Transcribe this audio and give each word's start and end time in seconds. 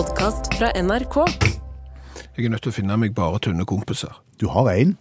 podkast 0.00 0.54
fra 0.56 0.70
NRK. 0.80 1.16
Jeg 2.36 2.46
er 2.46 2.52
nødt 2.54 2.62
til 2.64 2.72
å 2.72 2.72
finne 2.72 2.96
meg 2.96 3.12
bare 3.12 3.40
tynne 3.44 3.66
kompiser. 3.68 4.14
Du 4.40 4.46
har 4.48 4.70
én. 4.72 4.94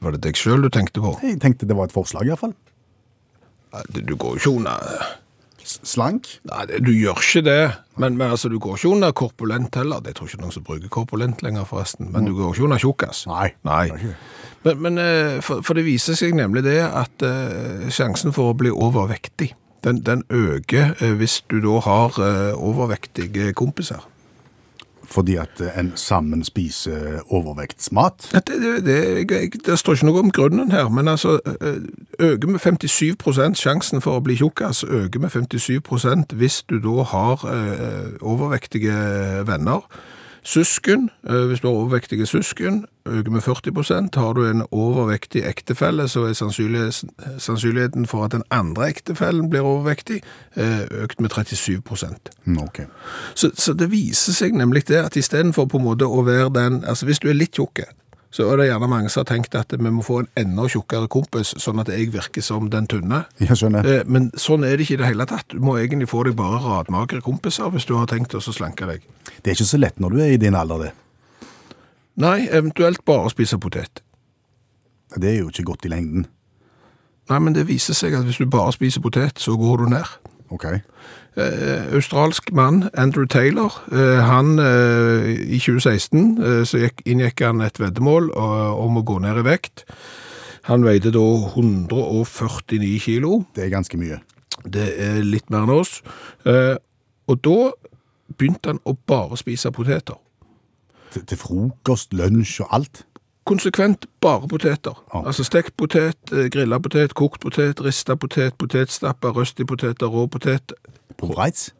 Var 0.00 0.14
det 0.14 0.22
deg 0.24 0.38
sjøl 0.40 0.64
du 0.64 0.70
tenkte 0.72 1.02
på? 1.04 1.10
Jeg 1.20 1.36
tenkte 1.42 1.68
det 1.68 1.76
var 1.76 1.90
et 1.90 1.92
forslag, 1.92 2.30
iallfall. 2.30 2.54
Du 3.92 4.14
går 4.16 4.38
jo 4.38 4.40
ikke 4.40 4.52
under 4.54 5.02
Slank. 5.64 6.30
Nei, 6.48 6.64
du 6.84 6.92
gjør 6.94 7.20
ikke 7.20 7.42
det. 7.44 7.58
Men, 8.00 8.16
men 8.20 8.32
altså, 8.36 8.48
du 8.48 8.56
går 8.62 8.78
ikke 8.78 8.94
under 8.96 9.12
korpulent 9.16 9.76
heller. 9.80 10.00
Det 10.04 10.14
tror 10.16 10.30
ikke 10.30 10.40
noen 10.40 10.56
som 10.56 10.64
bruker 10.64 10.92
korpulent 10.96 11.44
lenger, 11.44 11.68
forresten. 11.68 12.08
Men 12.14 12.30
du 12.30 12.32
går 12.38 12.54
ikke 12.54 12.68
under 12.70 12.80
tjukkas. 12.86 13.26
Nei. 13.28 13.50
Nei. 13.68 14.14
Men, 14.64 14.80
men 14.86 15.02
eh, 15.02 15.42
for, 15.44 15.60
for 15.66 15.76
det 15.76 15.84
viser 15.84 16.16
seg 16.16 16.36
nemlig 16.38 16.64
det 16.64 16.80
at 16.86 17.26
uh, 17.26 17.84
sjansen 17.92 18.32
for 18.32 18.54
å 18.54 18.56
bli 18.56 18.72
overvektig, 18.72 19.50
den, 19.84 20.02
den 20.06 20.24
øker 20.30 20.94
eh, 21.00 21.12
hvis 21.12 21.44
du 21.50 21.60
da 21.60 21.78
har 21.80 22.18
eh, 22.18 22.52
overvektige 22.54 23.52
kompiser. 23.52 24.08
Fordi 25.04 25.36
at 25.36 25.60
eh, 25.60 25.78
en 25.78 25.92
sammen 25.94 26.44
spiser 26.44 27.20
overvektsmat. 27.28 28.30
Det, 28.32 28.42
det, 28.46 28.86
det, 29.28 29.66
det 29.66 29.78
står 29.78 29.92
ikke 29.92 30.06
noe 30.06 30.24
om 30.24 30.32
grunnen 30.32 30.72
her, 30.72 30.88
men 30.88 31.08
altså 31.08 31.38
øker 32.18 32.48
med 32.48 32.60
57% 32.66 33.60
sjansen 33.60 34.00
for 34.00 34.16
å 34.18 34.24
bli 34.24 34.36
tjukkas, 34.40 34.84
øker 34.84 35.20
med 35.20 35.36
57% 35.36 36.34
hvis 36.34 36.62
du 36.70 36.78
da 36.80 37.04
har 37.12 37.46
overvektige 38.20 38.96
venner. 39.46 39.84
Søsken, 40.44 41.10
eh, 41.30 41.46
hvis 41.46 41.60
du 41.60 41.66
har 41.66 41.74
overvektige 41.74 42.26
søsken, 42.26 42.84
øker 43.06 43.30
med 43.30 43.40
40% 43.40 44.16
Har 44.20 44.32
du 44.32 44.46
en 44.46 44.62
overvektig 44.70 45.42
ektefelle, 45.44 46.08
så 46.08 46.20
er 46.20 46.32
sannsynligheten, 47.38 48.06
for 48.06 48.24
at 48.24 48.32
den 48.32 48.42
andre 48.50 48.88
ektefellen 48.88 49.50
blir 49.50 49.60
overvektig, 49.60 50.22
eh, 50.56 50.80
økt 50.90 51.20
med 51.20 51.30
37 51.30 51.82
okay. 52.62 52.84
så, 53.34 53.50
så 53.54 53.72
det 53.72 53.90
viser 53.90 54.32
seg 54.32 54.54
nemlig 54.54 54.88
det 54.88 54.96
at 54.96 55.16
istedenfor 55.16 55.64
på 55.64 55.76
en 55.76 55.84
måte 55.84 56.04
å 56.04 56.22
være 56.22 56.50
den 56.54 56.84
Altså 56.84 57.06
hvis 57.06 57.18
du 57.18 57.28
er 57.28 57.32
litt 57.32 57.54
tjukke, 57.56 57.84
så 58.34 58.48
er 58.50 58.58
det 58.58 58.64
gjerne 58.66 58.88
mange 58.90 59.10
som 59.12 59.22
har 59.22 59.28
tenkt 59.30 59.54
at 59.54 59.70
vi 59.78 59.90
må 59.94 60.02
få 60.02 60.16
en 60.24 60.28
enda 60.40 60.64
tjukkere 60.66 61.06
kompis, 61.12 61.52
sånn 61.62 61.78
at 61.84 61.92
jeg 61.92 62.08
virker 62.10 62.42
som 62.42 62.66
den 62.72 62.88
tynne. 62.90 63.20
Jeg 63.38 63.54
skjønner. 63.60 63.86
Eh, 63.86 64.02
Men 64.10 64.32
sånn 64.34 64.66
er 64.66 64.74
det 64.74 64.88
ikke 64.88 64.96
i 64.98 65.02
det 65.04 65.10
hele 65.12 65.26
tatt. 65.30 65.46
Du 65.54 65.62
må 65.62 65.76
egentlig 65.78 66.08
få 66.10 66.24
deg 66.26 66.34
bare 66.38 66.58
radmagre 66.64 67.22
kompiser 67.22 67.70
hvis 67.70 67.86
du 67.86 67.94
har 67.94 68.10
tenkt 68.10 68.34
å 68.34 68.42
slanke 68.42 68.88
deg. 68.90 69.06
Det 69.42 69.52
er 69.52 69.54
ikke 69.54 69.70
så 69.70 69.78
lett 69.78 70.02
når 70.02 70.16
du 70.16 70.22
er 70.24 70.34
i 70.34 70.40
din 70.42 70.58
alder, 70.58 70.88
det. 70.88 70.92
Nei, 72.24 72.48
eventuelt 72.50 73.04
bare 73.06 73.30
spise 73.30 73.58
potet. 73.62 74.02
Det 75.14 75.30
er 75.30 75.40
jo 75.44 75.50
ikke 75.52 75.68
godt 75.70 75.86
i 75.86 75.92
lengden. 75.94 76.26
Nei, 77.30 77.38
men 77.38 77.54
det 77.54 77.68
viser 77.70 77.94
seg 77.96 78.14
at 78.18 78.26
hvis 78.26 78.42
du 78.42 78.50
bare 78.50 78.74
spiser 78.74 79.00
potet, 79.04 79.38
så 79.38 79.54
går 79.58 79.84
du 79.84 79.92
ned. 79.94 80.10
Ok. 80.52 80.64
Eh, 81.36 81.94
australsk 81.94 82.52
mann, 82.52 82.90
Andrew 82.94 83.26
Taylor, 83.26 83.84
eh, 83.92 84.20
han 84.26 84.58
eh, 84.58 85.32
i 85.48 85.58
2016 85.58 86.42
eh, 86.42 86.60
så 86.68 86.78
gikk, 86.84 87.00
inngikk 87.06 87.40
han 87.42 87.62
et 87.64 87.80
veddemål 87.80 88.30
om 88.36 89.00
å 89.00 89.06
gå 89.06 89.18
ned 89.24 89.40
i 89.40 89.46
vekt. 89.48 89.86
Han 90.68 90.84
veide 90.84 91.12
da 91.12 91.24
149 91.54 93.00
kilo. 93.02 93.42
Det 93.56 93.66
er 93.66 93.72
ganske 93.72 93.98
mye. 94.00 94.20
Det 94.64 94.86
er 95.00 95.18
litt 95.24 95.50
mer 95.52 95.66
enn 95.66 95.74
oss. 95.74 95.98
Eh, 96.48 96.76
og 97.28 97.40
da 97.44 97.72
begynte 98.38 98.72
han 98.72 98.80
å 98.88 98.94
bare 98.96 99.36
spise 99.40 99.72
poteter. 99.74 100.16
Til, 101.12 101.26
til 101.28 101.40
frokost, 101.40 102.14
lunsj 102.16 102.62
og 102.64 102.72
alt. 102.78 103.04
Konsekvent 103.44 104.06
bare 104.20 104.48
poteter. 104.48 105.04
Ja. 105.14 105.26
Altså 105.26 105.44
stekt 105.44 105.76
potet, 105.76 106.30
grilla 106.50 106.78
potet, 106.78 107.14
kokt 107.14 107.40
potet, 107.40 107.80
rista 107.84 108.14
potet, 108.14 108.54
potetstapper, 108.58 109.34
røstipoteter, 109.36 110.06
rå 110.06 110.26
potet. 110.26 110.72
Pommes 111.18 111.36
frites? 111.36 111.74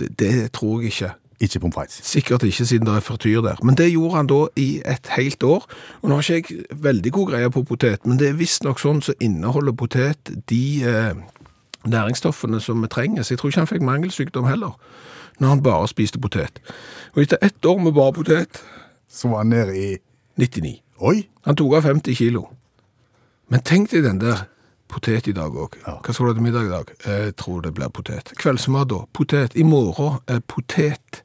Det, 0.00 0.18
det 0.18 0.52
tror 0.52 0.80
jeg 0.80 0.90
ikke. 0.90 1.12
Ikke 1.40 1.60
pommes 1.60 1.74
frites. 1.74 2.00
Sikkert 2.02 2.42
ikke 2.42 2.66
siden 2.66 2.86
det 2.86 2.96
er 2.96 3.00
frityr 3.00 3.40
der. 3.46 3.62
Men 3.62 3.78
det 3.78 3.92
gjorde 3.92 4.16
han 4.16 4.26
da 4.26 4.40
i 4.56 4.82
et 4.86 5.12
helt 5.16 5.42
år. 5.42 5.68
Og 6.02 6.08
nå 6.08 6.18
har 6.18 6.30
ikke 6.34 6.56
jeg 6.58 6.82
veldig 6.82 7.12
god 7.12 7.30
greie 7.30 7.50
på 7.50 7.62
potet, 7.62 8.06
men 8.06 8.18
det 8.18 8.28
er 8.28 8.40
visstnok 8.40 8.82
sånn 8.82 9.02
så 9.02 9.14
inneholder 9.22 9.72
potet 9.72 10.34
de 10.50 10.64
eh, 10.82 11.14
næringsstoffene 11.86 12.60
som 12.60 12.82
vi 12.82 12.90
trenger. 12.90 13.22
Så 13.22 13.34
jeg 13.34 13.38
tror 13.38 13.54
ikke 13.54 13.60
han 13.60 13.70
fikk 13.70 13.86
mangelsykdom 13.86 14.50
heller, 14.50 14.74
når 15.38 15.48
han 15.48 15.62
bare 15.62 15.88
spiste 15.88 16.18
potet. 16.18 16.58
Og 17.14 17.22
etter 17.22 17.38
ett 17.42 17.64
år 17.64 17.78
med 17.78 17.94
bare 17.94 18.12
potet, 18.12 18.64
Så 19.08 19.28
var 19.28 19.44
han 19.44 19.46
nede 19.46 19.78
i 19.78 19.96
99. 20.36 20.83
Oi! 21.04 21.26
Han 21.44 21.56
tok 21.56 21.74
av 21.76 21.84
50 21.84 22.16
kilo. 22.16 22.46
Men 23.52 23.60
tenk 23.60 23.90
deg 23.92 24.06
den 24.06 24.20
der 24.22 24.46
potet 24.88 25.26
i 25.28 25.34
dag 25.36 25.52
òg. 25.52 25.76
Ja. 25.82 25.98
Hva 26.00 26.14
skal 26.14 26.28
du 26.28 26.30
ha 26.30 26.36
til 26.38 26.46
middag 26.46 26.68
i 26.68 26.72
dag? 26.72 26.92
Jeg 27.04 27.34
tror 27.40 27.64
det 27.64 27.74
blir 27.76 27.90
potet. 27.92 28.32
Kveldsmat 28.40 28.88
da? 28.92 29.02
Potet. 29.12 29.56
I 29.60 29.66
morgen 29.68 30.22
er 30.32 30.40
potet. 30.48 31.20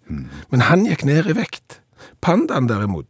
Men 0.51 0.65
han 0.67 0.83
gikk 0.89 1.05
ned 1.07 1.31
i 1.31 1.37
vekt. 1.37 1.79
Pandaen 2.23 2.67
derimot 2.67 3.07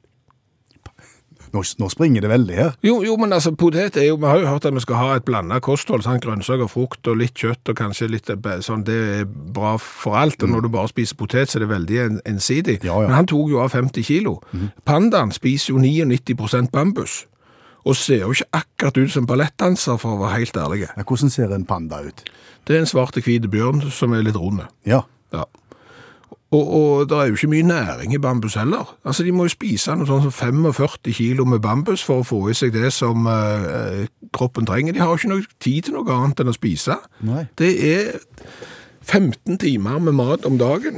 Nå, 1.54 1.64
nå 1.82 1.90
springer 1.90 2.22
det 2.26 2.30
veldig 2.30 2.58
her. 2.58 2.76
jo, 2.86 3.00
jo, 3.06 3.16
men 3.18 3.34
altså, 3.34 3.52
potet 3.58 3.98
er 3.98 4.10
jo 4.10 4.18
Vi 4.20 4.28
har 4.28 4.40
jo 4.42 4.48
hørt 4.48 4.66
at 4.66 4.76
vi 4.76 4.84
skal 4.84 5.00
ha 5.00 5.16
et 5.18 5.26
blanda 5.26 5.60
kosthold. 5.60 6.04
Sant? 6.06 6.24
Grønnsaker, 6.24 6.68
frukt 6.70 7.08
og 7.08 7.18
litt 7.22 7.34
kjøtt 7.40 7.72
og 7.72 7.80
kanskje 7.80 8.10
litt 8.12 8.30
eh, 8.30 8.50
sånn. 8.66 8.84
Det 8.88 9.00
er 9.22 9.26
bra 9.26 9.78
for 9.82 10.20
alt. 10.20 10.44
Og 10.44 10.52
når 10.52 10.68
du 10.68 10.70
bare 10.74 10.92
spiser 10.92 11.18
potet, 11.20 11.50
så 11.50 11.59
er 11.59 11.66
det 11.66 11.72
veldig 11.74 12.00
ensidig. 12.30 12.80
Ja, 12.84 13.00
ja. 13.02 13.08
Men 13.09 13.18
han 13.22 13.30
tok 13.30 13.50
jo 13.54 13.64
av 13.64 13.74
50 13.74 14.06
kilo. 14.06 14.40
Pandaen 14.86 15.34
spiser 15.36 15.74
jo 15.74 15.82
99 15.82 16.70
bambus. 16.74 17.24
Og 17.88 17.96
ser 17.96 18.26
jo 18.26 18.34
ikke 18.36 18.59
akkurat 18.59 18.98
ut 19.00 19.14
som 19.14 19.26
ballettdanser, 19.26 19.98
for 20.02 20.18
å 20.18 20.22
være 20.24 20.42
helt 20.42 20.58
ærlig. 20.59 20.82
Ja, 20.90 21.06
hvordan 21.08 21.32
ser 21.34 21.54
en 21.56 21.66
panda 21.66 22.02
ut? 22.04 22.26
Det 22.68 22.76
er 22.76 22.84
en 22.84 22.90
svart 22.90 23.18
og 23.18 23.26
hvit 23.26 23.48
bjørn 23.50 23.86
som 23.90 24.14
er 24.14 24.26
litt 24.28 24.38
rund. 24.38 24.62
Ja. 24.86 25.06
Ja. 25.34 25.46
Og, 26.52 26.64
og 26.74 27.10
det 27.10 27.18
er 27.18 27.28
jo 27.30 27.36
ikke 27.38 27.48
mye 27.52 27.66
næring 27.70 28.14
i 28.14 28.18
bambus 28.18 28.56
heller. 28.58 28.96
Altså, 29.06 29.24
De 29.24 29.32
må 29.32 29.46
jo 29.46 29.54
spise 29.54 29.94
noe 29.96 30.08
sånn 30.10 30.24
som 30.26 30.34
45 30.34 31.14
kilo 31.14 31.46
med 31.46 31.62
bambus 31.62 32.02
for 32.06 32.24
å 32.24 32.26
få 32.26 32.40
i 32.50 32.56
seg 32.58 32.74
det 32.74 32.90
som 32.96 33.28
eh, 33.30 34.08
kroppen 34.34 34.66
trenger. 34.66 34.96
De 34.98 35.04
har 35.04 35.12
jo 35.14 35.20
ikke 35.22 35.30
noe 35.36 35.46
tid 35.62 35.86
til 35.86 35.94
noe 36.00 36.09
annet 36.16 36.42
enn 36.42 36.50
å 36.50 36.58
spise. 36.58 36.98
Nei. 37.22 37.44
Det 37.62 37.70
er 37.92 38.18
15 39.06 39.59
timer 39.62 40.02
med 40.02 40.18
mat 40.18 40.50
om 40.50 40.58
dagen. 40.58 40.98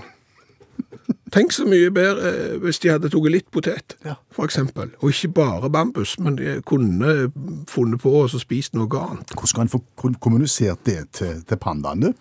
Tenk 1.31 1.53
så 1.55 1.63
mye 1.67 1.91
bedre 1.95 2.31
eh, 2.31 2.55
hvis 2.63 2.79
de 2.83 2.89
hadde 2.91 3.11
tatt 3.11 3.27
litt 3.31 3.51
potet, 3.51 3.97
Ja. 4.07 4.15
eksempel. 4.43 4.89
Og 5.03 5.11
ikke 5.11 5.33
bare 5.35 5.69
bambus, 5.71 6.17
men 6.19 6.35
de 6.39 6.57
kunne 6.67 7.31
funnet 7.71 7.99
på 8.03 8.11
å 8.23 8.27
spise 8.39 8.71
noe 8.75 8.87
annet. 9.03 9.31
Hvordan 9.35 9.47
skal 9.51 9.67
en 9.67 9.71
få 9.75 9.83
kommunisert 10.19 10.83
det 10.87 10.99
til, 11.11 11.43
til 11.47 11.57
pandaen, 11.59 12.07
du? 12.07 12.13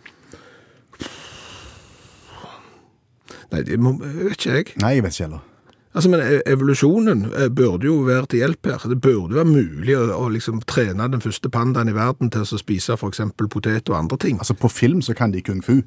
Nei, 3.50 3.62
det 3.66 3.78
må, 3.83 3.97
vet 4.00 4.37
ikke 4.37 4.59
jeg. 4.59 4.75
Nei, 4.83 4.97
jeg 4.99 5.06
vet 5.06 5.16
ikke 5.16 5.28
heller. 5.28 5.47
Altså, 5.91 6.11
men 6.12 6.21
e- 6.22 6.43
evolusjonen 6.47 7.25
eh, 7.34 7.49
burde 7.50 7.88
jo 7.88 7.97
være 8.06 8.28
til 8.31 8.44
hjelp 8.44 8.69
her. 8.71 8.84
Det 8.93 9.00
burde 9.03 9.34
være 9.41 9.50
mulig 9.50 9.97
å, 9.99 10.05
å 10.15 10.28
liksom 10.31 10.62
trene 10.71 11.09
den 11.11 11.25
første 11.25 11.50
pandaen 11.50 11.91
i 11.91 11.97
verden 11.97 12.31
til 12.31 12.47
å 12.47 12.60
spise 12.60 12.94
eksempel 12.94 13.50
potet 13.50 13.91
og 13.91 13.99
andre 13.99 14.21
ting. 14.22 14.39
Altså, 14.39 14.55
på 14.55 14.71
film 14.71 15.03
så 15.03 15.16
kan 15.19 15.34
de 15.34 15.43
kung 15.43 15.65
fu. 15.66 15.81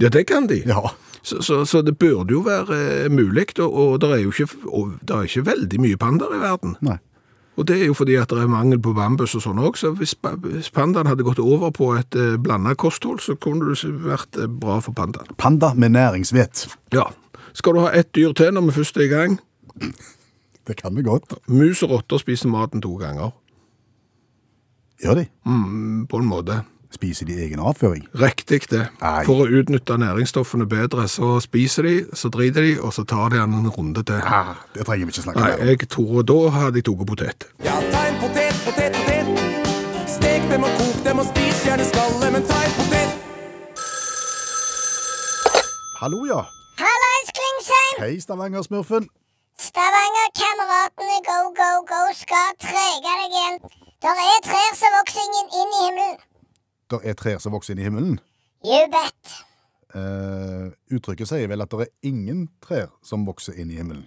Ja, 0.00 0.10
det 0.12 0.26
kan 0.28 0.48
de. 0.50 0.60
Ja. 0.68 0.92
Så, 1.22 1.40
så, 1.42 1.64
så 1.64 1.80
det 1.82 1.96
burde 1.98 2.36
jo 2.36 2.42
være 2.44 2.76
eh, 3.06 3.10
mulig, 3.10 3.48
og, 3.58 3.72
og 3.72 4.00
det 4.04 4.12
er 4.12 4.24
jo 4.26 4.34
ikke, 4.34 4.50
og 4.68 4.92
det 5.00 5.16
er 5.16 5.30
ikke 5.30 5.46
veldig 5.48 5.80
mye 5.82 6.00
pandaer 6.04 6.36
i 6.36 6.42
verden. 6.44 6.76
Nei. 6.84 6.98
Og 7.56 7.64
det 7.66 7.78
er 7.80 7.86
jo 7.88 7.94
fordi 7.96 8.14
at 8.20 8.28
det 8.28 8.42
er 8.42 8.50
mangel 8.52 8.78
på 8.84 8.92
bambus 8.92 9.32
og 9.38 9.42
sånn 9.46 9.58
også, 9.64 9.88
så 9.88 9.92
hvis, 9.96 10.12
pa- 10.20 10.34
pandaen 10.76 11.08
hadde 11.08 11.24
gått 11.24 11.38
over 11.40 11.70
på 11.72 11.94
et 11.96 12.10
blanda 12.12 12.36
blandet 12.44 12.76
kosthold, 12.76 13.20
så 13.24 13.34
kunne 13.40 13.70
det 13.72 13.92
vært 14.04 14.36
eh, 14.36 14.46
bra 14.46 14.76
for 14.84 14.92
pandaen. 14.92 15.30
Panda 15.40 15.72
med 15.74 15.94
næringsvett. 15.96 16.66
Ja. 16.92 17.06
Skal 17.56 17.72
du 17.72 17.80
ha 17.86 17.90
ett 17.96 18.12
dyr 18.12 18.34
til 18.36 18.52
når 18.52 18.66
vi 18.68 18.76
først 18.76 18.96
er 19.00 19.06
i 19.06 19.12
gang? 19.14 19.38
Det 20.66 20.76
kan 20.76 20.92
vi 20.96 21.02
godt. 21.06 21.32
Mus 21.48 21.80
og 21.86 21.90
rotter 21.94 22.20
spiser 22.20 22.48
maten 22.52 22.82
to 22.84 22.92
ganger, 23.00 23.32
Gjør 25.02 25.14
de? 25.18 25.26
mm, 25.44 26.06
på 26.08 26.16
en 26.20 26.28
måte. 26.28 26.54
Spiser 26.94 27.26
de 27.26 27.34
egen 27.44 27.58
avføring? 27.60 28.04
Riktig 28.14 28.68
det. 28.70 28.84
Nei. 29.02 29.24
For 29.26 29.42
å 29.44 29.46
utnytte 29.58 29.96
næringsstoffene 29.98 30.66
bedre, 30.70 31.08
så 31.10 31.36
spiser 31.42 31.82
de, 31.88 31.94
så 32.16 32.30
driter 32.32 32.62
de, 32.62 32.76
og 32.80 32.92
så 32.94 33.04
tar 33.04 33.32
de 33.34 33.40
en 33.42 33.66
runde 33.74 34.02
til. 34.06 34.20
Ah, 34.22 34.54
det 34.74 34.86
trenger 34.86 35.06
vi 35.08 35.12
ikke 35.16 35.24
snakke 35.26 35.40
Nei, 35.42 35.50
mer 35.50 35.60
om. 35.62 35.66
jeg 35.72 35.88
tror 35.92 36.22
da 36.30 36.38
hadde 36.56 36.80
jeg 36.80 36.86
tatt 36.88 37.06
potet. 37.10 37.48
Ja, 37.66 37.74
ta 37.92 38.04
en 38.10 38.20
potet, 38.22 38.60
potet, 38.64 38.96
potet. 39.02 40.10
Stek 40.16 40.46
dem 40.52 40.62
og 40.68 40.78
kok 40.78 41.00
dem 41.08 41.18
og 41.24 41.26
spis 41.32 41.64
gjerne 41.66 41.88
skallet, 41.90 42.28
men 42.36 42.46
ta 42.48 42.60
en 42.68 42.76
potet. 42.78 43.10
Hallo, 46.00 46.22
ja. 46.28 46.40
Hallais, 46.78 47.28
Klingsheim! 47.36 47.96
Hei, 48.04 48.14
Stavanger-smurfen. 48.20 49.08
Stavanger-kameratene 49.66 51.18
go, 51.28 51.38
go, 51.56 51.70
go 51.90 52.00
skal 52.14 52.50
trege 52.62 53.00
deg 53.04 53.26
igjen. 53.32 53.60
Der 54.04 54.18
er 54.28 54.40
trær 54.44 54.72
som 54.76 54.92
vokser 55.00 55.24
inn, 55.24 55.48
inn 55.60 55.72
i 55.72 55.84
himmelen. 55.86 56.18
Der 56.90 57.02
er 57.02 57.14
trær 57.18 57.38
som 57.42 57.54
vokser 57.56 57.74
inn 57.74 57.82
i 57.82 57.86
himmelen. 57.88 58.18
You 58.66 58.86
bet. 58.92 59.32
Eh, 59.96 60.68
uttrykket 60.96 61.28
sier 61.30 61.48
vel 61.50 61.64
at 61.64 61.72
det 61.72 61.86
er 61.86 62.10
ingen 62.10 62.46
trær 62.62 62.90
som 63.06 63.24
vokser 63.26 63.56
inn 63.58 63.70
i 63.72 63.78
himmelen. 63.80 64.04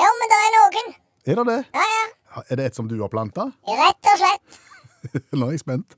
Jo, 0.00 0.10
men 0.20 0.32
det 0.32 0.40
er 0.40 0.52
noen. 0.56 0.92
Er 1.30 1.40
det 1.40 1.46
det? 1.50 1.58
Ja, 1.76 1.86
ja. 1.94 2.42
Er 2.48 2.60
det 2.60 2.66
et 2.70 2.76
som 2.78 2.88
du 2.88 2.96
har 3.00 3.10
planta? 3.12 3.48
Rett 3.68 4.10
og 4.12 4.20
slett. 4.20 4.60
Nå 5.36 5.48
er 5.48 5.56
jeg 5.56 5.64
spent. 5.64 5.96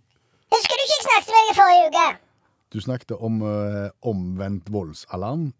Husker 0.52 0.78
du 0.78 0.84
ikke 0.84 0.96
jeg 0.98 1.04
snakket 1.06 1.32
med 1.32 1.38
deg 1.42 1.52
i 1.52 1.58
forrige 1.58 1.90
uke? 1.90 2.06
Du 2.72 2.80
snakket 2.80 3.14
om 3.18 3.42
eh, 3.46 3.88
omvendt 4.08 4.70
voldsalarm. 4.72 5.50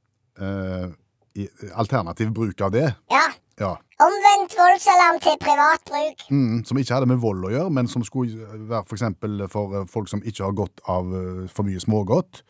eh, 0.40 0.90
i, 1.34 1.46
alternativ 1.74 2.30
bruk 2.36 2.60
av 2.60 2.70
det. 2.74 2.86
Ja. 3.10 3.22
Ja. 3.62 3.72
Omvendt 4.02 4.54
voldsalarm 4.58 5.20
til 5.22 5.36
privat 5.38 5.84
bruk. 5.86 6.24
Mm, 6.34 6.62
som 6.66 6.78
ikke 6.80 6.96
hadde 6.96 7.06
med 7.12 7.20
vold 7.22 7.44
å 7.46 7.52
gjøre, 7.52 7.70
men 7.76 7.86
som 7.90 8.02
skulle 8.02 8.48
være 8.66 8.82
for 8.88 8.98
eksempel 8.98 9.44
for 9.52 9.76
eh, 9.78 9.84
folk 9.92 10.10
som 10.10 10.22
ikke 10.26 10.42
har 10.48 10.56
gått 10.58 10.82
av 10.90 11.12
eh, 11.14 11.44
for 11.52 11.68
mye 11.68 11.80
smågodt. 11.84 12.42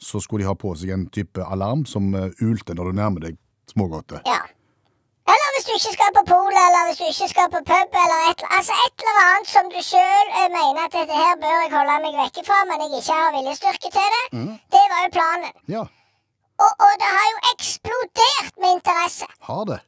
Så 0.00 0.22
skulle 0.24 0.44
de 0.44 0.48
ha 0.48 0.54
på 0.56 0.72
seg 0.78 0.94
en 0.94 1.08
type 1.12 1.42
alarm 1.52 1.82
som 1.90 2.06
eh, 2.16 2.30
ulte 2.46 2.76
når 2.78 2.88
du 2.92 3.00
nærmer 3.02 3.26
deg 3.26 3.36
smågodtet. 3.68 4.24
Ja. 4.30 4.38
Eller 5.28 5.50
hvis 5.58 5.66
du 5.68 5.74
ikke 5.76 5.92
skal 5.98 6.14
på 6.16 6.22
polet, 6.30 6.56
eller 6.62 6.86
hvis 6.88 7.00
du 7.02 7.04
ikke 7.10 7.28
skal 7.34 7.50
på 7.52 7.60
pub, 7.68 7.96
eller 8.04 8.30
et, 8.30 8.44
altså 8.56 8.78
et 8.86 9.02
eller 9.04 9.18
annet 9.26 9.50
som 9.50 9.66
du 9.74 9.76
sjøl 9.84 10.30
mener 10.54 10.80
at 10.86 10.94
dette 10.96 11.18
her 11.20 11.34
bør 11.42 11.58
jeg 11.66 11.72
holde 11.74 11.96
meg 12.06 12.16
vekke 12.22 12.44
fra, 12.48 12.62
men 12.70 12.86
jeg 12.86 13.02
ikke 13.02 13.18
har 13.18 13.34
viljestyrke 13.36 13.90
til 13.98 14.14
det. 14.16 14.24
Det 14.72 14.84
var 14.94 15.04
jo 15.04 15.10
planen. 15.18 15.52
Ja, 15.74 15.84
Og, 16.64 16.70
og 16.86 16.94
det 17.02 17.10
har 17.18 17.26
jo 17.34 17.36
eksplodert 17.52 18.54
med 18.62 18.78
interesse. 18.78 19.28
har 19.50 19.64
det. 19.68 19.78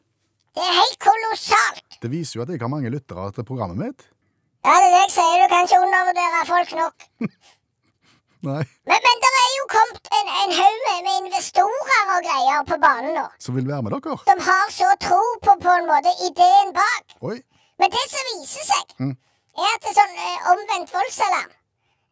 Det 0.61 0.67
er 0.69 0.75
helt 0.77 0.99
kolossalt. 1.01 1.85
Det 2.03 2.11
viser 2.12 2.37
jo 2.39 2.43
at 2.45 2.51
jeg 2.53 2.61
har 2.61 2.69
mange 2.73 2.91
lyttere 2.93 3.31
til 3.37 3.47
programmet 3.49 3.79
mitt. 3.81 4.03
Ja, 4.61 4.75
det 4.77 4.89
er 4.89 4.93
det 4.93 4.99
jeg 5.07 5.12
sier. 5.15 5.39
Du 5.41 5.47
kan 5.55 5.65
ikke 5.69 5.79
undervurdere 5.87 6.41
folk 6.51 6.73
nok. 6.77 7.07
Nei. 8.49 8.61
Men, 8.89 8.99
men 9.07 9.19
det 9.25 9.31
er 9.39 9.51
jo 9.57 9.65
kommet 9.73 10.11
en, 10.17 10.29
en 10.43 10.53
haug 10.59 10.77
med, 10.85 11.01
med 11.07 11.17
investorer 11.23 12.12
og 12.17 12.21
greier 12.29 12.62
på 12.69 12.79
banen 12.85 13.17
nå. 13.19 13.25
Som 13.41 13.57
vil 13.57 13.67
være 13.69 13.85
med 13.87 13.93
dere. 13.97 14.17
Som 14.29 14.41
har 14.47 14.71
så 14.73 14.91
tro 15.05 15.21
på 15.45 15.57
på 15.65 15.75
en 15.81 15.89
måte 15.89 16.12
ideen 16.29 16.73
bak. 16.77 17.17
Oi. 17.31 17.39
Men 17.81 17.93
det 17.97 18.05
som 18.13 18.31
viser 18.35 18.69
seg, 18.69 18.95
Mm. 19.01 19.13
er 19.61 19.75
at 19.75 19.85
det 19.89 19.93
sånn 19.97 20.17
eh, 20.29 20.49
omvendt 20.53 20.93
voldsalarm 20.93 21.53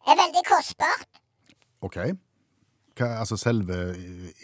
er 0.09 0.19
veldig 0.23 0.43
kostbart. 0.49 1.21
OK. 1.85 1.97
Hva, 2.97 3.09
altså 3.23 3.37
selve 3.37 3.77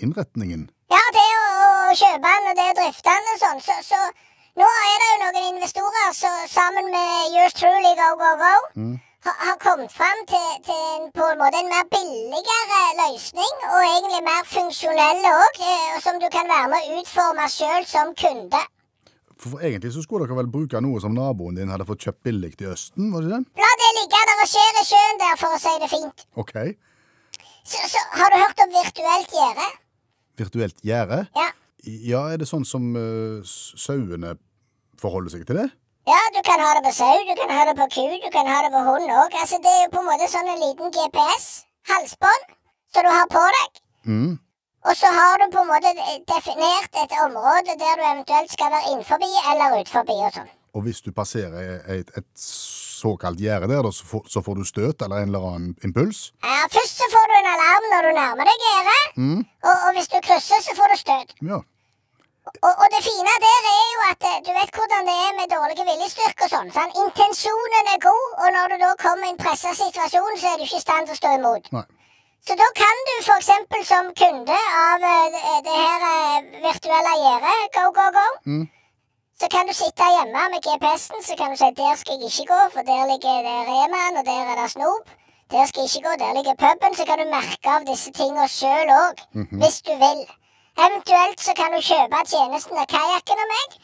innretningen? 0.05 0.67
Ja, 0.93 1.01
det 1.15 1.25
å, 1.25 1.45
å 1.89 1.95
kjøpe 1.97 2.29
den 2.29 2.49
og 2.51 2.57
det 2.59 2.67
å 2.69 2.77
drifte 2.77 3.09
den 3.09 3.31
og 3.33 3.41
sånn, 3.41 3.61
så, 3.65 3.75
så 3.81 3.99
nå 4.59 4.67
er 4.69 4.95
det 5.01 5.07
jo 5.09 5.17
noen 5.23 5.47
investorer 5.55 6.11
som 6.13 6.35
sammen 6.51 6.91
med 6.93 7.33
Yours 7.33 7.55
Truly 7.57 7.93
Go 7.97 8.09
Go 8.19 8.31
Go 8.41 8.53
har, 9.25 9.35
har 9.47 9.57
kommet 9.63 9.91
fram 9.91 10.21
til, 10.29 10.45
til 10.67 10.83
en, 10.93 11.07
på 11.15 11.25
en 11.31 11.41
måte 11.41 11.57
en 11.57 11.71
mer 11.71 11.87
billigere 11.89 12.81
løsning, 13.01 13.53
og 13.71 13.79
egentlig 13.81 14.21
mer 14.27 14.45
funksjonell 14.51 15.25
òg, 15.31 15.61
og 15.95 16.03
som 16.05 16.19
du 16.21 16.27
kan 16.35 16.51
være 16.51 16.69
med 16.71 16.89
å 16.91 16.99
utforme 17.01 17.47
sjøl 17.49 17.87
som 17.89 18.13
kunde. 18.21 18.61
For, 19.35 19.55
for 19.55 19.65
egentlig 19.65 19.95
så 19.95 20.03
skulle 20.05 20.27
dere 20.29 20.37
vel 20.37 20.51
bruke 20.53 20.81
noe 20.85 21.01
som 21.03 21.17
naboen 21.17 21.57
din 21.57 21.73
hadde 21.73 21.87
fått 21.89 22.05
kjøpt 22.05 22.21
billig 22.29 22.53
i 22.61 22.69
Østen, 22.71 23.09
var 23.15 23.25
det 23.25 23.33
det? 23.33 23.41
La 23.63 23.71
det 23.81 23.89
ligge, 23.97 24.21
der 24.29 24.45
skjer 24.53 24.83
i 24.83 24.85
sjøen 24.91 25.23
der, 25.23 25.39
for 25.41 25.57
å 25.57 25.63
si 25.65 25.73
det 25.81 25.89
fint. 25.95 26.27
OK. 26.45 26.55
Så, 27.65 27.81
så 27.89 28.05
har 28.21 28.29
du 28.29 28.37
hørt 28.43 28.63
om 28.67 28.77
virtuelt 28.77 29.35
gjerde? 29.41 29.67
Virtuelt 30.39 30.81
gjerde? 30.85 31.25
Ja. 31.35 31.49
Ja, 31.85 32.21
er 32.33 32.41
det 32.41 32.47
sånn 32.49 32.65
som 32.65 32.95
uh, 32.97 33.45
sauene 33.45 34.35
forholder 35.01 35.35
seg 35.35 35.45
til 35.45 35.59
det? 35.61 35.67
Ja, 36.09 36.17
du 36.33 36.41
kan 36.45 36.61
ha 36.61 36.71
det 36.77 36.83
på 36.85 36.93
sau, 36.93 37.21
du 37.25 37.33
kan 37.37 37.51
ha 37.53 37.65
det 37.65 37.75
på 37.77 37.85
ku, 37.93 38.05
du 38.21 38.29
kan 38.33 38.49
ha 38.49 38.61
det 38.65 38.71
på 38.73 38.81
hund 38.85 39.09
òg. 39.09 39.37
Altså, 39.41 39.57
det 39.61 39.71
er 39.73 39.85
jo 39.85 39.93
på 39.93 40.01
en 40.03 40.09
måte 40.09 40.29
sånn 40.29 40.49
en 40.53 40.61
liten 40.61 40.93
GPS-halsbånd 40.93 42.51
som 42.93 43.07
du 43.07 43.11
har 43.11 43.29
på 43.29 43.45
deg. 43.57 43.79
Mm. 44.05 44.33
Og 44.85 44.97
så 44.97 45.09
har 45.09 45.41
du 45.41 45.47
på 45.53 45.63
en 45.63 45.71
måte 45.71 45.93
definert 46.29 46.99
et 47.01 47.15
område 47.23 47.73
der 47.81 47.97
du 47.97 48.03
eventuelt 48.05 48.53
skal 48.53 48.69
være 48.73 48.91
innenfor 48.91 49.25
eller 49.25 49.79
utenfor 49.79 50.13
og 50.13 50.37
sånn. 50.37 50.51
Og 50.75 50.85
hvis 50.85 51.01
du 51.01 51.09
passerer 51.15 51.81
et, 51.89 52.11
et 52.19 52.27
såkalt 52.35 53.39
gjerde 53.41 53.69
der, 53.71 53.89
så, 53.91 54.05
får, 54.05 54.25
så 54.29 54.43
får 54.45 54.59
du 54.59 54.65
støt 54.67 55.01
eller 55.01 55.23
en 55.23 55.31
eller 55.31 55.47
annen 55.49 55.75
impuls? 55.87 56.33
Ja, 56.43 56.67
først 56.73 56.94
når 57.93 58.01
du 58.07 58.11
nærmer 58.19 58.49
deg 58.51 58.57
gjerdet, 58.65 59.03
Mm. 59.15 59.39
og, 59.69 59.75
og 59.85 59.89
hvis 59.95 60.07
du 60.13 60.17
krysser, 60.27 60.59
så 60.65 60.75
får 60.77 60.91
du 60.93 60.97
støt. 61.05 61.29
Ja. 61.49 61.59
Og, 62.67 62.73
og 62.81 62.87
det 62.93 63.01
fine 63.03 63.33
der 63.43 63.67
er 63.71 63.85
jo 63.95 64.01
at 64.11 64.25
eh, 64.29 64.37
du 64.45 64.51
vet 64.57 64.75
hvordan 64.77 65.07
det 65.09 65.15
er 65.25 65.31
med 65.39 65.49
dårlige 65.55 65.85
viljestyrke 65.87 66.45
og 66.45 66.51
sånn. 66.53 66.69
sånn. 66.75 66.91
Intensjonen 67.05 67.89
er 67.93 67.99
god, 68.03 68.27
og 68.43 68.47
når 68.57 68.73
du 68.73 68.75
da 68.83 68.91
kommer 69.01 69.25
i 69.27 69.31
en 69.33 69.39
pressa 69.41 69.71
situasjon, 69.79 70.37
så 70.41 70.51
er 70.51 70.57
du 70.61 70.65
ikke 70.67 70.77
i 70.81 70.85
stand 70.85 71.09
til 71.09 71.15
å 71.17 71.21
stå 71.21 71.31
imot. 71.39 71.71
Nei. 71.77 71.83
Så 72.45 72.53
da 72.59 72.67
kan 72.77 72.99
du 73.09 73.13
f.eks. 73.25 73.49
som 73.89 74.11
kunde 74.21 74.59
av 74.83 75.05
eh, 75.09 75.27
det, 75.33 75.43
det 75.65 75.77
her 75.81 76.05
eh, 76.11 76.49
virtuelle 76.67 77.13
gjerdet, 77.23 77.67
go, 77.79 77.85
go, 77.97 78.07
go, 78.19 78.27
Mm. 78.45 78.65
så 79.41 79.47
kan 79.51 79.65
du 79.67 79.73
sitte 79.73 80.05
hjemme 80.15 80.43
med 80.53 80.61
GPS-en, 80.67 81.23
så 81.25 81.35
kan 81.39 81.51
du 81.51 81.57
si 81.57 81.71
der 81.81 81.95
skal 81.97 82.21
jeg 82.21 82.29
ikke 82.29 82.45
gå, 82.53 82.59
for 82.77 82.85
der 82.87 83.07
ligger 83.09 83.41
det 83.49 83.57
Remaen, 83.71 84.21
og 84.21 84.25
der 84.29 84.51
er 84.53 84.61
det 84.61 84.69
snop. 84.77 85.09
Der 85.53 85.65
skal 85.69 85.83
ikke 85.87 86.01
gå, 86.07 86.13
der 86.23 86.31
ligger 86.37 86.55
puben. 86.63 86.91
Så 86.99 87.03
kan 87.09 87.17
du 87.21 87.25
merke 87.37 87.67
av 87.75 87.85
disse 87.91 88.11
tingene 88.19 88.47
sjøl 88.49 88.89
òg, 89.03 89.21
hvis 89.61 89.77
du 89.87 89.93
vil. 90.03 90.21
Eventuelt 90.85 91.39
så 91.47 91.53
kan 91.59 91.71
du 91.75 91.79
kjøpe 91.89 92.21
tjenesten 92.31 92.79
av 92.81 92.87
kajakken 92.95 93.43
og 93.43 93.51
meg. 93.53 93.75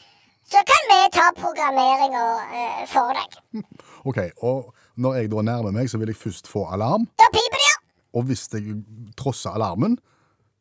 Så 0.52 0.60
kan 0.68 0.82
vi 0.90 0.98
ta 1.16 1.26
programmeringa 1.38 2.24
eh, 2.60 2.82
for 2.90 3.14
deg. 3.16 3.38
OK. 4.08 4.18
Og 4.42 4.74
når 5.00 5.14
jeg 5.20 5.30
da 5.32 5.44
nærmer 5.48 5.72
meg, 5.72 5.88
så 5.90 6.00
vil 6.02 6.12
jeg 6.12 6.18
først 6.20 6.50
få 6.50 6.66
alarm. 6.74 7.06
Da 7.20 7.30
piper 7.32 7.58
det, 7.62 7.68
ja. 7.70 7.76
Og 8.18 8.26
hvis 8.28 8.44
jeg 8.52 8.76
trosser 9.16 9.54
alarmen, 9.56 9.96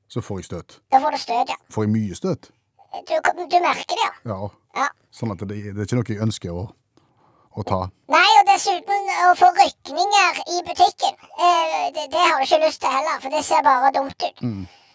så 0.07 0.21
får 0.23 0.39
jeg 0.39 0.45
støt. 0.45 0.79
Da 0.93 1.01
får 1.03 1.17
du 1.17 1.19
støt, 1.19 1.51
ja. 1.51 1.57
Får 1.73 1.87
jeg 1.87 1.91
mye 1.97 2.15
støt? 2.15 2.51
Du, 3.09 3.15
du 3.51 3.57
merker 3.63 3.97
det, 3.97 4.07
ja. 4.07 4.35
Ja. 4.35 4.39
ja. 4.77 4.87
Sånn 5.11 5.33
at 5.33 5.43
det, 5.49 5.57
det 5.73 5.75
er 5.75 5.89
ikke 5.89 5.99
noe 5.99 6.13
jeg 6.13 6.23
ønsker 6.23 6.55
å, 6.55 6.69
å 7.55 7.63
ta. 7.67 7.79
Nei, 8.11 8.27
og 8.39 8.45
dessuten 8.47 9.09
å 9.27 9.31
få 9.39 9.49
rykninger 9.57 10.41
i 10.55 10.61
butikken. 10.67 11.15
Eh, 11.35 11.87
det, 11.95 12.05
det 12.13 12.21
har 12.23 12.37
du 12.39 12.45
ikke 12.47 12.61
lyst 12.65 12.81
til 12.83 12.93
heller, 12.93 13.17
for 13.23 13.33
det 13.33 13.43
ser 13.47 13.63
bare 13.65 13.91
dumt 13.95 14.15
ut. 14.27 14.43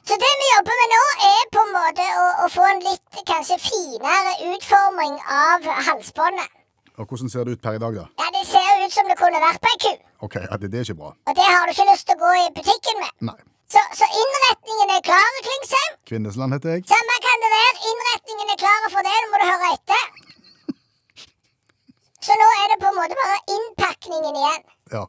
Så 0.06 0.14
det 0.22 0.32
vi 0.40 0.48
jobber 0.54 0.76
med 0.80 0.92
nå, 0.94 1.00
er 1.28 1.48
på 1.56 1.62
en 1.66 1.72
måte 1.74 2.04
å, 2.22 2.26
å 2.44 2.50
få 2.54 2.66
en 2.70 2.82
litt 2.84 3.20
kanskje 3.26 3.56
finere 3.58 4.36
utforming 4.52 5.16
av 5.36 5.66
halsbåndet. 5.88 6.52
Og 6.96 7.10
hvordan 7.10 7.28
ser 7.28 7.44
det 7.44 7.56
ut 7.58 7.62
per 7.64 7.76
i 7.76 7.80
dag, 7.82 7.96
da? 7.98 8.06
Ja, 8.22 8.28
Det 8.32 8.44
ser 8.48 8.84
ut 8.84 8.94
som 8.94 9.10
det 9.10 9.18
kunne 9.20 9.40
vært 9.42 9.60
på 9.60 9.72
ei 9.74 9.80
ku, 9.82 9.90
OK, 10.24 10.36
ja, 10.46 10.56
det, 10.62 10.70
det 10.72 10.78
er 10.80 10.86
ikke 10.86 11.00
bra. 11.02 11.10
og 11.12 11.34
det 11.36 11.44
har 11.50 11.66
du 11.66 11.74
ikke 11.74 11.88
lyst 11.90 12.06
til 12.08 12.16
å 12.16 12.22
gå 12.22 12.30
i 12.40 12.46
butikken 12.56 13.02
med. 13.02 13.10
Nei. 13.28 13.36
Så, 13.66 13.82
så 13.98 14.06
innretningen 14.22 14.92
er 14.94 15.02
klar, 15.04 15.40
Klingsheim. 15.44 15.98
Kvinnesland 16.08 16.54
heter 16.54 16.76
jeg. 16.76 16.84
Samme 16.88 17.16
kan 17.26 17.42
det 17.42 17.50
være. 17.52 17.74
Innretningen 17.90 18.52
er 18.54 18.60
klar 18.62 18.86
for 18.94 19.02
det. 19.08 19.14
Nå 19.24 19.32
må 19.32 19.40
du 19.42 19.46
høre 19.50 19.70
etter. 19.74 20.25
Så 22.26 22.34
nå 22.40 22.46
er 22.60 22.72
det 22.72 22.78
på 22.82 22.88
en 22.90 22.98
måte 22.98 23.18
bare 23.22 23.36
innpakningen 23.54 24.40
igjen. 24.40 24.64
Ja. 24.96 25.04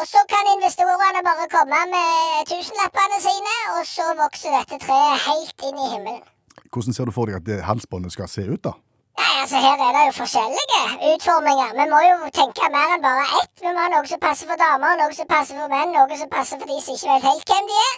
Og 0.00 0.06
så 0.12 0.22
kan 0.28 0.48
investorene 0.54 1.20
bare 1.28 1.46
komme 1.52 1.82
med 1.92 2.48
tusenlappene 2.50 3.18
sine, 3.26 3.54
og 3.74 3.82
så 3.88 4.06
vokser 4.22 4.56
dette 4.56 4.78
treet 4.84 5.22
helt 5.28 5.68
inn 5.68 5.78
i 5.84 5.90
himmelen. 5.92 6.24
Hvordan 6.72 6.96
ser 6.96 7.08
du 7.08 7.12
for 7.16 7.28
deg 7.28 7.38
at 7.40 7.46
det 7.48 7.62
halsbåndet 7.64 8.12
skal 8.16 8.28
se 8.28 8.44
ut, 8.48 8.62
da? 8.64 8.72
Nei, 9.16 9.34
altså 9.42 9.60
Her 9.64 9.80
er 9.80 9.92
det 9.96 10.02
jo 10.08 10.14
forskjellige 10.18 10.80
utforminger. 11.12 11.70
Vi 11.78 11.86
må 11.92 12.00
jo 12.04 12.16
tenke 12.36 12.68
mer 12.72 12.96
enn 12.96 13.04
bare 13.04 13.24
ett. 13.40 13.52
Vi 13.62 13.70
må 13.70 13.78
ha 13.80 13.92
noe 13.92 14.08
som 14.10 14.20
passer 14.20 14.50
for 14.50 14.60
damer, 14.60 14.98
noe 15.00 15.16
som 15.16 15.28
passer 15.30 15.60
for 15.60 15.72
menn, 15.72 15.94
noe 15.96 16.18
som 16.20 16.32
passer 16.32 16.60
for 16.60 16.68
de 16.68 16.76
som 16.84 16.98
ikke 16.98 17.14
vet 17.14 17.28
helt 17.30 17.52
hvem 17.52 17.70
de 17.70 17.78
er. 17.86 17.94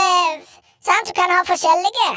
Eh, 0.00 0.58
sant? 0.88 1.08
Du 1.08 1.16
kan 1.16 1.32
ha 1.32 1.40
forskjellige. 1.48 2.10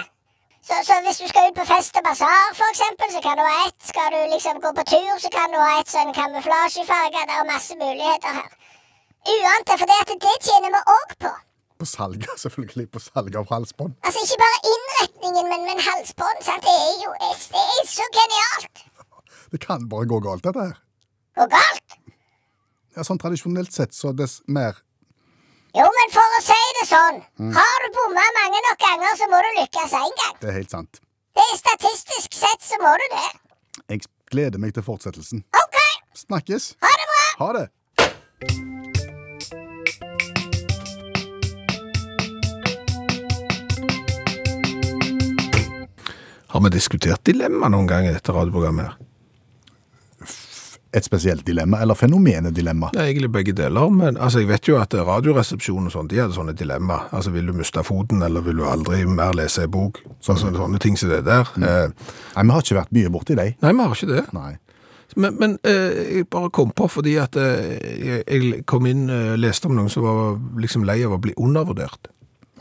Så, 0.67 0.75
så 0.87 0.93
hvis 1.05 1.19
du 1.21 1.25
skal 1.31 1.49
ut 1.49 1.57
på 1.59 1.65
fest 1.73 1.97
og 1.99 2.03
basar, 2.07 2.43
for 2.59 2.67
eksempel, 2.73 3.07
så 3.15 3.21
kan 3.25 3.35
du 3.39 3.43
ha 3.43 3.55
ett. 3.67 3.79
Skal 3.91 4.07
du 4.15 4.19
liksom 4.33 4.61
gå 4.65 4.69
på 4.77 4.83
tur, 4.93 5.15
så 5.23 5.29
kan 5.37 5.51
du 5.53 5.57
ha 5.59 5.71
ett 5.81 5.91
sånn 5.91 6.13
kamuflasjefarge. 6.19 7.23
Det 7.29 7.35
er 7.39 7.49
masse 7.49 7.75
muligheter 7.81 8.37
her. 8.39 8.51
Uante, 9.33 9.75
for 9.81 9.87
det, 9.91 9.97
det 10.23 10.35
tjener 10.47 10.71
vi 10.75 10.81
òg 10.95 11.11
på. 11.25 11.31
På 11.83 11.89
salg, 11.89 12.23
selvfølgelig. 12.43 12.87
På 12.95 13.01
salg 13.03 13.35
av 13.41 13.51
halsbånd. 13.51 13.97
Altså 14.07 14.23
Ikke 14.23 14.39
bare 14.45 14.71
innretningen, 14.71 15.51
men, 15.51 15.67
men 15.67 15.83
halsbånd. 15.89 16.39
sant? 16.47 16.63
Det 16.69 16.77
er 16.87 16.95
jo 17.03 17.11
det 17.19 17.65
er 17.65 17.91
så 17.97 18.07
genialt. 18.19 18.85
Det 19.53 19.59
kan 19.61 19.83
bare 19.89 20.07
gå 20.09 20.17
galt, 20.25 20.47
dette 20.47 20.63
her. 20.69 20.77
Gå 21.37 21.45
galt. 21.51 21.99
Ja, 22.95 23.03
sånn 23.05 23.19
Tradisjonelt 23.21 23.73
sett 23.75 23.93
så 23.93 24.09
dess 24.17 24.39
mer 24.47 24.79
Jo, 25.73 25.85
men 25.97 26.11
for 26.13 26.35
å 26.37 26.41
si 26.45 26.57
det 26.77 26.83
sånn, 26.85 27.15
har 27.55 27.85
du 27.85 27.87
bomma 27.95 28.25
mange 28.37 28.59
nok 28.67 28.83
ganger, 28.83 29.15
så 29.17 29.27
må 29.31 29.39
du 29.41 29.49
lykkes 29.57 29.95
én 29.97 30.11
gang. 30.19 30.35
Det 30.43 30.51
er 30.51 30.57
helt 30.59 30.73
sant. 30.75 30.99
Det 31.33 31.45
er 31.49 31.57
Statistisk 31.57 32.37
sett 32.37 32.61
så 32.67 32.77
må 32.83 32.91
du 33.01 33.05
det. 33.15 33.29
Jeg 33.95 34.03
gleder 34.29 34.61
meg 34.61 34.75
til 34.77 34.85
fortsettelsen. 34.85 35.41
OK, 35.63 35.79
Snakkes. 36.25 36.75
ha 36.85 36.93
det 37.01 37.09
bra. 37.13 37.25
Ha 37.41 37.49
det. 37.57 37.65
Har 46.53 46.61
vi 46.61 46.69
diskutert 46.69 47.25
dilemma 47.25 47.69
noen 47.73 47.87
gang 47.89 48.05
i 48.05 48.13
dette 48.13 48.33
radioprogrammet? 48.35 48.85
her? 48.85 49.12
Et 50.93 51.01
spesielt 51.05 51.41
dilemma, 51.47 51.79
eller 51.81 51.97
fenomenet 51.97 52.53
dilemma. 52.53 52.91
Det 52.93 53.01
er 53.01 53.07
egentlig 53.09 53.31
begge 53.33 53.53
deler, 53.57 53.89
men 53.89 54.17
altså, 54.21 54.43
jeg 54.43 54.49
vet 54.51 54.67
jo 54.69 54.75
at 54.77 54.93
radioresepsjonen 54.93 55.89
og 55.89 55.93
sånn, 55.95 56.09
de 56.11 56.19
hadde 56.21 56.35
sånne 56.35 56.53
dilemma. 56.53 56.99
Altså, 57.09 57.31
vil 57.33 57.47
du 57.49 57.53
miste 57.57 57.81
foten, 57.83 58.21
eller 58.21 58.45
vil 58.45 58.59
du 58.61 58.65
aldri 58.69 58.99
mer 59.09 59.33
lese 59.33 59.65
en 59.65 59.71
bok? 59.73 60.03
Sånne, 60.21 60.51
sånne 60.53 60.81
ting 60.83 60.93
som 61.01 61.09
det 61.09 61.23
der. 61.25 61.49
Eh, 61.57 61.87
Nei, 62.35 62.43
Vi 62.45 62.53
har 62.53 62.61
ikke 62.61 62.77
vært 62.77 62.93
mye 62.93 63.09
borti 63.09 63.35
deg. 63.39 63.55
nei, 63.65 63.71
vi 63.73 63.81
har 63.87 63.95
ikke 63.97 64.11
det. 64.11 64.25
Nei. 64.37 64.51
Men, 65.15 65.35
men 65.41 65.57
eh, 65.63 65.97
jeg 66.19 66.27
bare 66.33 66.49
kom 66.53 66.71
på 66.73 66.87
fordi 66.89 67.15
at 67.21 67.35
eh, 67.37 68.21
jeg, 68.25 68.63
kom 68.69 68.85
inn, 68.89 69.07
eh, 69.13 69.33
leste 69.37 69.67
om 69.69 69.75
noen 69.77 69.89
som 69.89 70.05
var 70.05 70.37
liksom 70.61 70.85
lei 70.85 70.99
av 71.05 71.13
å 71.17 71.19
bli 71.21 71.33
undervurdert. 71.37 72.09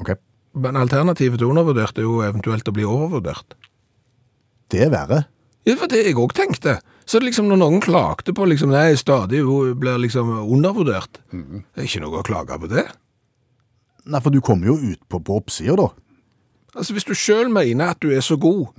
OK. 0.01 0.15
Men 0.61 0.77
alternativet 0.77 1.41
til 1.41 1.49
undervurdert 1.53 1.97
er 2.01 2.05
jo 2.09 2.19
eventuelt 2.25 2.69
å 2.69 2.75
bli 2.77 2.85
overvurdert. 2.85 3.57
Det 4.73 4.83
er 4.87 4.91
verre. 4.93 5.23
Ja, 5.65 5.75
det 5.75 5.81
var 5.81 5.93
det 5.93 6.03
jeg 6.07 6.17
òg 6.21 6.33
tenkte. 6.37 6.79
Så 7.12 7.21
liksom 7.21 7.50
når 7.50 7.59
noen 7.61 7.83
klagde 7.85 8.33
på 8.33 8.47
liksom, 8.49 8.71
nei, 8.73 8.95
stadig 8.97 9.42
blir 9.45 9.99
liksom 10.00 10.31
undervurdert, 10.47 11.19
det 11.28 11.83
er 11.83 11.85
ikke 11.85 12.00
noe 12.00 12.23
å 12.23 12.25
klage 12.25 12.57
på 12.62 12.71
det. 12.73 12.87
Nei, 14.09 14.21
for 14.25 14.33
du 14.33 14.40
kommer 14.40 14.71
jo 14.71 14.78
ut 14.81 15.02
på, 15.12 15.21
på 15.21 15.37
oppsida, 15.37 15.76
da. 15.76 15.90
Altså 16.73 16.95
Hvis 16.97 17.05
du 17.05 17.12
sjøl 17.12 17.50
mener 17.52 17.91
at 17.93 17.99
du 18.00 18.09
er 18.17 18.23
så 18.25 18.37
god 18.41 18.71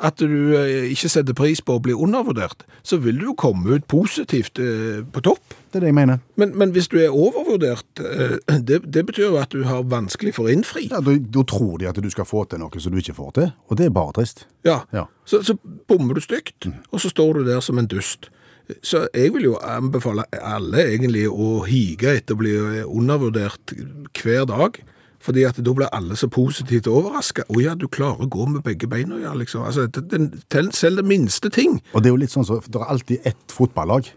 at 0.00 0.18
du 0.22 0.54
eh, 0.56 0.86
ikke 0.88 1.08
setter 1.12 1.34
pris 1.36 1.60
på 1.60 1.74
å 1.76 1.82
bli 1.84 1.92
undervurdert, 1.92 2.62
så 2.82 2.96
vil 2.96 3.18
du 3.20 3.26
jo 3.26 3.34
komme 3.36 3.76
ut 3.76 3.84
positivt 3.92 4.56
eh, 4.62 5.02
på 5.04 5.20
topp. 5.20 5.52
Det 5.68 5.76
er 5.76 5.84
det 5.84 5.90
jeg 5.90 5.96
mener. 5.98 6.22
Men, 6.40 6.54
men 6.56 6.72
hvis 6.72 6.88
du 6.88 6.96
er 7.02 7.12
overvurdert, 7.12 8.00
eh, 8.00 8.38
det, 8.64 8.80
det 8.88 9.04
betyr 9.10 9.26
jo 9.26 9.36
at 9.42 9.52
du 9.52 9.66
har 9.68 9.84
vanskelig 9.84 10.32
for 10.38 10.48
å 10.48 10.54
innfri. 10.54 10.86
Ja, 10.88 11.02
da, 11.04 11.12
da 11.12 11.44
tror 11.44 11.76
de 11.82 11.90
at 11.90 12.00
du 12.00 12.08
skal 12.12 12.24
få 12.28 12.46
til 12.48 12.62
noe 12.64 12.80
som 12.80 12.94
du 12.94 13.02
ikke 13.02 13.18
får 13.20 13.34
til, 13.36 13.50
og 13.68 13.76
det 13.80 13.90
er 13.90 13.96
bare 14.00 14.16
trist. 14.20 14.46
Ja, 14.64 14.82
Ja. 14.92 15.04
Så, 15.28 15.42
så 15.46 15.54
bommer 15.88 16.16
du 16.16 16.24
stygt, 16.24 16.66
og 16.90 17.04
så 17.04 17.12
står 17.12 17.36
du 17.42 17.44
der 17.52 17.60
som 17.62 17.78
en 17.78 17.86
dust. 17.86 18.30
Så 18.82 19.04
jeg 19.12 19.34
vil 19.36 19.44
jo 19.50 19.58
anbefale 19.60 20.24
alle 20.40 20.86
egentlig 20.94 21.28
å 21.28 21.60
hige 21.68 22.16
etter 22.16 22.34
å 22.34 22.40
bli 22.40 22.56
undervurdert 22.88 23.74
hver 24.22 24.48
dag. 24.48 24.80
Fordi 25.22 25.44
at 25.46 25.60
da 25.62 25.74
blir 25.76 25.90
alle 25.94 26.16
så 26.18 26.28
positivt 26.32 26.88
overraska. 26.90 27.44
Å 27.46 27.60
ja, 27.62 27.76
du 27.78 27.86
klarer 27.92 28.26
å 28.26 28.30
gå 28.30 28.48
med 28.50 28.64
begge 28.66 28.88
beina, 28.90 29.20
ja, 29.22 29.36
liksom. 29.38 29.62
Altså, 29.68 29.86
det, 29.86 30.08
det, 30.50 30.64
selv 30.74 31.02
det 31.02 31.06
minste 31.06 31.52
ting. 31.54 31.78
Og 31.92 32.02
det 32.02 32.10
er 32.10 32.16
jo 32.16 32.22
litt 32.24 32.34
sånn 32.34 32.48
så, 32.48 32.58
Det 32.66 32.80
er 32.80 32.90
alltid 32.90 33.30
ett 33.30 33.54
fotballag 33.54 34.10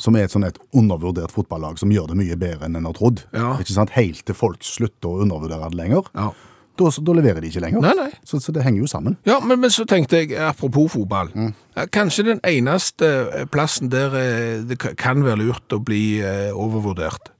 som 0.00 0.16
er 0.16 0.26
et 0.26 0.32
sånn 0.32 0.44
et 0.44 0.58
undervurdert 0.76 1.32
fotballag 1.32 1.78
som 1.80 1.92
gjør 1.92 2.10
det 2.10 2.18
mye 2.18 2.36
bedre 2.40 2.68
enn 2.68 2.76
en 2.76 2.88
har 2.88 2.96
trodd. 2.96 3.22
Ja. 3.32 3.54
Ikke 3.60 3.72
sant? 3.72 3.94
Helt 3.96 4.26
til 4.28 4.36
folk 4.36 4.64
slutter 4.64 5.08
å 5.08 5.24
undervurdere 5.24 5.70
det 5.72 5.80
lenger. 5.80 6.10
Ja. 6.16 6.30
Da, 6.76 6.90
så, 6.92 7.00
da 7.00 7.14
leverer 7.16 7.40
de 7.40 7.48
ikke 7.48 7.62
lenger. 7.64 7.80
Nei, 7.80 7.94
nei. 7.96 8.10
Så, 8.28 8.40
så 8.44 8.52
det 8.52 8.64
henger 8.66 8.82
jo 8.84 8.90
sammen. 8.90 9.16
Ja, 9.28 9.38
men, 9.40 9.62
men 9.62 9.72
så 9.72 9.86
tenkte 9.88 10.20
jeg, 10.20 10.34
apropos 10.44 10.90
fotball, 10.92 11.30
mm. 11.32 11.54
kanskje 11.94 12.26
den 12.28 12.42
eneste 12.44 13.08
eh, 13.32 13.46
plassen 13.48 13.88
der 13.92 14.16
eh, 14.20 14.58
det 14.68 14.76
kan 15.00 15.24
være 15.24 15.40
lurt 15.46 15.72
å 15.72 15.80
bli 15.80 16.18
eh, 16.20 16.50
overvurdert, 16.52 17.32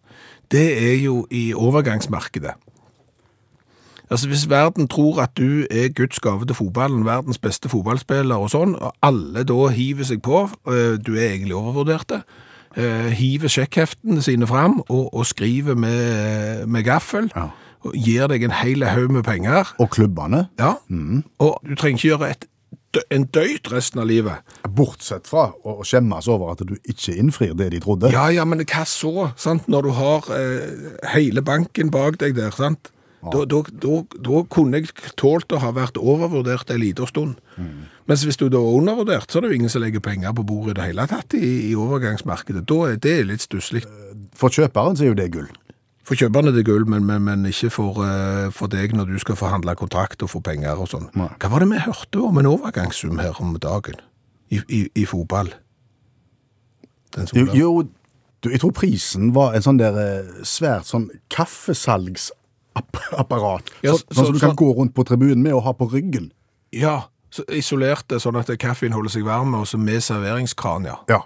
det 0.54 0.64
er 0.78 0.96
jo 1.02 1.26
i 1.34 1.50
overgangsmarkedet. 1.52 2.54
Altså 4.10 4.28
Hvis 4.30 4.44
verden 4.50 4.86
tror 4.88 5.20
at 5.22 5.32
du 5.38 5.64
er 5.70 5.88
Guds 5.96 6.20
gave 6.22 6.46
til 6.46 6.54
fotballen, 6.54 7.04
verdens 7.04 7.38
beste 7.42 7.68
fotballspiller 7.68 8.36
og 8.38 8.50
sånn, 8.52 8.76
og 8.78 8.92
alle 9.02 9.42
da 9.48 9.66
hiver 9.74 10.06
seg 10.06 10.20
på, 10.22 10.44
eh, 10.70 10.94
du 11.02 11.16
er 11.16 11.32
egentlig 11.32 11.56
overvurderte, 11.58 12.20
eh, 12.76 13.08
hiver 13.18 13.48
sjekkheftene 13.50 14.22
sine 14.22 14.46
fram 14.46 14.78
og, 14.88 15.08
og 15.14 15.26
skriver 15.26 15.74
med, 15.74 16.66
med 16.70 16.84
gaffel, 16.86 17.30
Ja. 17.34 17.48
og 17.82 17.94
gir 17.98 18.28
deg 18.30 18.42
en 18.46 18.50
hel 18.62 18.84
haug 18.86 19.10
med 19.10 19.24
penger, 19.24 19.74
Og 19.78 19.90
klubbene, 19.90 20.48
ja. 20.58 20.74
Og 21.38 21.58
du 21.66 21.74
trenger 21.74 21.98
ikke 21.98 22.08
gjøre 22.14 22.30
et, 22.30 22.46
en 23.10 23.24
døyt 23.26 23.72
resten 23.72 24.00
av 24.00 24.06
livet. 24.06 24.38
bortsett 24.76 25.26
fra 25.26 25.50
å 25.64 25.82
skjemmes 25.84 26.28
over 26.28 26.52
at 26.54 26.62
du 26.66 26.76
ikke 26.88 27.12
innfrir 27.18 27.54
det 27.58 27.72
de 27.72 27.80
trodde. 27.80 28.10
Ja, 28.12 28.28
ja, 28.30 28.44
men 28.44 28.60
hva 28.64 28.84
så? 28.86 29.32
Sant? 29.36 29.66
Når 29.68 29.82
du 29.82 29.90
har 29.98 30.30
eh, 30.30 30.94
hele 31.12 31.42
banken 31.42 31.90
bak 31.90 32.18
deg 32.22 32.34
der, 32.38 32.50
sant? 32.54 32.92
Da, 33.26 33.42
da, 33.48 33.60
da, 33.82 33.98
da 34.22 34.40
kunne 34.52 34.78
jeg 34.78 34.92
tålt 35.18 35.50
å 35.50 35.58
ha 35.62 35.72
vært 35.74 35.98
overvurdert 35.98 36.70
en 36.70 36.82
liten 36.82 37.08
stund. 37.10 37.38
Mens 38.06 38.22
hvis 38.26 38.38
du 38.38 38.46
da 38.52 38.60
er 38.60 38.78
undervurdert, 38.78 39.30
så 39.30 39.40
er 39.40 39.46
det 39.46 39.54
jo 39.54 39.60
ingen 39.60 39.72
som 39.72 39.82
legger 39.82 40.04
penger 40.04 40.34
på 40.36 40.44
bordet 40.46 40.76
i 40.76 40.78
det 40.78 40.88
hele 40.90 41.06
tatt 41.10 41.34
i, 41.34 41.70
i 41.70 41.74
overgangsmarkedet. 41.74 42.62
Da 42.68 42.80
er 42.92 43.00
det 43.02 43.16
litt 43.26 43.46
stusslig. 43.46 43.82
For 44.36 44.52
kjøperen 44.52 44.98
så 44.98 45.06
er 45.06 45.14
jo 45.14 45.18
det 45.18 45.30
gull. 45.34 45.48
For 46.06 46.18
kjøperne 46.18 46.52
er 46.52 46.60
det 46.60 46.66
gull, 46.68 46.86
men, 46.86 47.02
men, 47.08 47.24
men 47.26 47.48
ikke 47.50 47.72
for, 47.74 47.98
uh, 47.98 48.46
for 48.54 48.70
deg 48.70 48.94
når 48.94 49.10
du 49.10 49.18
skal 49.22 49.38
forhandle 49.40 49.74
kontrakt 49.80 50.22
og 50.22 50.30
få 50.30 50.42
penger 50.46 50.78
og 50.78 50.92
sånn. 50.92 51.08
Hva 51.16 51.50
var 51.50 51.64
det 51.64 51.72
vi 51.72 51.82
hørte 51.82 52.22
om 52.22 52.38
en 52.38 52.50
overgangssum 52.52 53.18
her 53.18 53.40
om 53.42 53.56
dagen 53.58 53.98
i, 54.54 54.60
i, 54.70 54.84
i 54.94 55.06
fotball? 55.08 55.50
Den 57.16 57.26
Jo, 57.34 57.48
jo 57.56 57.70
du, 58.44 58.52
jeg 58.52 58.60
tror 58.62 58.74
prisen 58.76 59.32
var 59.34 59.56
en 59.56 59.64
sånn 59.64 59.80
der 59.80 59.96
eh, 59.98 60.42
svært 60.46 60.86
sånn 60.86 61.08
kaffesalgsapparat. 62.76 63.70
Ja, 63.82 63.92
så- 63.92 64.04
sånn 64.14 64.24
som 64.26 64.32
du 64.32 64.38
så- 64.38 64.46
kan 64.46 64.56
gå 64.56 64.74
rundt 64.76 64.94
på 64.94 65.04
tribunen 65.04 65.42
med 65.42 65.52
og 65.54 65.62
ha 65.62 65.72
på 65.72 65.90
ryggen. 65.90 66.30
Ja, 66.72 67.02
så 67.30 67.44
isolerte 67.48 68.20
sånn 68.20 68.36
at 68.38 68.58
kaffen 68.58 68.92
holder 68.92 69.10
seg 69.10 69.24
varm, 69.24 69.54
og 69.54 69.66
så 69.66 69.78
med 69.78 70.02
serveringskran, 70.02 70.84
ja. 70.84 70.96
Ja. 71.08 71.20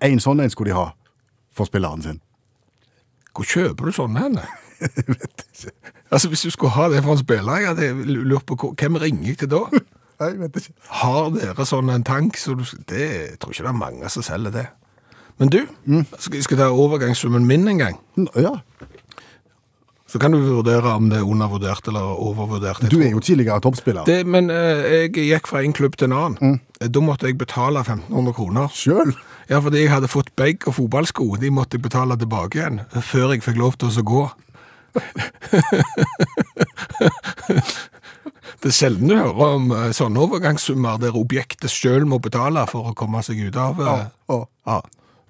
En 0.00 0.18
sånn 0.18 0.40
en 0.42 0.50
skulle 0.50 0.70
de 0.70 0.74
ha 0.74 0.92
for 1.52 1.64
spilleren 1.66 2.02
sin. 2.02 2.20
Hvor 3.34 3.44
kjøper 3.44 3.84
du 3.84 3.92
sånne 3.92 4.18
henne? 4.18 4.46
Altså, 6.12 6.28
hvis 6.28 6.42
du 6.42 6.50
skulle 6.50 6.72
ha 6.72 6.88
det 6.88 7.04
for 7.04 7.12
en 7.12 7.18
spiller, 7.18 7.56
jeg 7.60 7.66
hadde 7.68 8.04
lurt 8.04 8.44
på 8.46 8.56
hvem 8.74 8.96
ringer 8.98 9.26
jeg 9.28 9.38
til 9.38 9.48
da? 9.48 9.60
Nei, 9.70 10.28
jeg 10.32 10.38
vet 10.40 10.56
ikke. 10.56 10.72
Har 10.88 11.30
dere 11.30 11.66
sånn 11.68 11.90
en 11.94 12.02
tank? 12.02 12.36
Så 12.36 12.56
du, 12.58 12.64
det 12.90 12.98
jeg 13.30 13.38
tror 13.38 13.52
ikke 13.54 13.62
det 13.62 13.70
er 13.70 13.78
mange 13.78 14.10
som 14.10 14.22
selger 14.26 14.50
det. 14.50 14.66
Men 15.38 15.48
du, 15.54 15.60
skal 16.18 16.40
jeg 16.40 16.58
ta 16.58 16.66
overgangssummen 16.74 17.46
min 17.46 17.68
en 17.68 17.78
gang. 17.78 18.00
Ja, 18.34 18.56
Så 20.10 20.18
kan 20.18 20.32
du 20.34 20.40
vurdere 20.42 20.90
om 20.98 21.06
det 21.10 21.20
er 21.20 21.26
undervurdert 21.30 21.86
eller 21.88 22.02
overvurdert. 22.18 22.80
Jeg 22.82 22.90
du 22.90 22.98
er 22.98 23.12
jo 23.14 23.20
tidligere 23.22 23.60
toppspiller. 23.62 24.04
det, 24.08 24.26
Men 24.26 24.50
eh, 24.50 25.06
jeg 25.06 25.12
gikk 25.14 25.46
fra 25.46 25.62
en 25.62 25.72
klubb 25.76 25.94
til 25.96 26.10
en 26.10 26.16
annen. 26.18 26.60
Da 26.80 27.00
måtte 27.04 27.26
jeg 27.30 27.38
betale 27.38 27.78
1500 27.84 28.34
kroner. 28.34 28.66
Sjøl? 28.74 29.14
Ja, 29.50 29.60
fordi 29.62 29.84
jeg 29.84 29.90
hadde 29.92 30.08
fått 30.10 30.32
bag 30.36 30.66
og 30.66 30.74
fotballsko. 30.74 31.36
De 31.42 31.50
måtte 31.54 31.78
jeg 31.78 31.82
betale 31.86 32.18
tilbake 32.18 32.58
igjen, 32.58 32.80
før 33.02 33.34
jeg 33.36 33.42
fikk 33.46 33.58
lov 33.62 33.78
til 33.78 33.88
å 33.94 34.06
gå. 34.14 34.24
Det 38.60 38.68
er 38.68 38.74
sjelden 38.76 39.08
du 39.08 39.14
hører 39.16 39.54
om 39.56 39.70
eh, 39.72 39.90
sånne 39.96 40.20
overgangssummer 40.20 40.98
der 41.00 41.16
objektet 41.16 41.70
selv 41.72 42.04
må 42.10 42.18
betale 42.20 42.66
for 42.68 42.90
å 42.90 42.96
komme 42.98 43.22
seg 43.24 43.38
ut 43.46 43.56
av 43.56 43.78
eh, 43.80 44.02
Ja. 44.28 44.40
ja, 44.68 44.80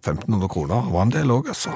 1500 0.00 0.48
kroner 0.48 0.90
var 0.92 1.02
en 1.02 1.12
del 1.12 1.30
òg, 1.30 1.48
altså. 1.52 1.70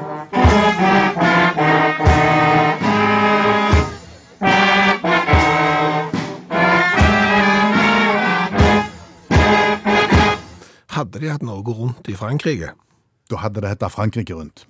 Hadde 10.94 11.20
de 11.20 11.28
hatt 11.32 11.42
Norge 11.44 11.74
rundt 11.74 12.08
i 12.08 12.14
Frankrike, 12.16 12.72
Da 13.30 13.36
hadde 13.40 13.60
det 13.60 13.68
hett 13.68 13.92
Frankrike 13.92 14.34
rundt. 14.34 14.66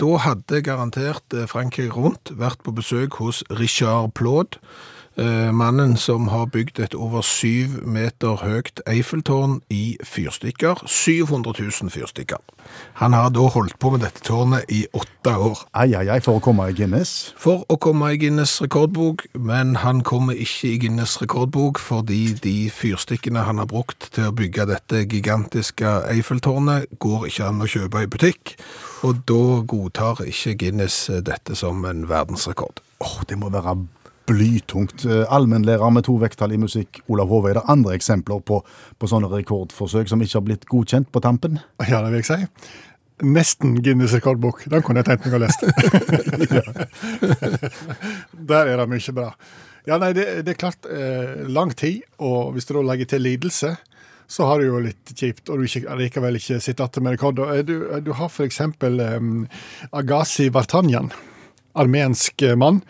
da 0.00 0.16
hadde 0.18 0.62
garantert 0.62 1.34
eh, 1.34 1.46
Frankrike 1.46 1.94
rundt 1.94 2.32
vært 2.34 2.62
på 2.64 2.72
besøk 2.74 3.14
hos 3.20 3.44
Richard 3.50 4.12
Plaud, 4.14 4.58
mannen 5.16 5.96
som 6.00 6.28
har 6.32 6.46
bygd 6.52 6.80
et 6.80 6.94
over 6.94 7.20
syv 7.26 7.82
meter 7.84 8.40
høyt 8.40 8.80
Eiffeltårn 8.88 9.60
i 9.70 9.98
fyrstikker. 10.04 10.80
700 10.86 11.52
000 11.58 11.90
fyrstikker. 11.92 12.40
Han 13.00 13.12
har 13.12 13.30
da 13.34 13.46
holdt 13.52 13.78
på 13.82 13.90
med 13.92 14.02
dette 14.04 14.22
tårnet 14.24 14.68
i 14.72 14.86
åtte 14.96 15.34
år. 15.36 15.64
Ai, 15.74 15.92
ai, 15.94 16.06
ai, 16.08 16.20
for 16.24 16.38
å 16.38 16.44
komme 16.44 16.68
i 16.70 16.76
Guinness. 16.76 17.32
For 17.40 17.66
å 17.68 17.76
komme 17.82 18.12
i 18.14 18.20
Guinness 18.20 18.56
rekordbok, 18.62 19.26
men 19.34 19.76
han 19.82 20.02
kommer 20.06 20.38
ikke 20.38 20.72
i 20.72 20.80
Guinness 20.86 21.18
rekordbok 21.22 21.80
fordi 21.82 22.34
de 22.42 22.56
fyrstikkene 22.72 23.44
han 23.46 23.60
har 23.62 23.70
brukt 23.70 24.10
til 24.14 24.30
å 24.30 24.36
bygge 24.36 24.68
dette 24.70 25.04
gigantiske 25.04 25.96
Eiffeltårnet, 26.12 26.88
går 27.02 27.28
ikke 27.28 27.48
an 27.48 27.64
å 27.64 27.70
kjøpe 27.70 28.04
i 28.04 28.10
butikk, 28.10 28.56
og 29.06 29.24
da 29.28 29.60
godtar 29.68 30.24
ikke 30.26 30.56
Guinness 30.64 31.04
dette 31.24 31.56
som 31.58 31.84
en 31.88 32.06
verdensrekord. 32.10 32.82
Åh, 33.02 33.18
det 33.28 33.38
må 33.38 33.50
være 33.52 33.76
blytungt. 34.28 35.04
Eh, 35.06 35.24
Allmennlærer 35.32 35.90
med 35.94 36.06
to 36.08 36.16
vekttall 36.22 36.54
i 36.54 36.60
musikk, 36.60 37.02
Olav 37.08 37.32
Hove. 37.32 37.50
Er 37.50 37.60
det 37.60 37.66
andre 37.72 37.96
eksempler 37.98 38.42
på, 38.46 38.62
på 38.98 39.10
sånne 39.10 39.30
rekordforsøk 39.32 40.10
som 40.10 40.22
ikke 40.22 40.38
har 40.38 40.46
blitt 40.46 40.68
godkjent 40.70 41.12
på 41.12 41.22
tampen? 41.24 41.60
Ja, 41.88 42.02
det 42.04 42.12
vil 42.12 42.22
jeg 42.22 42.30
si. 42.30 42.70
Nesten 43.22 43.76
Guinness 43.84 44.14
rekordbok. 44.16 44.64
Den 44.70 44.82
kunne 44.82 45.02
jeg 45.02 45.10
tenkt 45.12 45.28
meg 45.28 45.36
å 45.38 45.42
lese. 45.44 45.68
Der 48.50 48.72
er 48.72 48.80
det 48.82 48.88
mye 48.90 49.14
bra. 49.14 49.30
Ja, 49.86 49.98
nei, 49.98 50.12
det, 50.14 50.26
det 50.46 50.54
er 50.54 50.60
klart 50.60 50.86
eh, 50.86 51.42
lang 51.50 51.72
tid, 51.74 52.04
og 52.22 52.52
hvis 52.54 52.68
du 52.68 52.76
da 52.76 52.84
legger 52.86 53.08
til 53.10 53.24
lidelse, 53.26 53.72
så 54.30 54.46
har 54.46 54.60
du 54.60 54.68
jo 54.68 54.82
litt 54.82 55.10
kjipt, 55.18 55.50
og 55.50 55.58
du 55.58 55.66
ikke, 55.66 55.96
likevel 55.98 56.38
ikke 56.38 56.60
sitter 56.62 56.86
igjen 56.86 57.04
med 57.04 57.16
rekord. 57.16 57.42
Og, 57.42 57.50
eh, 57.56 57.64
Du, 57.66 57.74
du 58.06 58.12
har 58.16 58.38
eksempel 58.46 59.02
um, 59.18 59.48
Agassi 59.92 60.48
Vartanjan, 60.54 61.10
armensk 61.74 62.46
eh, 62.46 62.54
mann. 62.56 62.80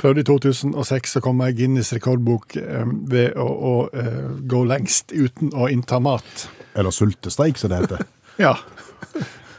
Prøvde 0.00 0.20
i 0.24 0.28
2006 0.28 1.16
å 1.18 1.24
komme 1.24 1.48
i 1.50 1.56
Guinness 1.56 1.92
rekordbok 1.96 2.56
eh, 2.60 2.84
ved 3.10 3.38
å, 3.40 3.46
å 3.46 3.74
eh, 3.96 4.26
gå 4.48 4.64
lengst 4.68 5.14
uten 5.16 5.54
å 5.56 5.70
innta 5.72 6.00
mat. 6.04 6.48
Eller 6.76 6.92
sultestreik, 6.92 7.58
som 7.60 7.72
det 7.72 7.82
heter. 7.84 8.06
Ja. 8.36 8.52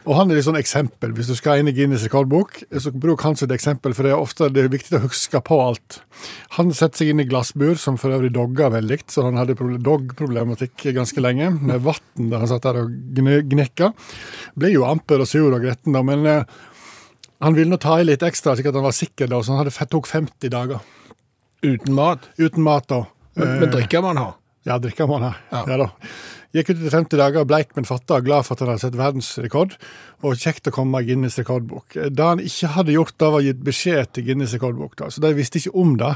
Og 0.08 0.13
han 0.15 0.29
er 0.32 0.38
et 0.39 0.46
sånn 0.46 0.56
eksempel. 0.56 1.12
Hvis 1.17 1.27
du 1.27 1.34
skal 1.36 1.60
inn 1.60 1.67
i 1.67 1.74
Guinness 1.75 2.06
rekordbok, 2.06 2.62
så 2.79 2.94
bruk 2.96 3.25
han 3.25 3.36
som 3.36 3.50
et 3.50 3.56
eksempel, 3.58 3.91
for 3.98 4.06
det 4.08 4.13
er 4.13 4.22
ofte 4.24 4.48
det 4.56 4.62
er 4.63 4.70
viktig 4.72 4.96
å 4.96 5.01
huske 5.03 5.41
på 5.44 5.58
alt. 5.60 5.98
Han 6.56 6.70
setter 6.72 7.01
seg 7.01 7.10
inn 7.12 7.20
i 7.20 7.27
glassbur, 7.27 7.74
som 7.82 7.98
for 8.00 8.13
øvrig 8.15 8.29
dogger 8.38 8.72
veldig, 8.77 9.01
så 9.12 9.25
han 9.25 9.36
hadde 9.41 9.58
proble- 9.60 9.82
dog-problematikk 9.84 10.86
ganske 10.96 11.20
lenge, 11.25 11.50
med 11.60 11.84
vann 11.84 12.29
der 12.32 12.39
han 12.46 12.51
satt 12.53 12.70
der 12.70 12.79
og 12.86 12.94
gn- 13.17 13.50
gnekka. 13.51 13.89
Ble 14.56 14.72
jo 14.77 14.86
amper 14.88 15.25
og 15.25 15.32
sur 15.34 15.50
og 15.50 15.60
gretten, 15.65 15.98
da, 15.98 16.06
men 16.08 16.24
eh, 16.29 16.56
han 17.44 17.58
ville 17.58 17.70
nå 17.70 17.77
ta 17.82 18.00
i 18.01 18.08
litt 18.08 18.24
ekstra, 18.25 18.56
slik 18.58 18.70
at 18.72 18.77
han 18.77 18.88
var 18.88 18.96
sikker, 18.96 19.29
da, 19.29 19.41
så 19.44 19.53
han 19.53 19.62
hadde, 19.65 19.88
tok 19.91 20.10
50 20.10 20.53
dager. 20.53 20.82
Uten 21.65 21.94
mat. 21.98 22.29
uten 22.38 22.63
mat. 22.63 22.88
da. 22.89 23.03
Men, 23.38 23.60
men 23.62 23.72
drikker 23.74 24.01
man 24.06 24.17
her? 24.17 24.34
Ja, 24.67 24.77
drikker 24.82 25.08
man 25.10 25.24
her. 25.27 25.38
Ja. 25.51 25.63
Ja. 25.70 25.77
da. 25.84 25.89
Gikk 26.56 26.72
ut 26.72 26.79
etter 26.79 26.94
50 26.96 27.20
dager, 27.20 27.46
bleik, 27.48 27.74
men 27.77 27.86
fatta, 27.86 28.20
glad 28.24 28.48
for 28.48 28.56
at 28.56 28.63
han 28.63 28.72
hadde 28.72 28.84
sett 28.86 28.98
verdensrekord. 28.98 29.75
Og 30.25 30.39
kjekt 30.39 30.70
å 30.70 30.74
komme 30.74 31.01
i 31.03 31.08
Guinness 31.10 31.38
rekordbok. 31.39 31.98
Det 32.10 32.24
han 32.25 32.41
ikke 32.41 32.72
hadde 32.74 32.96
gjort, 32.96 33.15
da 33.22 33.29
var 33.36 33.46
gitt 33.46 33.62
beskjed 33.67 34.13
til 34.15 34.27
Guinness 34.29 34.56
rekordbok. 34.58 34.96
da, 35.00 35.12
Så 35.13 35.22
de 35.24 35.34
visste 35.38 35.62
ikke 35.62 35.75
om 35.77 35.96
det. 36.00 36.15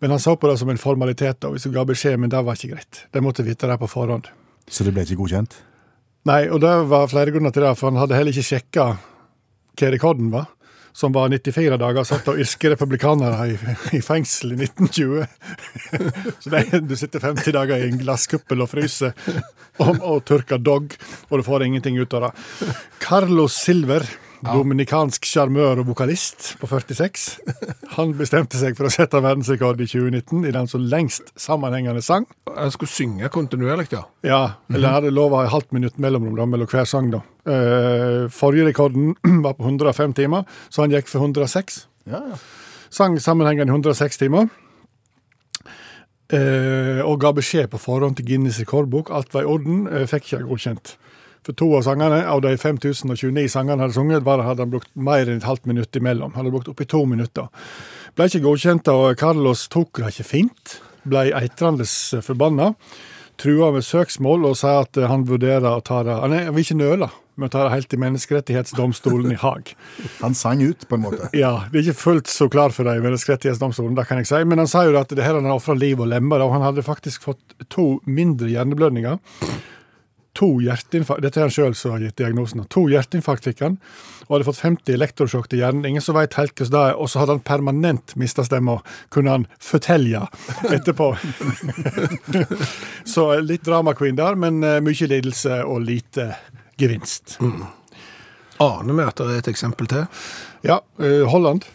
Men 0.00 0.14
han 0.14 0.22
så 0.22 0.36
på 0.36 0.50
det 0.50 0.58
som 0.60 0.70
en 0.70 0.80
formalitet, 0.80 1.40
da, 1.42 1.50
hvis 1.50 1.66
du 1.66 1.72
ga 1.74 1.86
beskjed, 1.88 2.20
men 2.20 2.30
det 2.32 2.44
var 2.44 2.58
ikke 2.58 2.76
greit. 2.76 3.04
De 3.10 3.24
måtte 3.24 3.46
vite 3.46 3.70
det 3.70 3.78
på 3.80 3.90
forhånd. 3.90 4.30
Så 4.68 4.84
det 4.86 4.94
ble 4.94 5.04
ikke 5.04 5.18
godkjent? 5.22 5.58
Nei, 6.28 6.44
og 6.48 6.62
det 6.64 6.72
var 6.88 7.10
flere 7.10 7.34
grunner 7.34 7.52
til 7.52 7.66
det, 7.66 7.74
for 7.76 7.90
han 7.90 8.00
hadde 8.00 8.16
heller 8.16 8.32
ikke 8.32 8.48
sjekka 8.54 8.86
hva 9.78 9.90
rekorden 9.94 10.30
var. 10.34 10.50
Som 10.94 11.10
var 11.10 11.26
94 11.28 11.74
dager, 11.82 12.04
satt 12.06 12.28
av 12.30 12.36
irske 12.38 12.70
republikanere 12.70 13.48
i, 13.50 13.54
i 13.98 14.00
fengsel 14.02 14.52
i 14.54 14.60
1920. 14.68 15.24
Så 16.44 16.52
det, 16.52 16.60
du 16.86 16.94
sitter 16.96 17.24
50 17.24 17.56
dager 17.56 17.82
i 17.82 17.88
en 17.90 17.98
glasskuppel 17.98 18.62
og 18.62 18.70
fryser 18.70 19.10
og, 19.82 19.98
og 19.98 20.20
tørker 20.28 20.62
dog, 20.62 20.94
og 21.30 21.40
du 21.40 21.42
får 21.46 21.66
ingenting 21.66 21.98
ut 21.98 22.14
av 22.14 22.28
det. 22.28 22.70
Carlos 23.02 23.58
Silver, 23.58 24.06
dominikansk 24.44 25.26
sjarmør 25.28 25.80
og 25.82 25.88
vokalist 25.90 26.54
på 26.60 26.68
46, 26.70 27.24
han 27.96 28.14
bestemte 28.18 28.58
seg 28.60 28.76
for 28.78 28.88
å 28.88 28.92
sette 28.92 29.20
verdensrekord 29.24 29.80
i 29.82 29.88
2019 29.90 30.44
i 30.48 30.52
den 30.54 30.68
som 30.70 30.84
lengst 30.90 31.32
sammenhengende 31.40 32.02
sang. 32.04 32.26
Han 32.50 32.72
skulle 32.74 32.92
synge 32.92 33.30
kontinuerlig, 33.34 33.88
ja. 33.94 34.02
Ja, 34.26 34.42
eller 34.72 34.98
hadde 34.98 35.14
lova 35.14 35.44
et 35.44 35.52
halvt 35.54 35.72
minutt 35.76 36.00
mellomrom 36.02 36.36
da, 36.38 36.48
mellom 36.48 36.70
hver 36.70 36.88
sang. 36.88 37.12
da. 37.14 37.22
Eh, 37.44 38.26
forrige 38.32 38.68
rekorden 38.70 39.14
var 39.46 39.56
på 39.58 39.66
105 39.66 40.16
timer, 40.20 40.44
så 40.68 40.84
han 40.84 40.94
gikk 40.94 41.10
for 41.10 41.24
106. 41.24 41.84
Ja, 42.10 42.20
ja. 42.34 42.42
Sang 42.94 43.16
sammenhengende 43.18 43.72
i 43.72 43.74
106 43.74 44.20
timer. 44.20 44.52
Eh, 46.32 47.00
og 47.04 47.18
ga 47.20 47.34
beskjed 47.36 47.68
på 47.72 47.80
forhånd 47.82 48.16
til 48.18 48.28
Guinness 48.28 48.60
rekordbok. 48.62 49.10
Alt 49.12 49.34
var 49.34 49.44
i 49.44 49.50
orden. 49.50 49.84
Eh, 49.90 50.06
fikk 50.08 50.30
ikke 50.30 50.46
godkjent. 50.48 50.94
For 51.44 51.56
to 51.60 51.68
av 51.76 51.82
sangene, 51.84 52.22
av 52.24 52.40
de 52.44 52.54
5029 52.56 53.48
sangene 53.52 53.76
han 53.76 53.84
hadde 53.84 53.96
sunget, 53.98 54.24
var, 54.24 54.40
hadde 54.46 54.64
han 54.64 54.72
brukt 54.72 54.90
mer 54.96 55.28
enn 55.28 55.42
et 55.42 55.48
halvt 55.48 55.68
minutt 55.68 55.96
imellom. 55.98 56.32
Han 56.32 56.44
hadde 56.44 56.54
brukt 56.54 56.70
oppi 56.72 56.86
to 56.88 57.02
minutter. 57.08 57.50
Ble 58.16 58.30
ikke 58.30 58.44
godkjent, 58.46 58.88
og 58.88 59.18
Carlos 59.20 59.66
tok 59.72 60.00
det 60.00 60.14
ikke 60.14 60.28
fint. 60.30 60.78
Ble 61.04 61.26
eitrende 61.36 61.84
forbanna. 62.24 62.72
Trua 63.40 63.72
med 63.74 63.84
søksmål 63.84 64.46
og 64.46 64.56
sa 64.56 64.78
at 64.84 64.96
han 65.10 65.26
vurderer 65.26 65.66
å 65.66 65.82
ta 65.82 66.04
det 66.06 66.14
Han 66.22 66.36
vil 66.54 66.62
ikke 66.62 66.76
nøle 66.78 67.08
med 67.34 67.48
å 67.48 67.50
ta 67.50 67.64
det 67.64 67.72
helt 67.72 67.88
til 67.90 67.98
Menneskerettighetsdomstolen 67.98 69.32
i 69.34 69.38
Haag. 69.42 69.72
Han 70.20 70.36
sang 70.38 70.62
ut, 70.62 70.86
på 70.86 70.94
en 70.94 71.02
måte. 71.02 71.28
Ja, 71.34 71.66
det 71.72 71.80
er 71.80 71.88
ikke 71.88 72.02
fullt 72.04 72.30
så 72.30 72.46
klar 72.52 72.70
for 72.74 72.86
det 72.86 72.94
i 73.00 73.02
Menneskerettighetsdomstolen, 73.02 73.96
det 73.98 74.06
kan 74.06 74.22
jeg 74.22 74.30
si. 74.30 74.38
Men 74.46 74.62
han 74.62 74.70
sa 74.70 74.84
jo 74.86 74.94
at 75.00 75.10
det 75.10 75.26
her 75.26 75.34
han 75.40 75.50
ofra 75.50 75.74
liv 75.74 75.98
og 75.98 76.12
lemmer, 76.12 76.44
og 76.46 76.54
han 76.54 76.62
hadde 76.62 76.86
faktisk 76.86 77.26
fått 77.26 77.58
to 77.74 77.96
mindre 78.06 78.52
hjerneblødninger. 78.52 79.18
To 80.34 80.48
hjerteinfarkt 80.58 81.22
Dette 81.22 81.38
er 81.38 81.46
han 81.46 81.52
sjøl 81.54 81.76
som 81.78 81.94
har 81.94 82.02
gitt 82.02 82.18
diagnosen. 82.18 82.64
To 82.74 82.84
hjerteinfarkt 82.90 83.46
fikk 83.46 83.62
han, 83.62 83.76
og 84.26 84.34
hadde 84.34 84.48
fått 84.48 84.62
50 84.64 84.96
elektrosjokk 84.96 85.46
til 85.50 85.62
hjernen. 85.62 85.86
Ingen 85.86 86.02
som 86.02 86.16
veit 86.18 86.34
helt 86.38 86.56
hvordan 86.56 86.72
det 86.74 86.82
er. 86.88 86.98
Og 86.98 87.10
så 87.10 87.22
hadde 87.22 87.36
han 87.36 87.44
permanent 87.46 88.16
mista 88.18 88.42
stemma, 88.46 88.80
kunne 89.14 89.36
han 89.36 89.46
fortelle 89.62 90.24
etterpå. 90.74 91.12
så 93.14 93.28
litt 93.44 93.66
drama 93.68 93.94
queen 93.94 94.18
der, 94.18 94.34
men 94.40 94.58
eh, 94.66 94.80
mye 94.82 95.10
lidelse 95.14 95.62
og 95.62 95.84
lite 95.86 96.32
gevinst. 96.80 97.38
Aner 98.62 98.94
vi 98.94 99.06
at 99.06 99.22
det 99.22 99.30
er 99.30 99.42
et 99.44 99.54
eksempel 99.54 99.90
til? 99.90 100.06
Ja, 100.66 100.80
eh, 100.98 101.22
Holland. 101.30 101.68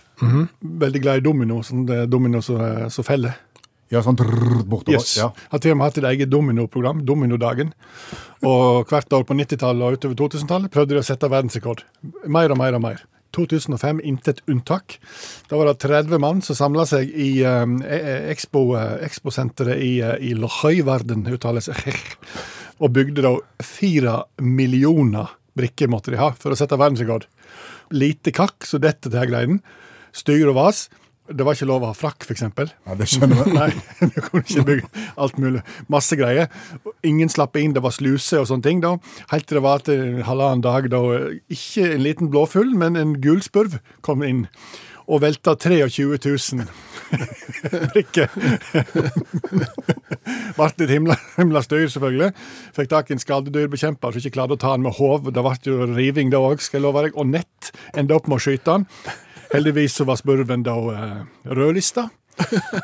Veldig 0.59 0.99
glad 0.99 1.21
i 1.21 1.23
domino, 1.23 1.61
sånn 1.63 1.85
domino 2.11 2.41
som 2.43 2.59
eh, 2.59 2.87
som 2.91 3.07
feller. 3.07 3.39
Ja, 3.89 4.03
sånn 4.05 4.17
trrr, 4.19 4.63
bortover. 4.69 5.00
Yes. 5.00 5.15
Ja. 5.17 5.31
Har 5.50 5.62
til 5.63 5.74
og 5.74 5.79
med 5.79 5.89
hatt 5.89 5.98
et 5.98 6.10
eget 6.12 6.29
dominoprogram, 6.29 7.01
Dominodagen. 7.08 7.72
Og 8.46 8.90
hvert 8.90 9.16
år 9.18 9.25
på 9.25 9.37
90-tallet 9.37 9.85
og 9.85 9.98
utover 9.98 10.20
2000-tallet 10.20 10.74
prøvde 10.74 10.94
de 10.94 11.01
å 11.01 11.07
sette 11.07 11.29
verdensrekord. 11.31 11.81
Mer 12.29 12.53
og 12.53 12.61
mer 12.61 12.77
og 12.77 12.83
mer. 12.85 13.01
2005 13.35 14.01
intet 14.05 14.44
unntak. 14.50 15.00
Da 15.50 15.57
var 15.57 15.70
det 15.70 15.79
30 15.81 16.22
mann 16.22 16.42
som 16.46 16.57
samla 16.57 16.85
seg 16.90 17.09
i 17.09 17.31
um, 17.46 17.77
Expo-senteret 17.81 19.05
Expo-senteret 19.09 19.81
i, 19.85 19.92
uh, 20.05 20.16
i 20.18 20.33
Løhøyverden, 20.37 21.27
uttales 21.33 21.70
og 22.81 22.94
bygde 22.96 23.25
da 23.25 23.35
fire 23.66 24.24
millioner 24.42 25.35
brikker 25.57 25.92
måtte 25.92 26.13
de 26.13 26.22
ha 26.22 26.31
for 26.37 26.53
å 26.53 26.57
sette 26.57 26.77
verdensrekord. 26.79 27.27
Lite 27.94 28.33
kakk, 28.35 28.66
så 28.66 28.81
dette 28.81 29.09
til 29.09 29.20
her 29.20 29.29
greien. 29.29 29.61
Styr 30.16 30.50
og 30.50 30.57
vas. 30.57 30.87
Det 31.29 31.46
var 31.46 31.53
ikke 31.55 31.68
lov 31.70 31.83
å 31.85 31.92
ha 31.92 31.96
frakk, 31.98 32.25
f.eks. 32.25 32.42
ja, 32.42 32.96
det 32.98 33.07
skjønner 33.09 33.44
vi. 33.46 33.53
Nei, 33.59 33.70
du 34.01 34.20
kunne 34.25 34.44
ikke 34.44 34.65
bygge 34.65 35.05
alt 35.22 35.37
mulig. 35.42 35.61
Masse 35.92 36.18
greier. 36.18 36.50
Ingen 37.05 37.29
slapp 37.29 37.57
inn, 37.59 37.75
det 37.75 37.83
var 37.85 37.94
sluse 37.96 38.42
og 38.42 38.50
sånne 38.50 38.65
ting. 38.65 38.81
da. 38.83 38.96
Helt 39.33 39.50
til 39.50 39.59
det 39.59 39.65
var 39.65 39.85
til 39.85 40.01
en 40.01 40.27
halvannen 40.27 40.65
dag 40.65 40.89
da 40.92 41.01
ikke 41.53 41.92
en 41.94 42.05
liten 42.05 42.31
blåfugl, 42.33 42.74
men 42.77 42.98
en 43.00 43.18
gulspurv 43.22 43.77
kom 44.05 44.25
inn. 44.25 44.48
Og 45.09 45.24
velta 45.24 45.55
23 45.57 46.05
000 46.22 46.68
brikker. 47.94 48.29
Ble 50.57 50.68
litt 50.70 50.92
himla, 50.94 51.15
himla 51.37 51.63
styr, 51.65 51.87
selvfølgelig. 51.89 52.33
Fikk 52.77 52.92
tak 52.92 53.09
i 53.09 53.15
en 53.18 53.24
skadedyrbekjemper 53.24 54.13
som 54.13 54.22
ikke 54.22 54.35
klarte 54.37 54.57
å 54.57 54.61
ta 54.61 54.75
han 54.75 54.85
med 54.85 54.98
håv. 55.00 55.31
Det 55.33 55.46
ble 55.46 55.55
jo 55.65 55.89
riving 55.96 56.29
da 56.33 56.42
òg, 56.51 56.61
skal 56.61 56.79
jeg 56.79 56.85
love 56.85 57.07
deg. 57.07 57.18
Og 57.18 57.31
nett 57.33 57.74
enda 57.98 58.20
opp 58.20 58.29
med 58.29 58.37
å 58.37 58.46
skyte 58.46 58.77
han. 58.77 58.85
Heldigvis 59.53 59.96
så 59.98 60.05
var 60.05 60.20
spurven 60.20 60.64
da 60.66 60.75
eh, 60.94 61.22
rødlista. 61.57 62.09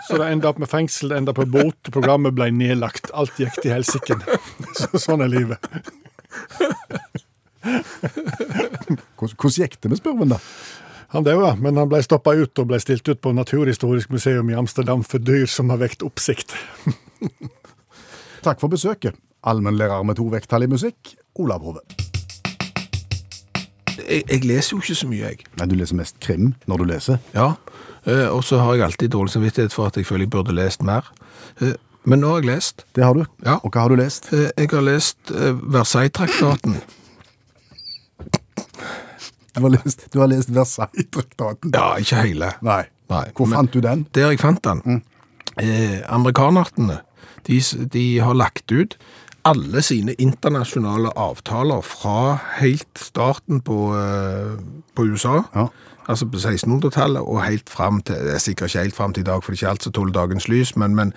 Så 0.08 0.17
det 0.19 0.28
enda 0.28 0.49
opp 0.49 0.60
med 0.60 0.69
fengsel, 0.69 1.10
det 1.10 1.19
enda 1.21 1.34
på 1.36 1.45
bot. 1.47 1.91
Programmet 1.93 2.36
ble 2.36 2.49
nedlagt. 2.51 3.12
Alt 3.15 3.38
gikk 3.39 3.56
til 3.62 3.71
helsike. 3.75 4.17
Så, 4.80 4.99
sånn 4.99 5.23
er 5.23 5.32
livet. 5.32 5.69
Hvordan 7.65 9.38
hvordan 9.39 9.60
gikk 9.62 9.80
det 9.82 9.91
med 9.93 10.01
spurven, 10.01 10.34
da? 10.36 10.41
Han 11.15 11.23
daua, 11.23 11.54
men 11.56 11.78
han 11.80 11.88
ble 11.89 12.01
stoppa 12.04 12.34
ut 12.36 12.60
og 12.60 12.67
ble 12.71 12.80
stilt 12.84 13.08
ut 13.08 13.21
på 13.23 13.32
Naturhistorisk 13.36 14.12
museum 14.12 14.49
i 14.51 14.58
Amsterdam 14.60 15.06
for 15.06 15.23
dyr 15.23 15.47
som 15.49 15.71
har 15.71 15.80
vekt 15.80 16.04
oppsikt. 16.04 16.58
Takk 18.45 18.60
for 18.60 18.73
besøket. 18.73 19.15
Allmennlærer 19.45 20.04
med 20.04 20.19
to 20.19 20.28
vekttall 20.34 20.65
i 20.65 20.71
musikk, 20.71 21.15
Olav 21.39 21.63
Hove. 21.63 22.04
Jeg, 23.97 24.23
jeg 24.29 24.43
leser 24.45 24.75
jo 24.75 24.81
ikke 24.84 24.95
så 24.99 25.08
mye, 25.10 25.29
jeg. 25.31 25.45
Nei, 25.60 25.67
du 25.71 25.75
leser 25.79 25.95
mest 25.99 26.19
krim 26.23 26.53
når 26.67 26.81
du 26.81 26.86
leser. 26.89 27.19
Ja, 27.36 27.53
eh, 28.05 28.27
og 28.31 28.43
så 28.43 28.60
har 28.63 28.75
jeg 28.75 28.84
alltid 28.89 29.13
dårlig 29.15 29.31
samvittighet 29.36 29.73
for 29.75 29.88
at 29.88 29.97
jeg 29.99 30.05
føler 30.10 30.25
jeg 30.27 30.34
burde 30.36 30.55
lest 30.55 30.84
mer. 30.84 31.08
Eh, 31.62 31.73
Men 32.05 32.19
nå 32.21 32.34
har 32.36 32.41
jeg 32.43 32.49
lest. 32.51 32.84
Det 32.93 33.03
har 33.03 33.13
du. 33.17 33.23
Ja. 33.45 33.55
Og 33.63 33.71
hva 33.73 33.86
har 33.86 33.89
du 33.89 33.95
lest? 33.97 34.27
Eh, 34.34 34.51
Jeg 34.58 34.69
har 34.73 34.81
lest 34.86 35.17
Versailles-traktaten. 35.31 36.75
Du 39.55 39.62
har 39.63 39.69
lest, 39.71 40.05
du 40.12 40.19
har 40.19 40.27
lest 40.27 40.49
Versailles-traktaten. 40.51 41.71
Ja, 41.73 41.95
ikke 42.01 42.19
hele. 42.25 42.51
Nei. 42.65 42.84
Nei. 43.10 43.23
Hvor 43.38 43.47
men 43.47 43.60
fant 43.62 43.73
du 43.75 43.79
den? 43.86 44.05
Der 44.17 44.31
jeg 44.34 44.39
fant 44.41 44.62
den. 44.65 45.01
Eh, 45.62 46.01
amerikanerne, 46.12 46.99
de, 47.47 47.60
de 47.93 48.05
har 48.19 48.36
lagt 48.36 48.71
ut 48.73 48.97
alle 49.45 49.81
sine 49.86 50.15
internasjonale 50.21 51.12
avtaler 51.21 51.81
fra 51.86 52.38
helt 52.60 52.99
starten 52.99 53.62
på, 53.62 53.93
eh, 53.95 54.58
på 54.95 55.05
USA, 55.05 55.41
Ja. 55.55 55.67
altså 56.08 56.25
på 56.25 56.38
1600-tallet, 56.38 57.21
og 57.21 57.43
helt 57.45 57.69
fram 57.69 58.01
til, 58.01 58.15
det 58.15 58.34
er 58.34 58.38
sikkert 58.38 58.69
ikke 58.69 58.84
helt 58.84 58.95
fram 58.95 59.13
til 59.13 59.21
i 59.21 59.29
dag, 59.29 59.43
for 59.43 59.51
det 59.51 59.62
er 59.62 59.65
ikke 59.65 59.71
alt 59.71 59.84
som 59.84 59.91
tåler 59.91 60.13
dagens 60.13 60.47
lys, 60.47 60.75
men, 60.75 60.95
men 60.95 61.13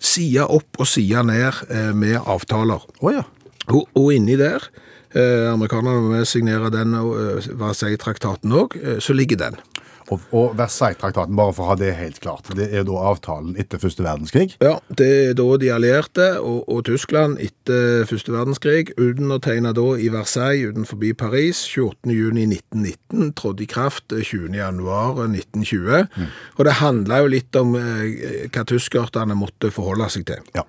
side 0.00 0.46
opp 0.46 0.78
og 0.78 0.86
side 0.86 1.24
ned 1.24 1.52
eh, 1.70 1.92
med 1.94 2.20
avtaler. 2.26 2.84
Oh, 3.00 3.12
ja. 3.12 3.22
Og, 3.68 3.88
og 3.94 4.12
inni 4.12 4.36
der, 4.36 4.68
eh, 5.14 5.52
amerikanerne 5.52 6.24
signerer 6.24 6.68
signere 6.68 6.70
den, 6.70 6.94
og 6.94 7.16
eh, 7.16 7.48
Versailles-traktaten 7.60 8.52
òg, 8.52 8.76
eh, 8.82 8.98
så 9.00 9.12
ligger 9.12 9.36
den. 9.36 9.56
Og, 10.12 10.20
og 10.36 10.56
Versailles-traktaten, 10.58 11.36
bare 11.38 11.54
for 11.56 11.64
å 11.64 11.72
ha 11.72 11.76
det 11.80 11.94
helt 11.96 12.20
klart, 12.24 12.50
det 12.58 12.68
er 12.74 12.84
da 12.88 12.98
avtalen 13.10 13.54
etter 13.60 13.80
første 13.80 14.04
verdenskrig. 14.04 14.56
Ja, 14.64 14.76
det 14.88 15.08
er 15.30 15.38
da 15.38 15.46
de 15.60 15.70
allierte 15.72 16.28
og, 16.40 16.64
og 16.68 16.84
Tyskland 16.88 17.40
etter 17.42 18.04
første 18.08 18.34
verdenskrig 18.34 18.92
undertegna 19.00 19.72
da 19.76 19.86
i 19.96 20.10
Versailles 20.12 20.74
utenfor 20.74 21.00
Paris 21.18 21.64
28. 21.72 22.12
juni 22.12 22.46
1919, 22.50 23.32
trådte 23.38 23.64
i 23.64 23.70
kraft 23.70 24.12
eh, 24.12 24.24
20. 24.24 24.54
januar 24.58 25.24
1920. 25.24 26.30
Og 26.58 26.64
det 26.68 26.78
handla 26.80 27.22
jo 27.22 27.32
litt 27.32 27.60
om 27.60 27.76
eh, 27.80 28.48
hva 28.52 28.64
tyskerne 28.68 29.36
måtte 29.38 29.72
forholde 29.74 30.10
seg 30.12 30.28
til. 30.28 30.44
Ja. 30.56 30.66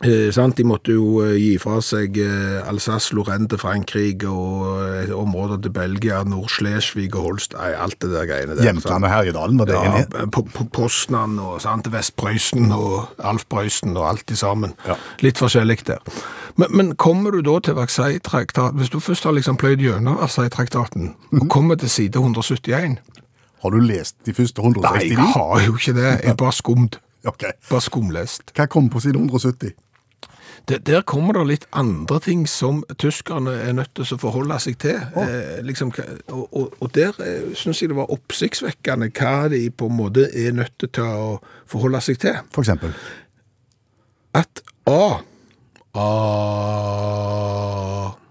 Eh? 0.00 0.32
De 0.56 0.64
måtte 0.64 0.94
jo 0.94 1.20
eh, 1.20 1.34
gi 1.36 1.50
fra 1.60 1.76
seg 1.84 2.16
eh, 2.22 2.68
Alsace-Lorraine 2.68 3.48
til 3.52 3.60
Frankrike 3.60 4.30
og 4.32 4.80
eh, 4.80 5.10
områder 5.12 5.60
til 5.60 5.74
Belgia, 5.76 6.22
Nord-Slesvig 6.24 7.10
og 7.12 7.26
Holst, 7.26 7.56
nei, 7.58 7.74
alt 7.76 7.98
det 8.00 8.08
der 8.14 8.28
greiene 8.30 8.56
der. 8.56 8.64
Jemtland 8.64 9.04
og 9.04 9.12
Herjedalen 9.12 9.60
var 9.60 9.68
det 9.68 9.76
en 9.76 9.98
Ja, 10.00 10.24
på, 10.32 10.46
på 10.54 10.64
Poznan 10.72 11.36
og 11.42 11.58
sant, 11.60 11.90
Vestprøysen 11.92 12.72
og 12.72 13.10
Alf-Prøysen 13.18 13.92
og 13.92 14.06
alt 14.08 14.32
i 14.32 14.38
sammen. 14.40 14.72
Ja. 14.88 14.96
Litt 15.20 15.40
forskjellig 15.42 15.82
der. 15.90 16.00
Men, 16.56 16.72
men 16.76 16.94
kommer 16.96 17.36
du 17.36 17.44
da 17.44 17.58
til 17.60 17.76
Versailles-traktaten, 17.76 18.80
hvis 18.80 18.94
du 18.94 19.00
først 19.04 19.28
har 19.28 19.36
liksom 19.36 19.60
pløyd 19.60 19.84
gjennom 19.84 20.16
Versailles-traktaten, 20.22 21.12
og 21.36 21.46
kommer 21.52 21.76
til 21.76 21.92
side 21.92 22.16
171, 22.16 22.96
Har 23.60 23.70
du 23.70 23.80
lest 23.84 24.16
de 24.24 24.32
første 24.32 24.62
Nei, 24.64 25.10
jeg 25.12 25.20
har 25.20 25.60
jo 25.66 25.76
ikke 25.76 25.92
det. 25.92 26.08
Jeg 26.24 26.32
er 26.32 26.34
bare 26.40 26.56
skumd. 26.56 26.96
okay. 27.30 27.52
Bare 27.68 27.84
skumlest. 27.84 28.56
Hva 28.56 28.64
kom 28.64 28.88
på 28.88 29.04
side 29.04 29.20
170? 29.20 29.76
Det, 30.68 30.86
der 30.86 31.02
kommer 31.02 31.32
det 31.34 31.46
litt 31.48 31.64
andre 31.72 32.20
ting 32.22 32.44
som 32.48 32.82
tyskerne 33.00 33.50
er 33.64 33.72
nødt 33.74 33.94
til 33.96 34.04
å 34.06 34.18
forholde 34.20 34.58
seg 34.62 34.76
til. 34.82 35.00
Eh, 35.18 35.58
liksom, 35.66 35.90
og, 36.28 36.44
og, 36.54 36.74
og 36.80 36.92
der 36.94 37.16
eh, 37.24 37.48
syns 37.58 37.80
jeg 37.82 37.90
det 37.90 37.96
var 37.98 38.12
oppsiktsvekkende 38.14 39.08
hva 39.16 39.48
de 39.50 39.64
på 39.70 39.88
en 39.90 39.96
måte 39.98 40.28
er 40.30 40.52
nødt 40.54 40.78
til 40.86 41.02
å 41.08 41.40
forholde 41.70 42.00
seg 42.04 42.20
til. 42.22 42.38
For 42.54 42.62
eksempel. 42.62 42.94
At 44.36 44.62
A 44.86 45.20
A 45.90 46.06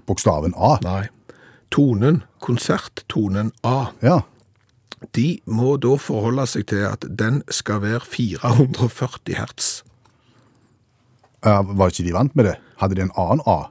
Bokstaven 0.08 0.54
A. 0.56 0.78
Nei. 0.86 1.08
Tonen, 1.72 2.24
konserttonen 2.42 3.52
A, 3.68 3.92
Ja. 4.02 4.22
de 5.16 5.40
må 5.46 5.76
da 5.78 5.96
forholde 6.02 6.48
seg 6.48 6.66
til 6.72 6.86
at 6.88 7.06
den 7.20 7.44
skal 7.52 7.82
være 7.84 8.00
440 8.02 9.36
hertz. 9.38 9.84
Var 11.44 11.92
ikke 11.92 12.08
de 12.08 12.16
vant 12.16 12.36
med 12.36 12.50
det? 12.50 12.56
Hadde 12.82 12.98
de 12.98 13.06
en 13.08 13.14
annen 13.18 13.44
A? 13.48 13.70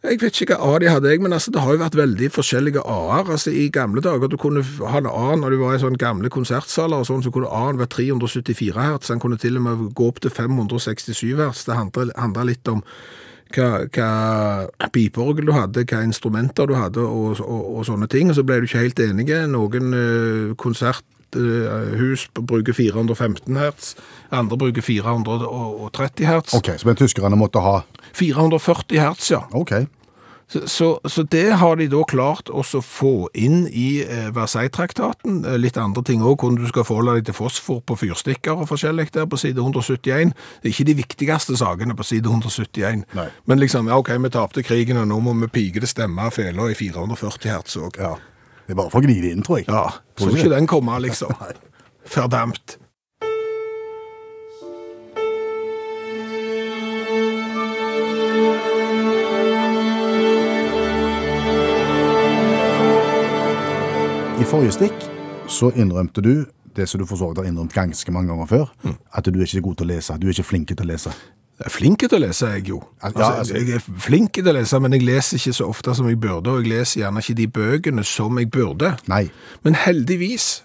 Jeg 0.00 0.16
vet 0.22 0.38
ikke 0.40 0.56
hva 0.56 0.76
A 0.76 0.78
de 0.80 0.88
hadde, 0.88 1.10
jeg, 1.12 1.20
men 1.20 1.34
altså, 1.36 1.50
det 1.52 1.60
har 1.60 1.74
jo 1.74 1.82
vært 1.82 1.96
veldig 1.98 2.30
forskjellige 2.32 2.80
A-er. 2.88 3.26
Altså, 3.34 3.52
I 3.52 3.66
gamle 3.68 4.00
dager 4.00 4.30
du 4.32 4.38
kunne 4.40 4.62
ha 4.64 5.02
en 5.02 5.08
A 5.10 5.34
når 5.36 5.52
du 5.52 5.58
var 5.60 5.74
i 5.76 5.82
sånne 5.82 6.00
gamle 6.00 6.30
konsertsaler, 6.32 7.02
og 7.02 7.08
sånn, 7.08 7.20
så 7.20 7.32
kunne 7.34 7.50
A-en 7.52 7.76
være 7.76 7.92
374 7.92 8.80
hertz. 8.80 9.10
Den 9.12 9.20
kunne 9.20 9.36
til 9.40 9.60
og 9.60 9.66
med 9.66 9.82
gå 9.98 10.08
opp 10.08 10.22
til 10.24 10.32
567 10.32 11.34
hertz. 11.36 11.66
Det 11.68 11.76
handler 11.76 12.48
litt 12.48 12.72
om 12.72 12.80
hva, 13.52 13.68
hva 13.92 14.88
pipeorgel 14.94 15.50
du 15.50 15.52
hadde, 15.52 15.84
hva 15.84 16.00
instrumenter 16.06 16.70
du 16.70 16.78
hadde, 16.78 17.04
og, 17.04 17.44
og, 17.44 17.68
og 17.76 17.84
sånne 17.90 18.08
ting. 18.08 18.32
Og 18.32 18.40
så 18.40 18.46
ble 18.46 18.62
du 18.62 18.70
ikke 18.70 18.86
helt 18.86 19.04
enige. 19.04 19.44
Noen 19.52 19.92
eh, 19.92 20.56
konserthus 21.34 22.28
bruker 22.34 22.72
415 22.72 23.56
hertz, 23.56 23.94
andre 24.30 24.56
bruker 24.58 24.82
430 24.82 26.26
hertz. 26.26 26.54
Ok, 26.54 26.74
så 26.78 26.86
men 26.88 26.96
tyskerne 26.96 27.36
måtte 27.38 27.62
ha 27.62 27.80
440 28.18 29.00
hertz, 29.00 29.30
ja. 29.30 29.44
Ok. 29.52 29.72
Så, 30.50 30.64
så, 30.66 30.86
så 31.06 31.22
det 31.22 31.52
har 31.60 31.76
de 31.78 31.86
da 31.86 32.00
klart 32.10 32.48
å 32.50 32.64
få 32.82 33.28
inn 33.38 33.68
i 33.70 34.00
eh, 34.02 34.32
Versailles-traktaten. 34.34 35.44
Eh, 35.46 35.58
Litt 35.62 35.76
andre 35.78 36.02
ting 36.02 36.24
òg, 36.26 36.40
hvordan 36.42 36.58
du 36.58 36.66
skal 36.66 36.82
forholde 36.88 37.20
deg 37.20 37.28
til 37.28 37.36
fosfor 37.38 37.78
på 37.86 37.94
fyrstikker 38.00 38.58
og 38.58 38.66
forskjellig 38.66 39.12
der 39.14 39.28
på 39.30 39.38
side 39.38 39.62
171. 39.62 40.34
Det 40.34 40.66
er 40.66 40.74
ikke 40.74 40.88
de 40.88 40.96
viktigste 41.04 41.54
sakene 41.60 41.94
på 41.94 42.02
side 42.08 42.26
171. 42.26 43.06
Nei. 43.14 43.28
Men 43.46 43.62
liksom, 43.62 43.86
ja 43.92 44.00
ok, 44.02 44.10
vi 44.24 44.32
tapte 44.34 44.66
krigen, 44.66 44.98
og 44.98 45.06
nå 45.12 45.20
må 45.22 45.36
vi 45.44 45.52
pike 45.54 45.84
det 45.86 45.92
stemme 45.92 46.26
av 46.26 46.34
fela 46.34 46.66
i 46.66 46.74
440 46.74 47.54
hertz 47.54 47.78
òg. 47.78 48.02
Ja. 48.02 48.16
Det 48.70 48.76
er 48.76 48.78
bare 48.78 48.90
for 48.92 49.02
å 49.02 49.02
gni 49.02 49.16
det 49.18 49.32
inn, 49.34 49.40
tror 49.42 49.56
jeg. 49.58 49.64
Ja, 49.66 49.80
Tror 50.14 50.30
så 50.30 50.36
ikke 50.38 50.52
den 50.52 50.68
kommer, 50.70 51.00
liksom. 51.02 51.32
Fordampt. 52.14 52.76
I 64.40 64.46
forrige 64.48 64.72
stikk 64.72 65.02
så 65.50 65.68
innrømte 65.76 66.22
du 66.24 66.32
det 66.78 66.86
som 66.88 67.00
du 67.02 67.06
for 67.08 67.18
så 67.18 67.28
vidt 67.30 67.40
har 67.42 67.48
innrømt 67.50 67.74
ganske 67.74 68.12
mange 68.14 68.30
ganger 68.30 68.46
før, 68.48 68.66
Mm. 68.84 68.96
at 69.12 69.24
du 69.24 69.40
er 69.40 69.44
ikke 69.44 69.60
god 69.62 69.76
til 69.76 69.86
å 69.86 69.88
lese. 69.94 70.18
Du 70.18 70.26
er 70.28 70.32
ikke 70.32 70.44
flink 70.50 70.68
til 70.68 70.76
å 70.76 70.84
lese. 70.92 71.10
Jeg 71.60 71.66
er 71.68 71.72
flink 71.74 71.98
til 72.00 72.16
å 72.16 72.20
lese, 72.22 72.46
jeg 72.54 72.68
jo. 72.70 72.78
Ja, 73.02 73.08
Altså, 73.10 73.32
altså- 73.38 73.54
jeg 73.54 73.74
er 73.76 73.82
flink 74.00 74.32
til 74.32 74.44
å 74.48 74.52
lese, 74.56 74.80
men 74.80 74.92
jeg 74.92 75.02
leser 75.02 75.36
ikke 75.36 75.52
så 75.54 75.68
ofte 75.68 75.94
som 75.94 76.08
jeg 76.08 76.18
burde, 76.20 76.48
og 76.48 76.64
jeg 76.64 76.72
leser 76.72 77.00
gjerne 77.02 77.20
ikke 77.20 77.36
de 77.36 77.46
bøkene 77.46 78.04
som 78.04 78.38
jeg 78.38 78.50
burde. 78.50 78.96
Nei. 79.08 79.30
Men 79.62 79.74
heldigvis 79.74 80.62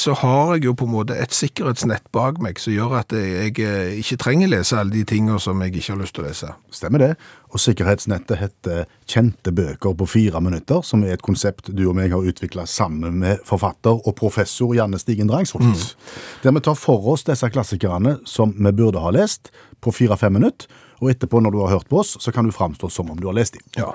så 0.00 0.14
har 0.20 0.54
jeg 0.54 0.64
jo 0.66 0.74
på 0.78 0.86
en 0.88 0.92
måte 0.92 1.16
et 1.18 1.34
sikkerhetsnett 1.34 2.06
bak 2.14 2.40
meg 2.42 2.60
som 2.62 2.74
gjør 2.74 2.96
at 3.00 3.14
jeg 3.16 3.54
eh, 3.62 3.94
ikke 4.00 4.18
trenger 4.20 4.50
lese 4.52 4.78
alle 4.78 4.94
de 4.94 5.04
tingene 5.08 5.38
som 5.42 5.60
jeg 5.64 5.74
ikke 5.74 5.94
har 5.94 6.00
lyst 6.02 6.16
til 6.16 6.24
å 6.24 6.28
lese. 6.28 6.50
Stemmer 6.74 7.04
det. 7.04 7.10
Og 7.50 7.62
sikkerhetsnettet 7.62 8.40
heter 8.40 8.84
Kjente 9.10 9.52
bøker 9.54 9.96
på 9.98 10.08
fire 10.10 10.42
minutter, 10.44 10.84
som 10.86 11.04
er 11.06 11.16
et 11.16 11.24
konsept 11.24 11.72
du 11.74 11.84
og 11.88 11.96
meg 11.98 12.14
har 12.14 12.26
utvikla 12.32 12.66
sammen 12.70 13.18
med 13.22 13.42
forfatter 13.48 13.98
og 14.04 14.16
professor 14.18 14.74
Janne 14.76 15.00
Stigen 15.02 15.30
Drangsholt. 15.30 15.96
Der 16.44 16.54
vi 16.54 16.62
tar 16.64 16.78
for 16.78 17.10
oss 17.12 17.26
disse 17.26 17.50
klassikerne 17.50 18.18
som 18.28 18.54
vi 18.58 18.74
burde 18.76 19.02
ha 19.02 19.12
lest, 19.14 19.50
på 19.80 19.92
fire-fem 19.96 20.34
minutter. 20.36 20.68
Og 21.00 21.14
etterpå, 21.14 21.40
når 21.40 21.54
du 21.54 21.60
har 21.62 21.70
hørt 21.72 21.88
på 21.88 22.02
oss, 22.02 22.16
så 22.20 22.32
kan 22.32 22.44
du 22.44 22.52
framstå 22.52 22.90
som 22.92 23.10
om 23.10 23.18
du 23.18 23.30
har 23.30 23.36
lest 23.38 23.56
dem. 23.56 23.64
Ja. 23.78 23.94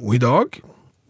Og 0.00 0.16
i 0.16 0.22
dag, 0.22 0.56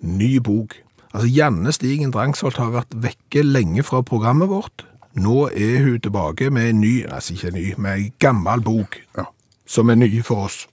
ny 0.02 0.38
bok. 0.42 0.74
Altså, 1.14 1.28
Janne 1.28 1.72
Stigen 1.74 2.12
Drangsholt 2.14 2.56
har 2.60 2.70
vært 2.74 2.94
vekke 3.02 3.42
lenge 3.42 3.82
fra 3.86 4.00
programmet 4.06 4.50
vårt. 4.50 4.84
Nå 5.18 5.48
er 5.50 5.80
hun 5.82 5.98
tilbake 6.04 6.50
med 6.54 6.68
en 6.70 6.80
ny, 6.84 6.92
altså 7.10 7.34
ikke 7.34 7.50
ny, 7.56 7.64
med 7.78 7.98
en 7.98 8.12
gammel 8.22 8.62
bok, 8.62 9.00
Ja. 9.18 9.24
som 9.66 9.90
er 9.90 9.94
ny 9.94 10.22
for 10.22 10.44
oss. 10.46 10.68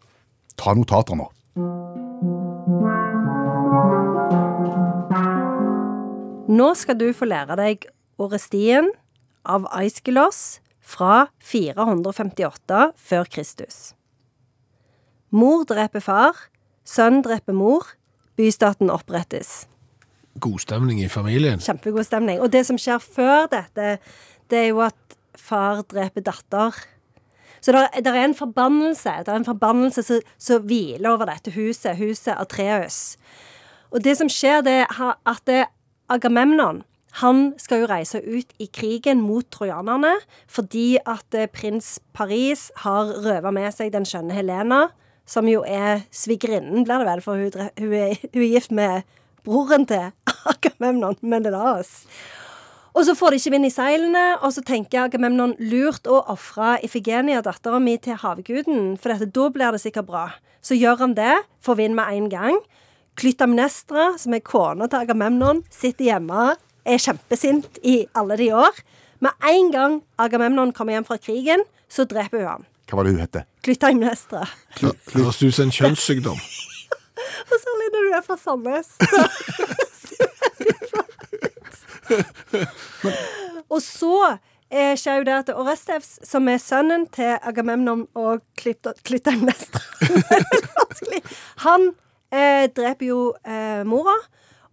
Ta 0.58 0.74
notater 0.74 1.16
nå. 1.16 1.32
Nå 6.48 6.74
skal 6.80 6.98
du 6.98 7.12
få 7.14 7.26
lære 7.26 7.58
deg 7.60 7.86
Orestien 8.18 8.92
av 9.46 9.66
Aiskelos 9.72 10.60
fra 10.82 11.28
458 11.44 12.94
før 12.96 13.28
Kristus. 13.30 13.94
Mor 15.30 15.66
dreper 15.66 16.00
far, 16.00 16.34
sønn 16.88 17.22
dreper 17.22 17.54
mor, 17.54 17.84
bystaten 18.40 18.90
opprettes. 18.90 19.68
God 20.40 20.60
stemning 20.64 21.02
i 21.04 21.10
familien. 21.12 21.62
Kjempegod 21.64 22.08
stemning. 22.08 22.42
Og 22.44 22.52
det 22.54 22.66
som 22.68 22.80
skjer 22.82 23.02
før 23.04 23.50
dette, 23.52 23.98
det 24.52 24.64
er 24.64 24.70
jo 24.72 24.84
at 24.86 25.18
far 25.38 25.84
dreper 25.90 26.26
datter. 26.26 26.76
Så 27.62 27.74
det 27.74 28.08
er 28.08 28.20
en 28.22 28.36
forbannelse 28.38 29.12
Det 29.26 29.32
er 29.34 29.40
en 29.40 29.46
forbannelse 29.46 30.04
som, 30.06 30.20
som 30.38 30.68
hviler 30.70 31.10
over 31.10 31.26
dette 31.26 31.52
huset, 31.52 31.98
huset 31.98 32.36
Atreus. 32.38 33.18
Og 33.92 34.04
det 34.04 34.18
som 34.20 34.30
skjer, 34.30 34.62
det 34.62 34.84
er 34.86 35.16
at 35.26 35.42
det 35.48 35.66
Agamemnon 36.10 36.84
han 37.22 37.54
skal 37.58 37.82
jo 37.82 37.90
reise 37.90 38.20
ut 38.22 38.52
i 38.62 38.68
krigen 38.74 39.22
mot 39.26 39.48
trojanerne 39.52 40.14
fordi 40.52 41.00
at 41.02 41.34
eh, 41.34 41.50
prins 41.50 41.98
Paris 42.14 42.70
har 42.84 43.16
røva 43.26 43.52
med 43.52 43.72
seg 43.74 43.94
den 43.96 44.06
skjønne 44.06 44.36
Helena, 44.36 44.88
som 45.28 45.48
jo 45.50 45.64
er 45.66 46.06
svigerinnen, 46.14 46.86
blir 46.86 47.02
det 47.02 47.08
vel, 47.10 47.24
for 47.26 47.42
hun, 47.42 47.72
hun, 47.80 47.94
er, 47.94 48.20
hun 48.34 48.44
er 48.44 48.52
gift 48.52 48.72
med 48.72 49.08
broren 49.48 49.88
til 49.88 50.12
Agamemnon, 50.52 51.18
Menelaos. 51.22 52.04
Og 52.98 53.06
så 53.06 53.14
får 53.14 53.34
de 53.34 53.40
ikke 53.40 53.54
vind 53.54 53.68
i 53.68 53.74
seilene, 53.74 54.26
og 54.42 54.52
så 54.56 54.64
tenker 54.66 55.06
Agamemnon 55.06 55.54
lurt 55.62 56.10
å 56.10 56.24
ofre 56.34 56.78
Ifigenia, 56.86 57.44
dattera 57.46 57.80
mi, 57.82 57.94
til 58.02 58.18
havguden, 58.18 58.96
for 58.98 59.14
dette, 59.14 59.30
da 59.36 59.50
blir 59.54 59.76
det 59.76 59.84
sikkert 59.84 60.10
bra. 60.10 60.26
Så 60.66 60.76
gjør 60.76 61.04
han 61.04 61.14
det, 61.18 61.36
får 61.64 61.78
vind 61.80 61.98
med 61.98 62.10
en 62.16 62.30
gang. 62.34 62.58
Klytamnestra, 63.18 64.12
som 64.22 64.34
er 64.34 64.44
kona 64.46 64.90
til 64.90 65.06
Agamemnon, 65.06 65.62
sitter 65.74 66.10
hjemme, 66.10 66.56
er 66.88 67.04
kjempesint 67.04 67.80
i 67.86 68.00
alle 68.18 68.38
de 68.40 68.50
år. 68.56 68.82
Med 69.24 69.48
en 69.50 69.72
gang 69.74 70.00
Agamemnon 70.22 70.74
kommer 70.74 70.98
hjem 70.98 71.08
fra 71.08 71.20
krigen, 71.22 71.64
så 71.90 72.06
dreper 72.10 72.42
hun 72.42 72.50
ham. 72.50 72.66
Hva 72.88 73.00
var 73.00 73.08
det 73.08 73.14
hun 73.14 73.24
het? 73.24 73.44
Klytamnestra. 73.68 74.48
Høres 74.82 75.44
ut 75.44 75.54
som 75.54 75.68
en 75.68 75.76
kjønnssykdom. 75.76 76.42
Og 77.52 77.58
særlig 77.64 77.92
når 77.94 78.08
du 78.08 78.16
er 78.18 78.26
fra 78.26 78.38
Sandnes. 78.42 78.90
og 83.74 83.82
så 83.84 84.16
eh, 84.72 84.96
skjer 85.00 85.28
at 85.36 85.52
Orestevs, 85.54 86.18
som 86.28 86.48
er 86.52 86.62
sønnen 86.62 87.08
til 87.14 87.38
Agamemnon 87.42 88.06
og 88.18 88.44
Klytemnestra 88.58 89.84
Han 91.66 91.92
eh, 92.32 92.68
dreper 92.72 93.06
jo 93.08 93.22
eh, 93.46 93.84
mora. 93.88 94.18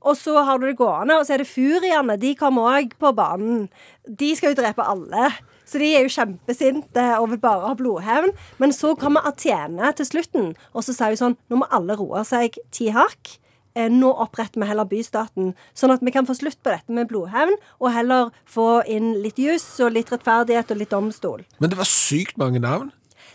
Og 0.05 0.19
så 0.21 0.37
har 0.45 0.59
du 0.61 0.67
det 0.69 0.77
gående, 0.77 1.17
og 1.17 1.25
så 1.25 1.33
er 1.35 1.41
det 1.41 1.49
furiene. 1.49 2.19
De 2.21 2.35
kommer 2.37 2.77
òg 2.77 2.93
på 3.01 3.13
banen. 3.17 3.71
De 4.05 4.35
skal 4.37 4.53
jo 4.53 4.59
drepe 4.59 4.85
alle. 4.85 5.31
Så 5.65 5.79
de 5.81 5.93
er 5.97 6.05
jo 6.05 6.13
kjempesinte 6.13 7.05
over 7.21 7.37
bare 7.41 7.63
å 7.65 7.71
ha 7.73 7.75
blodhevn. 7.79 8.35
Men 8.61 8.73
så 8.77 8.95
kommer 9.01 9.25
Atene 9.27 9.93
til 9.97 10.07
slutten, 10.07 10.51
og 10.75 10.85
så 10.85 10.93
sier 10.97 11.15
hun 11.15 11.21
sånn 11.23 11.37
Nå 11.51 11.63
må 11.63 11.69
alle 11.73 11.97
roe 11.97 12.25
seg 12.29 12.59
ti 12.75 12.91
hakk. 12.95 13.39
Eh, 13.75 13.89
Nå 13.91 14.13
oppretter 14.23 14.61
vi 14.63 14.69
heller 14.71 14.87
bystaten, 14.87 15.55
sånn 15.75 15.91
at 15.91 16.03
vi 16.05 16.13
kan 16.15 16.27
få 16.29 16.37
slutt 16.39 16.61
på 16.63 16.71
dette 16.71 16.93
med 16.95 17.09
blodhevn, 17.11 17.57
og 17.81 17.91
heller 17.91 18.29
få 18.47 18.85
inn 18.87 19.15
litt 19.25 19.41
juss 19.43 19.65
og 19.83 19.97
litt 19.97 20.13
rettferdighet 20.15 20.71
og 20.71 20.79
litt 20.79 20.93
domstol. 20.95 21.43
Men 21.59 21.71
det 21.73 21.79
var 21.81 21.89
sykt 21.91 22.39
mange 22.39 22.61
navn. 22.63 22.93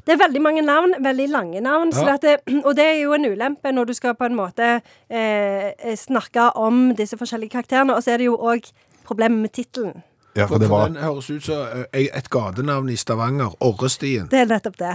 Det 0.07 0.13
er 0.15 0.21
veldig 0.21 0.39
mange 0.41 0.61
navn, 0.63 0.93
veldig 1.03 1.25
lange 1.29 1.59
navn. 1.61 1.91
Så 1.91 2.05
Ja. 2.07 2.17
det, 2.17 2.37
og 2.67 2.75
det 2.77 2.85
er 2.85 3.01
jo 3.01 3.11
en 3.17 3.25
ulempe 3.25 3.73
når 3.73 3.87
du 3.89 3.93
skal 3.97 4.15
på 4.15 4.29
en 4.29 4.37
måte 4.37 4.81
eh, 5.09 5.73
snakke 5.99 6.51
om 6.55 6.93
disse 6.95 7.17
forskjellige 7.19 7.51
karakterene. 7.57 7.95
Og 7.97 8.03
så 8.05 8.13
er 8.13 8.17
det 8.23 8.29
jo 8.29 8.37
òg 8.37 8.71
problemet 9.03 9.41
med 9.43 9.51
tittelen. 9.51 10.03
Ja, 10.37 10.45
For, 10.45 10.53
for 10.53 10.59
det 10.61 10.69
var 10.69 10.87
den 10.91 10.97
høres 11.01 11.29
ut 11.33 11.43
som 11.43 11.85
eh, 11.91 12.05
et 12.15 12.29
gatenavn 12.29 12.89
i 12.93 12.95
Stavanger, 12.95 13.55
Orrestien. 13.65 14.27
Det 14.31 14.39
er 14.43 14.45
nettopp 14.51 14.77
det. 14.77 14.91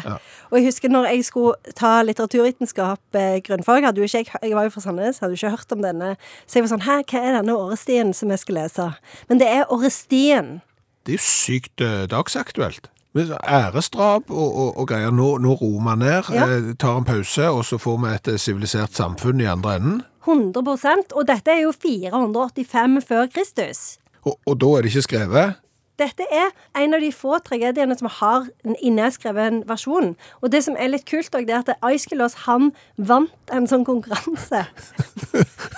Og 0.50 0.58
jeg 0.60 0.64
husker 0.68 0.88
når 0.94 1.08
jeg 1.10 1.24
skulle 1.26 1.74
ta 1.76 1.96
litteraturvitenskap 2.06 3.18
eh, 3.18 3.40
grunnfag, 3.44 3.82
hadde 3.88 3.98
jo 4.00 4.06
ikke 4.06 4.22
jeg, 4.22 4.30
jeg 4.42 4.54
var 4.56 4.68
jo 4.68 4.74
fra 4.76 4.84
Sandnes, 4.86 5.18
hadde 5.18 5.34
jo 5.34 5.40
ikke 5.42 5.50
hørt 5.56 5.72
om 5.74 5.82
denne. 5.82 6.12
Så 6.46 6.58
jeg 6.60 6.64
var 6.68 6.72
sånn 6.76 6.86
Hæ, 6.86 7.00
hva 7.10 7.20
er 7.26 7.36
denne 7.40 7.56
Årestien 7.58 8.14
som 8.14 8.30
jeg 8.30 8.38
skal 8.44 8.60
lese? 8.62 8.86
Men 9.28 9.42
det 9.42 9.48
er 9.50 9.66
Årestien. 9.74 10.60
Det 11.04 11.16
er 11.16 11.18
jo 11.18 11.26
sykt 11.26 11.82
eh, 11.84 12.04
dagsaktuelt. 12.14 12.90
Æresdrap 13.14 14.30
og, 14.30 14.56
og, 14.58 14.70
og 14.80 14.88
greier. 14.90 15.12
Nå, 15.14 15.36
nå 15.42 15.52
roer 15.60 15.82
man 15.86 15.98
ned, 16.02 16.30
Ja. 16.34 16.46
eh, 16.50 16.70
tar 16.78 16.96
en 17.02 17.04
pause, 17.06 17.50
og 17.50 17.64
så 17.66 17.78
får 17.78 17.98
vi 18.02 18.14
et 18.14 18.40
sivilisert 18.40 18.94
samfunn 18.96 19.40
i 19.42 19.50
andre 19.50 19.76
enden. 19.76 20.00
100% 20.24 21.12
Og 21.18 21.26
dette 21.28 21.52
er 21.52 21.60
jo 21.66 21.72
485 21.76 23.04
før 23.04 23.26
Kristus. 23.34 23.98
Og, 24.24 24.38
og 24.46 24.60
da 24.60 24.72
er 24.76 24.84
det 24.84 24.92
ikke 24.92 25.08
skrevet. 25.08 25.60
Dette 25.98 26.22
er 26.26 26.50
en 26.74 26.94
av 26.96 27.00
de 27.04 27.12
få 27.14 27.36
tragediene 27.46 27.94
som 27.94 28.08
har 28.10 28.48
en 28.66 28.74
inneskreven 28.82 29.60
versjon. 29.68 30.16
Og 30.42 30.50
det 30.50 30.64
som 30.66 30.74
er 30.74 30.90
litt 30.90 31.06
kult, 31.06 31.30
også, 31.30 31.46
det 31.46 31.54
er 31.54 31.62
at 31.62 31.78
Aiskelos 31.86 32.34
han 32.48 32.72
vant 32.98 33.52
en 33.54 33.68
sånn 33.70 33.86
konkurranse. 33.86 34.64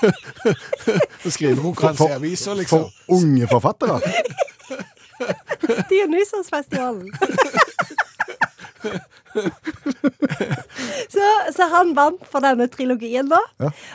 Skrivekonkurranse 1.36 2.08
i 2.08 2.16
aviser, 2.16 2.56
liksom. 2.62 2.86
for 2.86 3.18
unge 3.18 3.44
forfattere. 3.52 4.00
Dionysosfestivalen. 5.92 7.12
så, 11.12 11.26
så 11.52 11.68
han 11.76 11.92
vant 11.96 12.24
for 12.24 12.40
denne 12.44 12.68
trilogien, 12.72 13.28
da. 13.28 13.40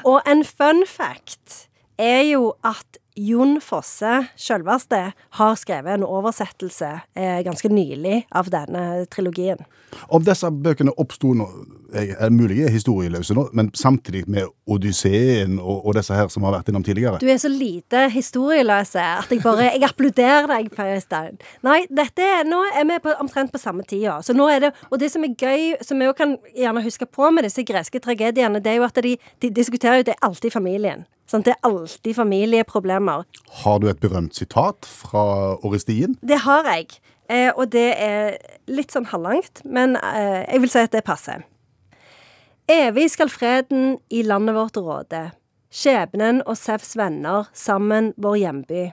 Og 0.05 0.21
en 0.29 0.45
fun 0.45 0.85
fact 0.85 1.65
er 1.97 2.21
jo 2.29 2.53
at 2.61 3.00
Jon 3.15 3.60
Fosse, 3.63 4.26
sjølveste, 4.39 5.02
har 5.38 5.60
skrevet 5.60 5.97
en 5.97 6.08
oversettelse 6.08 6.89
eh, 7.15 7.39
ganske 7.45 7.69
nylig 7.71 8.26
av 8.36 8.50
denne 8.52 9.06
trilogien. 9.12 9.62
Om 10.08 10.24
disse 10.24 10.47
bøkene 10.52 10.93
oppsto 11.00 11.34
nå, 11.36 11.47
er 11.91 12.13
er 12.24 12.32
mulig 12.32 12.62
er 12.63 12.71
historieløse 12.71 13.36
nå, 13.36 13.50
men 13.52 13.71
samtidig 13.76 14.24
med 14.32 14.47
Odysseen 14.71 15.58
og, 15.60 15.86
og 15.86 15.97
disse 15.97 16.15
her 16.15 16.30
som 16.32 16.45
har 16.47 16.56
vært 16.56 16.71
innom 16.71 16.86
tidligere. 16.88 17.19
Du 17.19 17.28
er 17.28 17.39
så 17.41 17.52
lite 17.52 18.06
historieløse 18.13 19.04
at 19.04 19.32
jeg 19.32 19.43
bare 19.43 19.71
Jeg 19.71 19.84
applauderer 19.84 20.47
deg, 20.47 20.71
Per 20.76 20.93
Øystein. 20.95 21.38
Nei, 21.67 21.82
dette 21.91 22.30
nå 22.47 22.62
er 22.71 22.88
vi 22.88 23.00
på, 23.04 23.13
omtrent 23.19 23.52
på 23.52 23.60
samme 23.60 23.84
tida. 23.88 24.21
Så 24.24 24.34
nå 24.34 24.47
er 24.50 24.67
det, 24.67 24.71
og 24.89 25.00
det 25.04 25.12
som 25.12 25.24
er 25.28 25.36
gøy, 25.36 25.76
som 25.84 26.00
vi 26.00 26.08
òg 26.08 26.15
kan 26.17 26.38
gjerne 26.56 26.84
huske 26.86 27.06
på 27.06 27.32
med 27.36 27.47
disse 27.47 27.63
greske 27.67 28.00
tragediene, 28.00 28.63
det 28.63 28.71
er 28.74 28.80
jo 28.80 28.88
at 28.88 29.04
de, 29.04 29.17
de 29.43 29.52
diskuterer 29.52 30.02
jo 30.02 30.10
det 30.12 30.19
alltid 30.21 30.41
alltid 30.41 30.54
familien. 30.54 31.06
Sant? 31.31 31.47
Det 31.47 31.55
er 31.55 31.67
alltid 31.67 32.17
familieproblemer. 32.17 33.23
Har 33.63 33.79
du 33.79 33.87
et 33.87 34.01
berømt 34.03 34.35
sitat 34.35 34.87
fra 34.87 35.55
Oristien? 35.63 36.17
Det 36.21 36.41
har 36.43 36.67
jeg. 36.67 36.89
Eh, 37.31 37.51
og 37.55 37.71
det 37.71 37.87
er 37.95 38.35
litt 38.67 38.91
sånn 38.91 39.07
halvlangt, 39.07 39.63
men 39.63 39.95
eh, 39.95 40.43
jeg 40.43 40.63
vil 40.65 40.73
si 40.73 40.83
at 40.83 40.95
det 40.95 41.05
passer. 41.07 41.45
Evig 42.71 43.07
skal 43.13 43.31
freden 43.31 43.95
i 44.11 44.25
landet 44.27 44.57
vårt 44.57 44.79
råde. 44.79 45.29
Skjebnen 45.71 46.41
og 46.43 46.57
Sevs 46.59 46.97
venner 46.99 47.47
sammen 47.55 48.11
vår 48.19 48.37
hjemby. 48.43 48.83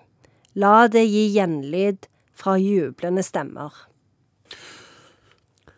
La 0.59 0.87
det 0.90 1.05
gi 1.11 1.27
gjenlyd 1.35 2.07
fra 2.38 2.55
jublende 2.62 3.24
stemmer. 3.27 3.74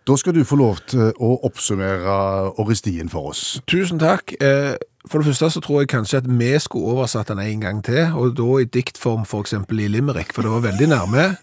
Da 0.08 0.16
skal 0.16 0.36
du 0.36 0.44
få 0.44 0.56
lov 0.60 0.80
til 0.90 1.10
å 1.20 1.34
oppsummere 1.46 2.14
Oristien 2.60 3.08
for 3.12 3.32
oss. 3.32 3.60
Tusen 3.68 4.00
takk. 4.00 4.32
Eh, 4.42 4.76
For 5.08 5.18
det 5.18 5.26
første 5.30 5.50
så 5.50 5.60
tror 5.64 5.80
jeg 5.80 5.88
kanskje 5.88 6.18
at 6.20 6.26
vi 6.28 6.50
skulle 6.60 6.92
oversatt 6.92 7.28
den 7.32 7.38
en 7.40 7.60
gang 7.60 7.78
til, 7.84 8.10
og 8.14 8.34
da 8.36 8.48
i 8.60 8.64
diktform 8.68 9.24
for 9.24 9.40
eksempel 9.40 9.80
i 9.80 9.88
Limerick, 9.88 10.34
for 10.34 10.42
det 10.44 10.50
var 10.50 10.60
veldig 10.66 10.88
nærme. 10.92 11.36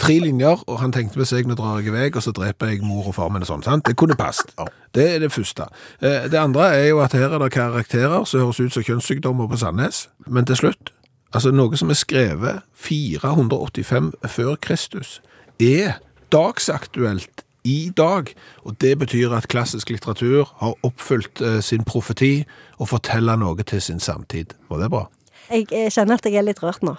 Tre 0.00 0.14
linjer, 0.18 0.62
og 0.66 0.78
han 0.80 0.92
tenkte 0.92 1.18
med 1.20 1.28
seg, 1.28 1.44
nå 1.46 1.54
drar 1.54 1.82
jeg 1.82 1.90
i 1.90 1.92
vei, 1.92 2.06
og 2.16 2.22
så 2.24 2.32
dreper 2.32 2.70
jeg 2.72 2.80
mor 2.82 3.10
og 3.10 3.14
far 3.14 3.28
min 3.28 3.44
og 3.44 3.50
sånn, 3.50 3.62
sant? 3.66 3.84
Det 3.84 3.92
kunne 4.00 4.16
passet. 4.16 4.54
Det 4.96 5.04
er 5.14 5.18
det 5.20 5.28
første. 5.32 5.66
Eh, 6.00 6.24
Det 6.32 6.38
andre 6.40 6.70
er 6.78 6.88
jo 6.88 7.00
at 7.04 7.12
her 7.12 7.28
er 7.28 7.38
det 7.38 7.50
karakterer 7.52 8.24
som 8.24 8.40
høres 8.40 8.60
ut 8.60 8.72
som 8.72 8.82
kjønnssykdommer 8.82 9.48
på 9.52 9.56
Sandnes, 9.60 10.08
men 10.26 10.48
til 10.48 10.56
slutt, 10.56 10.90
altså 11.34 11.52
noe 11.52 11.76
som 11.76 11.90
er 11.90 12.00
skrevet 12.00 12.62
485 12.74 14.12
før 14.26 14.56
Kristus, 14.56 15.20
er 15.60 16.00
dagsaktuelt 16.32 17.44
i 17.64 17.92
dag, 17.96 18.34
og 18.66 18.80
det 18.80 18.98
betyr 18.98 19.32
at 19.36 19.48
klassisk 19.48 19.90
litteratur 19.90 20.48
har 20.58 20.74
oppfylt 20.82 21.40
eh, 21.40 21.60
sin 21.62 21.84
profeti 21.84 22.44
og 22.78 22.88
forteller 22.90 23.36
noe 23.38 23.62
til 23.62 23.82
sin 23.82 24.00
samtid. 24.00 24.46
Var 24.70 24.78
det 24.82 24.90
bra? 24.90 25.06
Jeg 25.50 25.66
eh, 25.70 25.90
kjenner 25.90 26.14
at 26.18 26.26
jeg 26.26 26.34
er 26.40 26.42
litt 26.46 26.62
rørt 26.62 26.82
nå. 26.82 26.96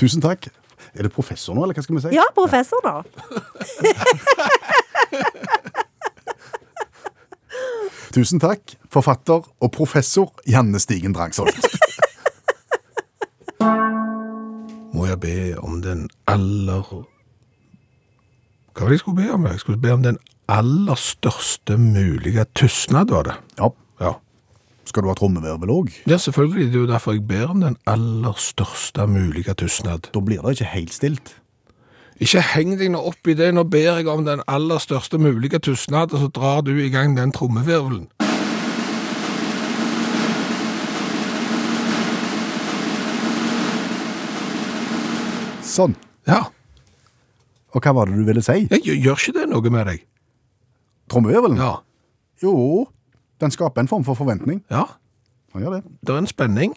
Tusen 0.00 0.22
takk. 0.24 0.48
Er 0.94 1.02
det 1.04 1.12
professor 1.12 1.54
nå, 1.54 1.62
eller 1.64 1.74
hva 1.76 1.82
skal 1.84 1.96
vi 1.98 2.02
si? 2.06 2.14
Ja, 2.16 2.24
professor, 2.34 2.78
nå. 2.86 3.02
Tusen 8.14 8.40
takk, 8.40 8.62
forfatter 8.90 9.42
og 9.44 9.72
professor 9.74 10.32
Janne 10.48 10.80
Stigen 10.80 11.12
Drangsholt. 11.16 11.66
Må 14.96 15.06
jeg 15.10 15.20
be 15.20 15.58
om 15.60 15.82
den 15.84 16.08
aller 16.30 16.82
Hva 18.78 18.84
var 18.86 18.92
det 18.92 19.00
jeg 19.00 19.02
skulle 19.02 19.18
be 19.18 19.32
om? 19.34 19.46
Jeg 19.50 19.58
skulle 19.58 19.80
be 19.82 19.90
om 19.90 20.02
den 20.04 20.18
aller 20.46 20.94
største 20.94 21.74
mulige 21.82 22.44
tystnad, 22.54 23.10
var 23.10 23.24
det. 23.26 23.32
Ja. 23.58 23.68
Ja. 24.00 24.12
Skal 24.86 25.02
du 25.02 25.08
ha 25.10 25.14
trommevirvel 25.18 25.72
òg? 25.74 25.88
Ja, 26.06 26.14
selvfølgelig. 26.22 26.66
Det 26.70 26.76
er 26.76 26.84
jo 26.84 26.86
derfor 26.86 27.16
jeg 27.16 27.24
ber 27.26 27.50
om 27.50 27.60
den 27.60 27.74
aller 27.90 28.36
største 28.38 29.06
mulige 29.10 29.54
tystnad. 29.58 30.06
Da 30.14 30.22
blir 30.22 30.44
det 30.46 30.60
ikke 30.60 30.70
helt 30.76 30.94
stilt. 30.94 31.32
Ikke 32.22 32.44
heng 32.54 32.76
deg 32.78 32.92
nå 32.94 33.00
opp 33.10 33.26
i 33.26 33.34
det. 33.34 33.48
Nå 33.54 33.64
ber 33.66 33.98
jeg 33.98 34.06
om 34.06 34.22
den 34.24 34.44
aller 34.46 34.78
største 34.78 35.18
mulige 35.18 35.58
tystnad, 35.58 36.14
og 36.14 36.22
så 36.22 36.28
drar 36.30 36.62
du 36.62 36.70
i 36.78 36.86
gang 36.94 37.18
den 37.18 37.34
trommevirvelen. 37.34 38.06
Sånn. 45.66 45.98
Ja. 46.30 46.44
Og 47.74 47.82
hva 47.84 47.92
var 47.94 48.06
det 48.08 48.16
du 48.16 48.24
ville 48.24 48.42
si? 48.42 48.66
Jeg 48.70 48.80
gjør- 48.84 49.02
gjør 49.04 49.18
ikke 49.20 49.32
det 49.40 49.48
noe 49.50 49.70
med 49.70 49.86
deg? 49.86 50.04
Trommevirvelen? 51.10 51.56
Ja. 51.58 51.74
Jo, 52.42 52.86
den 53.40 53.50
skaper 53.50 53.80
en 53.80 53.88
form 53.88 54.04
for 54.04 54.14
forventning. 54.14 54.62
Ja. 54.70 54.84
Han 55.52 55.62
gjør 55.62 55.74
det. 55.76 55.84
Det 56.06 56.14
er 56.14 56.18
en 56.18 56.26
spenning. 56.26 56.74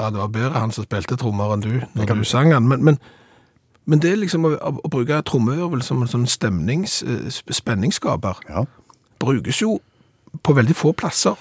Ja, 0.00 0.10
det 0.10 0.16
var 0.18 0.28
bedre 0.32 0.60
han 0.60 0.72
som 0.72 0.84
spilte 0.86 1.16
trommer 1.20 1.52
enn 1.54 1.60
du 1.64 1.72
når 1.94 2.14
du 2.22 2.24
sang 2.24 2.52
han, 2.54 2.66
men, 2.68 2.82
men, 2.84 2.96
men 3.86 4.00
det 4.00 4.12
er 4.14 4.20
liksom 4.22 4.46
å, 4.48 4.54
å 4.56 4.88
bruke 4.92 5.18
trommevirvel 5.28 5.82
som 5.84 6.00
en 6.02 6.08
sånn 6.08 6.24
stemnings, 6.30 7.02
eh, 7.04 7.28
sp- 7.28 7.52
spenningsskaper, 7.52 8.40
Ja. 8.48 8.64
brukes 9.20 9.60
jo 9.60 9.78
på 10.42 10.54
veldig 10.56 10.76
få 10.78 10.94
plasser. 10.96 11.36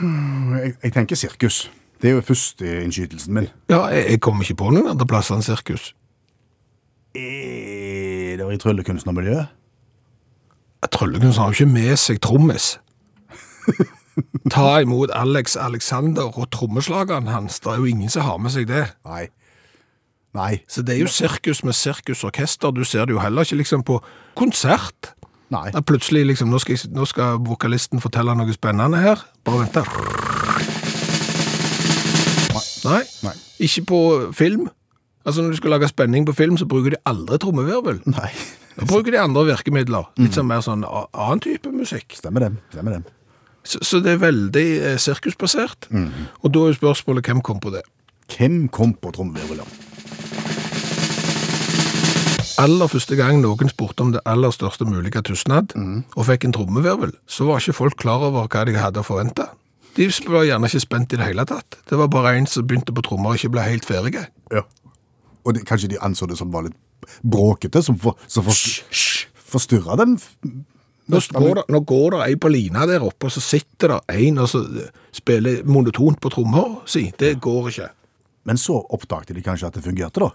Jeg, 0.00 0.76
jeg 0.82 0.92
tenker 0.94 1.16
sirkus. 1.16 1.68
Det 2.00 2.10
er 2.10 2.16
jo 2.16 2.24
førsteinnskytelsen 2.24 3.34
min. 3.34 3.48
Ja, 3.68 3.84
jeg, 3.92 4.20
kommer 4.24 4.44
ikke 4.44 4.62
på 4.62 4.70
noen 4.72 4.88
andre 4.94 5.06
plasser 5.06 5.36
enn 5.36 5.44
sirkus. 5.44 5.92
Er 7.14 8.38
det 8.40 8.46
i 8.54 8.60
tryllekunstnermiljøet? 8.62 9.56
Tryllekunstner 10.88 11.44
har 11.44 11.52
jo 11.52 11.58
ikke 11.58 11.74
med 11.74 11.96
seg 12.00 12.22
trommis. 12.24 12.78
Ta 14.54 14.80
imot 14.80 15.12
Alex 15.14 15.56
Alexander 15.60 16.32
og 16.32 16.48
trommeslageren 16.54 17.28
hans. 17.28 17.60
Det 17.60 17.74
er 17.74 17.82
jo 17.82 17.90
ingen 17.90 18.12
som 18.12 18.24
har 18.24 18.40
med 18.40 18.54
seg 18.54 18.68
det. 18.70 18.86
Nei. 19.04 19.28
Nei. 20.36 20.52
Så 20.70 20.82
det 20.86 20.96
er 20.96 21.04
jo 21.04 21.10
sirkus 21.10 21.64
med 21.66 21.76
sirkusorkester. 21.76 22.72
Du 22.72 22.84
ser 22.84 23.04
det 23.04 23.16
jo 23.16 23.20
heller 23.20 23.44
ikke 23.44 23.60
liksom 23.60 23.84
på 23.84 24.00
konsert. 24.38 25.12
Nei. 25.50 25.68
Ja, 25.74 25.82
plutselig 25.82 26.24
liksom, 26.30 26.48
nå 26.48 26.60
skal, 26.62 26.78
nå 26.94 27.04
skal 27.10 27.40
vokalisten 27.44 28.00
fortelle 28.00 28.36
noe 28.38 28.54
spennende 28.54 29.02
her. 29.02 29.26
Bare 29.44 29.64
vent 29.66 29.80
da. 29.80 30.79
Nei, 32.86 33.02
Nei. 33.26 33.34
ikke 33.66 33.84
på 33.90 34.00
film. 34.36 34.68
Altså 35.26 35.44
når 35.44 35.52
du 35.52 35.60
skal 35.60 35.74
lage 35.74 35.90
spenning 35.90 36.24
på 36.26 36.32
film, 36.36 36.56
så 36.56 36.66
bruker 36.68 36.94
de 36.96 37.00
aldri 37.08 37.38
trommevirvel. 37.42 38.00
Nei. 38.08 38.30
Da 38.78 38.86
bruker 38.88 39.12
de 39.12 39.20
andre 39.20 39.44
virkemidler. 39.50 40.08
Litt 40.20 40.36
sånn 40.38 40.48
mer 40.48 40.62
sånn 40.64 40.86
annen 40.86 41.42
type 41.44 41.72
musikk. 41.74 42.14
Stemmer 42.16 42.46
det. 42.46 42.52
Stemmer 42.72 42.96
det. 42.96 43.02
Så, 43.66 43.82
så 43.84 44.00
det 44.00 44.14
er 44.14 44.22
veldig 44.22 44.66
eh, 44.78 44.96
sirkusbasert. 44.96 45.90
Og 45.92 46.48
da 46.54 46.64
er 46.64 46.72
jo 46.72 46.78
spørsmålet 46.78 47.28
hvem 47.28 47.44
kom 47.44 47.60
på 47.60 47.74
det. 47.74 47.84
Hvem 48.32 48.62
kom 48.72 48.96
på 48.96 49.12
trommevirvelen? 49.12 49.68
aller 52.60 52.90
første 52.92 53.16
gang 53.16 53.38
noen 53.40 53.70
spurte 53.72 54.04
om 54.04 54.10
det 54.14 54.20
aller 54.28 54.52
største 54.52 54.84
mulige 54.88 55.22
tystnad, 55.24 55.72
og 56.16 56.26
fikk 56.28 56.44
en 56.44 56.52
trommevirvel, 56.56 57.14
så 57.24 57.46
var 57.48 57.62
ikke 57.62 57.76
folk 57.78 57.96
klar 58.00 58.26
over 58.26 58.48
hva 58.52 58.66
de 58.68 58.76
hadde 58.76 59.00
å 59.00 59.06
forvente. 59.06 59.46
De 59.96 60.06
var 60.30 60.46
gjerne 60.46 60.68
ikke 60.70 60.82
spent 60.82 61.14
i 61.14 61.18
det 61.18 61.26
hele 61.26 61.44
tatt. 61.48 61.80
Det 61.88 61.98
var 61.98 62.10
bare 62.12 62.36
en 62.38 62.46
som 62.48 62.66
begynte 62.66 62.94
på 62.94 63.04
trommer 63.06 63.32
og 63.32 63.40
ikke 63.40 63.52
ble 63.56 63.66
helt 63.66 63.88
ferdig. 63.88 64.14
Ja. 64.52 64.62
Og 65.44 65.56
de, 65.56 65.64
kanskje 65.66 65.90
de 65.92 66.00
anså 66.04 66.28
det 66.30 66.38
som 66.38 66.52
var 66.52 66.68
litt 66.68 66.76
bråkete, 67.26 67.82
som, 67.82 67.96
for, 67.98 68.18
som 68.30 68.46
for, 68.46 68.54
forstyrra 69.54 69.96
den 70.00 70.18
Nå 71.10 71.18
det, 71.18 71.62
nå 71.66 71.78
går 71.90 72.12
det 72.14 72.18
ei 72.28 72.34
på 72.38 72.46
lina 72.52 72.84
der 72.86 73.02
oppe, 73.02 73.26
og 73.26 73.32
så 73.34 73.40
sitter 73.42 73.96
det 73.96 74.18
en 74.28 74.36
og 74.44 74.46
så 74.46 74.60
spiller 75.10 75.64
monotont 75.66 76.20
på 76.22 76.30
trommer 76.30 76.76
si. 76.86 77.08
Det 77.18 77.32
går 77.42 77.66
ikke. 77.72 77.88
Men 78.46 78.60
så 78.60 78.76
oppdaget 78.78 79.34
de 79.34 79.42
kanskje 79.42 79.66
at 79.66 79.74
det 79.74 79.82
fungerte, 79.82 80.22
da. 80.22 80.28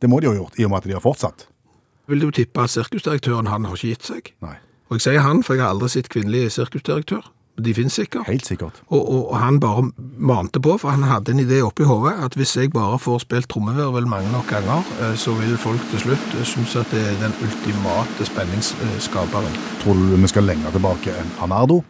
Det 0.00 0.08
må 0.08 0.22
de 0.22 0.30
ha 0.30 0.38
gjort, 0.38 0.56
i 0.56 0.64
og 0.64 0.72
med 0.72 0.80
at 0.80 0.88
de 0.88 0.96
har 0.96 1.04
fortsatt. 1.04 1.44
Vil 2.08 2.24
du 2.24 2.30
tippe 2.32 2.64
at 2.64 2.72
sirkusdirektøren 2.72 3.48
han 3.52 3.68
har 3.68 3.76
ikke 3.76 3.92
gitt 3.92 4.08
seg? 4.08 4.32
Nei, 4.44 4.56
Og 4.88 4.96
jeg 4.96 5.04
sier 5.06 5.24
han, 5.24 5.44
for 5.44 5.56
jeg 5.56 5.64
har 5.64 5.76
aldri 5.76 5.92
sett 5.92 6.08
kvinnelig 6.12 6.54
sirkusdirektør. 6.56 7.24
De 7.54 7.74
finnes 7.74 7.94
sikkert. 7.94 8.26
helt 8.26 8.46
sikkert. 8.46 8.80
Og, 8.88 8.98
og, 8.98 9.30
og 9.30 9.38
han 9.38 9.60
bare 9.62 9.84
mante 10.18 10.58
på, 10.60 10.74
for 10.82 10.90
han 10.90 11.06
hadde 11.06 11.30
en 11.32 11.42
idé 11.44 11.60
oppi 11.62 11.86
hodet, 11.86 12.16
at 12.26 12.34
hvis 12.34 12.56
jeg 12.56 12.72
bare 12.74 12.98
får 12.98 13.22
spilt 13.22 13.48
trommevirvel 13.48 14.08
mange 14.10 14.32
nok 14.32 14.48
ganger, 14.50 14.82
eh, 15.00 15.14
så 15.14 15.36
vil 15.38 15.54
folk 15.58 15.80
til 15.92 16.02
slutt 16.02 16.34
eh, 16.34 16.44
synes 16.44 16.74
at 16.82 16.90
det 16.90 17.04
er 17.12 17.18
den 17.22 17.34
ultimate 17.46 18.26
spenningsskaperen. 18.26 19.58
Tror 19.84 19.94
du 19.94 20.16
vi 20.16 20.30
skal 20.34 20.50
lenger 20.50 20.74
tilbake 20.74 21.14
enn 21.14 21.30
Anardo? 21.46 21.84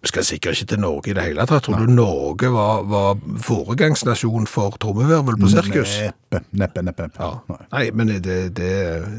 Vi 0.00 0.08
skal 0.08 0.24
sikkert 0.24 0.56
ikke 0.56 0.66
til 0.70 0.80
Norge 0.80 1.10
i 1.12 1.14
det 1.16 1.22
hele 1.26 1.44
tatt. 1.44 1.66
Tror 1.66 1.82
du 1.84 1.92
Norge 1.92 2.48
var, 2.54 2.86
var 2.88 3.18
foregangsnasjon 3.44 4.46
for 4.48 4.78
trommevirvel 4.80 5.36
på 5.36 5.50
sirkus? 5.52 5.98
Neppe, 6.00 6.40
neppe, 6.56 6.84
neppe. 6.86 7.10
neppe. 7.10 7.20
Ja. 7.20 7.34
Nei. 7.52 7.66
Nei, 7.74 7.84
men 7.92 8.14
det, 8.24 8.38
det, 8.56 8.70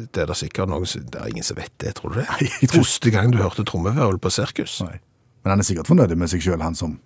det 0.09 0.23
er 0.23 0.31
det 0.33 0.37
sikkert 0.39 0.73
noen 0.73 0.89
Det 0.89 1.21
er 1.21 1.29
ingen 1.29 1.45
som 1.45 1.61
vet 1.61 1.75
det, 1.77 1.93
tror 1.99 2.15
du 2.15 2.23
det? 2.23 2.25
Nei, 2.33 2.49
Første 2.73 3.13
gang 3.13 3.29
du 3.29 3.37
hørte 3.43 3.67
trommevirvel 3.69 4.17
på 4.17 4.33
sirkus. 4.33 4.79
Nei. 4.87 4.97
Men 5.43 5.49
han 5.55 5.59
er 5.59 5.63
sikkert 5.63 5.87
fornøyd 5.89 6.15
med 6.15 6.27
seg 6.29 6.41
sjøl, 6.45 6.61
han, 6.61 6.75
som- 6.75 6.99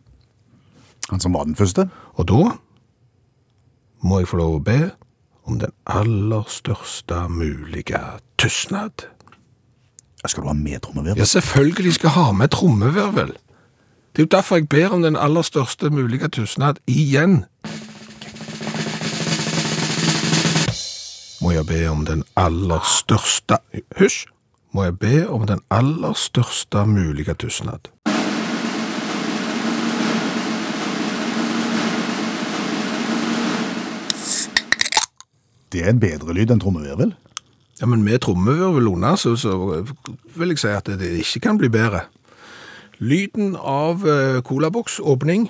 han 1.09 1.19
som 1.19 1.33
var 1.33 1.43
den 1.45 1.55
første. 1.55 1.89
Og 2.15 2.27
da 2.27 2.57
må 4.03 4.19
jeg 4.19 4.27
få 4.27 4.37
lov 4.37 4.55
å 4.59 4.63
be 4.63 4.91
om 5.45 5.59
den 5.59 5.71
aller 5.85 6.43
største 6.47 7.27
mulige 7.29 7.99
tystnad. 8.37 9.05
Skal 10.27 10.43
du 10.43 10.47
ha 10.47 10.53
med 10.53 10.81
trommevirvel? 10.81 11.17
Ja, 11.17 11.23
selvfølgelig 11.25 11.93
skal 11.93 12.07
jeg 12.07 12.13
ha 12.23 12.31
med 12.31 12.49
trommevirvel. 12.49 13.27
Det 14.15 14.21
er 14.21 14.25
jo 14.25 14.37
derfor 14.37 14.55
jeg 14.55 14.69
ber 14.69 14.89
om 14.95 15.01
den 15.01 15.15
aller 15.15 15.41
største 15.41 15.89
mulige 15.89 16.27
tystnad 16.27 16.75
igjen. 16.87 17.45
Må 21.41 21.51
jeg 21.51 21.65
be 21.67 21.87
om 21.91 22.05
den 22.05 22.23
aller 22.35 22.79
største 22.89 23.57
Hysj! 23.99 24.25
Må 24.73 24.83
jeg 24.83 24.97
be 24.99 25.29
om 25.29 25.45
den 25.47 25.59
aller 25.71 26.13
største 26.13 26.85
mulige 26.85 27.33
tystnad. 27.33 27.79
Det 35.73 35.83
er 35.83 35.93
en 35.93 36.01
bedre 36.01 36.35
lyd 36.35 36.53
enn 36.53 36.61
trommevirvel. 36.61 37.13
Ja, 37.81 37.87
men 37.91 38.03
med 38.03 38.21
trommevirvel 38.23 38.87
under, 38.87 39.15
så, 39.19 39.35
så 39.35 39.55
vil 40.35 40.53
jeg 40.53 40.61
si 40.61 40.71
at 40.71 40.87
det, 40.99 41.11
ikke 41.19 41.43
kan 41.49 41.59
bli 41.59 41.69
bedre. 41.69 42.05
Lyden 43.03 43.57
av 43.59 44.05
eh, 44.07 44.41
colaboks, 44.47 45.01
åpning 45.03 45.49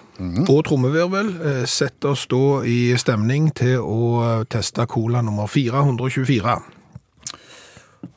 og 0.49 0.63
trommevirvel 0.65 1.27
eh, 1.35 1.65
setter 1.69 2.15
oss 2.15 2.23
da 2.31 2.63
i 2.65 2.95
stemning 2.97 3.51
til 3.53 3.83
å 3.83 4.07
eh, 4.23 4.47
teste 4.49 4.87
cola 4.89 5.21
nummer 5.21 5.45
424. 5.51 6.55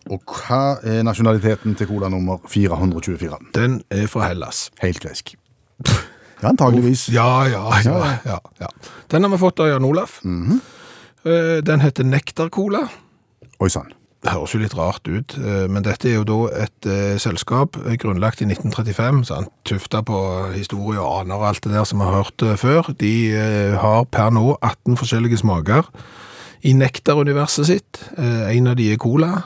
Og 0.09 0.33
hva 0.39 0.79
er 0.81 1.05
nasjonaliteten 1.05 1.77
til 1.77 1.91
cola 1.91 2.09
nummer 2.09 2.41
424? 2.49 3.37
Den 3.57 3.83
er 3.93 4.09
fra 4.09 4.31
Hellas. 4.31 4.71
Helt 4.81 5.05
gresk. 5.05 5.35
Ja, 6.39 6.49
antageligvis. 6.49 7.09
Ja, 7.13 7.45
ja, 7.51 7.67
ja. 7.85 7.99
ja, 8.25 8.41
ja. 8.63 8.73
Den 9.11 9.27
har 9.27 9.33
vi 9.35 9.41
fått 9.45 9.61
av 9.61 9.73
Jan 9.75 9.85
Olaf. 9.85 10.21
Eh, 10.25 10.57
Den 11.29 11.83
heter 11.85 12.07
Nektarcola. 12.09 12.87
Oi 13.59 13.69
sann. 13.73 13.91
Det 14.19 14.33
høres 14.35 14.51
jo 14.51 14.59
litt 14.59 14.75
rart 14.75 15.07
ut, 15.07 15.37
eh, 15.39 15.67
men 15.71 15.85
dette 15.87 16.09
er 16.11 16.17
jo 16.17 16.25
da 16.27 16.39
et 16.65 16.87
eh, 16.91 17.19
selskap 17.23 17.77
eh, 17.85 17.95
grunnlagt 18.03 18.43
i 18.43 18.49
1935, 18.49 19.21
sant? 19.31 19.53
tufta 19.69 20.03
på 20.03 20.19
historie 20.57 20.99
og 20.99 21.21
aner 21.21 21.39
og 21.39 21.47
alt 21.53 21.63
det 21.63 21.77
der 21.77 21.87
som 21.87 22.03
vi 22.03 22.09
har 22.09 22.25
hørt 22.25 22.43
eh, 22.43 22.57
før. 22.59 22.91
De 22.99 23.13
eh, 23.31 23.77
har 23.79 24.09
per 24.11 24.35
nå 24.35 24.57
18 24.59 24.99
forskjellige 24.99 25.39
smaker 25.45 25.87
i 26.67 26.73
nektaruniverset 26.75 27.71
sitt. 27.71 28.03
Eh, 28.19 28.49
en 28.57 28.73
av 28.73 28.79
de 28.81 28.91
er 28.91 28.99
cola. 28.99 29.45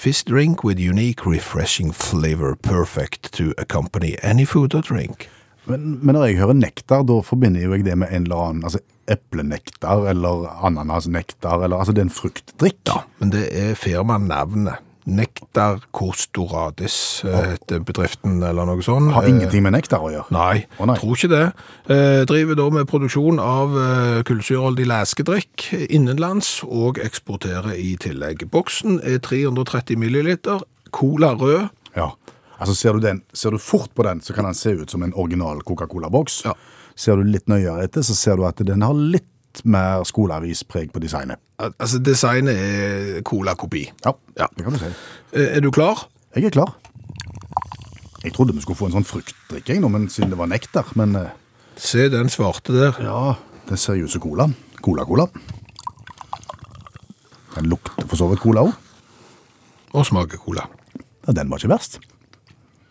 «Fist 0.00 0.32
drink 0.32 0.64
with 0.64 0.80
unique 0.80 1.28
refreshing 1.28 1.92
flavor 1.92 2.56
perfect 2.56 3.34
to 3.36 3.52
accompany 3.58 4.16
any 4.22 4.46
food 4.48 4.74
or 4.74 4.80
drink. 4.80 5.28
Men, 5.68 5.98
men 6.02 6.16
når 6.16 6.30
jeg 6.30 6.40
hører 6.42 6.58
nektar, 6.58 7.04
da 7.08 7.18
forbinder 7.24 7.64
jo 7.64 7.74
jeg 7.76 7.86
det 7.86 7.96
med 8.00 8.12
en 8.12 8.28
eller 8.28 8.44
annen 8.48 8.68
altså 8.68 8.82
eplenektar 9.08 10.04
eller 10.10 10.48
ananasnektar, 10.68 11.64
eller 11.64 11.80
altså 11.80 11.94
det 11.96 12.04
er 12.04 12.10
en 12.10 12.18
fruktdrikk. 12.18 12.82
Ja, 12.90 13.02
men 13.22 13.32
det 13.32 13.48
er 13.56 13.74
firmanavnet. 13.78 14.84
Nektar 15.08 15.78
Costoradis 15.96 17.24
eh, 17.24 17.54
heter 17.54 17.80
bedriften, 17.80 18.42
eller 18.44 18.68
noe 18.68 18.84
sånt. 18.84 19.14
Har 19.14 19.24
ingenting 19.24 19.64
med 19.64 19.72
nektar 19.72 20.04
å 20.04 20.10
gjøre. 20.12 20.28
Nei, 20.36 20.66
oh, 20.76 20.84
nei. 20.90 20.98
tror 21.00 21.14
ikke 21.16 21.30
det. 21.32 21.44
Eh, 21.88 22.24
driver 22.28 22.58
da 22.60 22.66
med 22.76 22.90
produksjon 22.90 23.40
av 23.40 23.78
eh, 23.80 24.18
kullsyreholdig 24.28 24.84
leskedrikk 24.90 25.70
innenlands, 25.88 26.58
og 26.68 27.00
eksporterer 27.00 27.72
i 27.72 27.94
tillegg. 28.04 28.44
Boksen 28.52 29.00
er 29.00 29.22
330 29.24 29.96
milliliter, 29.96 30.60
cola 30.92 31.32
rød. 31.40 31.70
Ja. 31.96 32.12
Altså 32.58 32.74
ser 32.74 32.92
du, 32.92 33.00
den, 33.00 33.22
ser 33.32 33.50
du 33.54 33.58
fort 33.62 33.92
på 33.94 34.02
den, 34.02 34.20
så 34.20 34.34
kan 34.34 34.44
den 34.48 34.54
se 34.58 34.72
ut 34.74 34.90
som 34.90 35.02
en 35.06 35.12
original 35.14 35.60
Coca-Cola-boks. 35.62 36.40
Ja. 36.48 36.54
Ser 36.98 37.16
du 37.20 37.22
litt 37.30 37.46
nøyere 37.48 37.84
etter, 37.86 38.02
så 38.02 38.16
ser 38.18 38.36
du 38.40 38.44
at 38.48 38.58
den 38.66 38.82
har 38.82 38.94
litt 38.98 39.62
mer 39.64 40.02
skoleavispreg 40.06 40.90
på 40.94 41.00
designet. 41.02 41.38
Altså, 41.58 41.98
designet 42.02 42.58
er 42.58 43.22
cola-kopi. 43.26 43.84
Ja, 44.04 44.12
Ja. 44.38 44.48
det 44.56 44.64
kan 44.66 44.72
du 44.74 44.78
si. 44.78 44.90
Eh, 45.32 45.56
er 45.56 45.60
du 45.60 45.70
klar? 45.70 46.06
Jeg 46.34 46.44
er 46.44 46.50
klar. 46.50 46.74
Jeg 48.24 48.32
trodde 48.34 48.52
vi 48.54 48.60
skulle 48.60 48.76
få 48.78 48.86
en 48.90 48.96
sånn 48.98 49.06
fruktdrikke, 49.06 49.78
men 49.88 50.08
siden 50.10 50.30
det 50.30 50.38
var 50.38 50.46
nektar. 50.50 50.90
Men 50.98 51.14
eh, 51.16 51.30
Se 51.76 52.08
den 52.10 52.28
svarte 52.28 52.72
der. 52.74 52.98
ja, 53.02 53.36
det 53.68 53.78
ser 53.78 53.94
jo 53.94 54.04
ut 54.04 54.10
som 54.10 54.20
cola. 54.20 54.48
Cola-cola. 54.82 55.28
Den 57.54 57.68
lukter 57.70 58.06
for 58.08 58.16
så 58.18 58.28
vidt 58.30 58.42
cola 58.42 58.66
òg. 58.66 58.74
Og 59.94 60.04
smaker 60.06 60.38
cola. 60.42 60.66
Ja, 61.26 61.32
den 61.32 61.48
var 61.50 61.58
ikke 61.62 61.70
verst. 61.72 61.98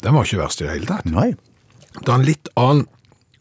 Den 0.08 0.16
var 0.16 0.24
ikke 0.28 0.40
verst 0.40 0.62
i 0.64 0.68
det 0.68 0.74
hele 0.78 0.88
tatt. 0.90 1.06
Nei. 1.12 1.34
Det 1.98 2.08
er 2.08 2.16
en 2.16 2.26
litt 2.28 2.48
annen 2.56 2.86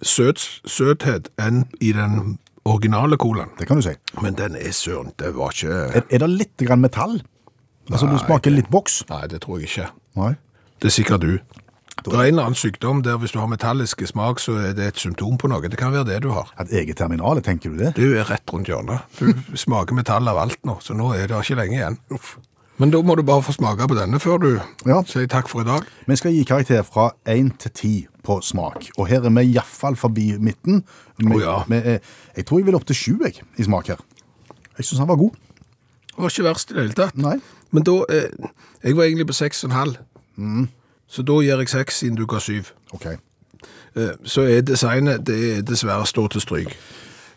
søt, 0.02 0.42
søthet 0.66 1.30
enn 1.40 1.62
i 1.80 1.92
den 1.96 2.36
originale 2.66 3.16
colaen. 3.22 3.52
Det 3.60 3.68
kan 3.70 3.78
du 3.78 3.84
si. 3.86 3.94
Men 4.22 4.34
den 4.38 4.56
er 4.58 4.74
søren, 4.74 5.12
det 5.22 5.30
var 5.36 5.54
ikke... 5.54 5.76
Er, 6.00 6.02
er 6.10 6.24
det 6.24 6.30
litt 6.32 6.64
grann 6.66 6.82
metall? 6.82 7.20
Altså, 7.92 8.08
du 8.10 8.16
smaker 8.18 8.50
det- 8.50 8.56
litt 8.64 8.70
boks? 8.74 9.04
Nei, 9.12 9.22
det 9.30 9.44
tror 9.44 9.60
jeg 9.62 9.70
ikke. 9.70 9.86
Nei. 10.18 10.32
Det 10.82 10.90
er 10.90 10.96
sikkert 10.96 11.22
du. 11.22 11.36
Det 12.04 12.12
er 12.12 12.18
en 12.26 12.34
eller 12.34 12.48
annen 12.50 12.58
sykdom 12.58 12.98
der 13.06 13.16
hvis 13.22 13.32
du 13.32 13.38
har 13.40 13.48
metalliske 13.48 14.04
smak, 14.10 14.42
så 14.42 14.56
er 14.60 14.74
det 14.76 14.84
et 14.90 14.98
symptom 15.00 15.38
på 15.40 15.48
noe. 15.48 15.62
Det 15.70 15.78
kan 15.80 15.94
være 15.94 16.04
det 16.10 16.18
du 16.26 16.28
har. 16.34 16.50
Et 16.60 16.74
eget 16.82 16.98
terminal, 16.98 17.38
tenker 17.46 17.72
du 17.72 17.78
det? 17.80 17.94
Du 17.96 18.04
er 18.18 18.26
rett 18.28 18.52
rundt 18.52 18.68
hjørnet. 18.68 19.06
Du 19.16 19.30
smaker 19.56 19.96
metall 19.96 20.28
av 20.28 20.42
alt 20.42 20.58
nå, 20.68 20.76
så 20.84 20.94
nå 20.98 21.08
er 21.16 21.30
det 21.30 21.38
ikke 21.40 21.56
lenge 21.62 21.78
igjen. 21.78 21.96
Men 22.78 22.90
da 22.92 23.00
må 23.02 23.14
du 23.16 23.22
bare 23.24 23.42
få 23.42 23.54
smake 23.56 23.86
på 23.88 23.96
denne 23.96 24.18
før 24.20 24.38
du 24.42 24.48
Ja. 24.86 25.02
sier 25.08 25.26
takk 25.26 25.48
for 25.48 25.60
i 25.60 25.64
dag. 25.64 25.82
Vi 26.06 26.16
skal 26.16 26.32
gi 26.32 26.42
karakter 26.44 26.82
fra 26.84 27.10
1 27.26 27.58
til 27.58 27.70
10 27.70 28.06
på 28.22 28.40
smak. 28.42 28.90
Og 28.98 29.08
her 29.08 29.24
er 29.24 29.30
vi 29.30 29.44
iallfall 29.54 29.96
forbi 29.96 30.36
midten. 30.38 30.82
Med, 31.18 31.36
Å 31.36 31.40
ja. 31.40 31.56
er, 31.70 32.00
jeg 32.36 32.46
tror 32.46 32.58
jeg 32.60 32.66
vil 32.66 32.74
opp 32.74 32.84
til 32.86 32.96
7 32.96 33.18
jeg, 33.24 33.40
i 33.58 33.62
smak 33.64 33.86
her. 33.88 33.96
Jeg 34.76 34.84
syns 34.84 34.98
han 34.98 35.08
var 35.08 35.16
god. 35.16 35.30
Det 36.16 36.18
var 36.24 36.28
ikke 36.28 36.44
verst 36.44 36.70
i 36.70 36.74
det 36.74 36.82
hele 36.82 36.94
tatt. 36.96 37.16
Nei. 37.16 37.38
Men 37.72 37.82
da 37.82 37.94
eh, 38.10 38.28
Jeg 38.84 38.96
var 38.96 39.04
egentlig 39.04 39.26
på 39.26 39.32
6,5. 39.32 39.96
Så 41.08 41.22
da 41.22 41.32
gir 41.40 41.56
jeg 41.58 41.68
6 41.68 41.94
siden 42.02 42.16
du 42.16 42.26
ga 42.26 42.38
7. 42.38 42.62
Ok. 42.92 43.06
Eh, 43.96 44.12
så 44.24 44.42
er 44.44 44.60
designet 44.60 45.24
det 45.26 45.36
er 45.58 45.62
dessverre 45.62 46.06
stå 46.06 46.28
til 46.28 46.40
stryk. 46.40 46.76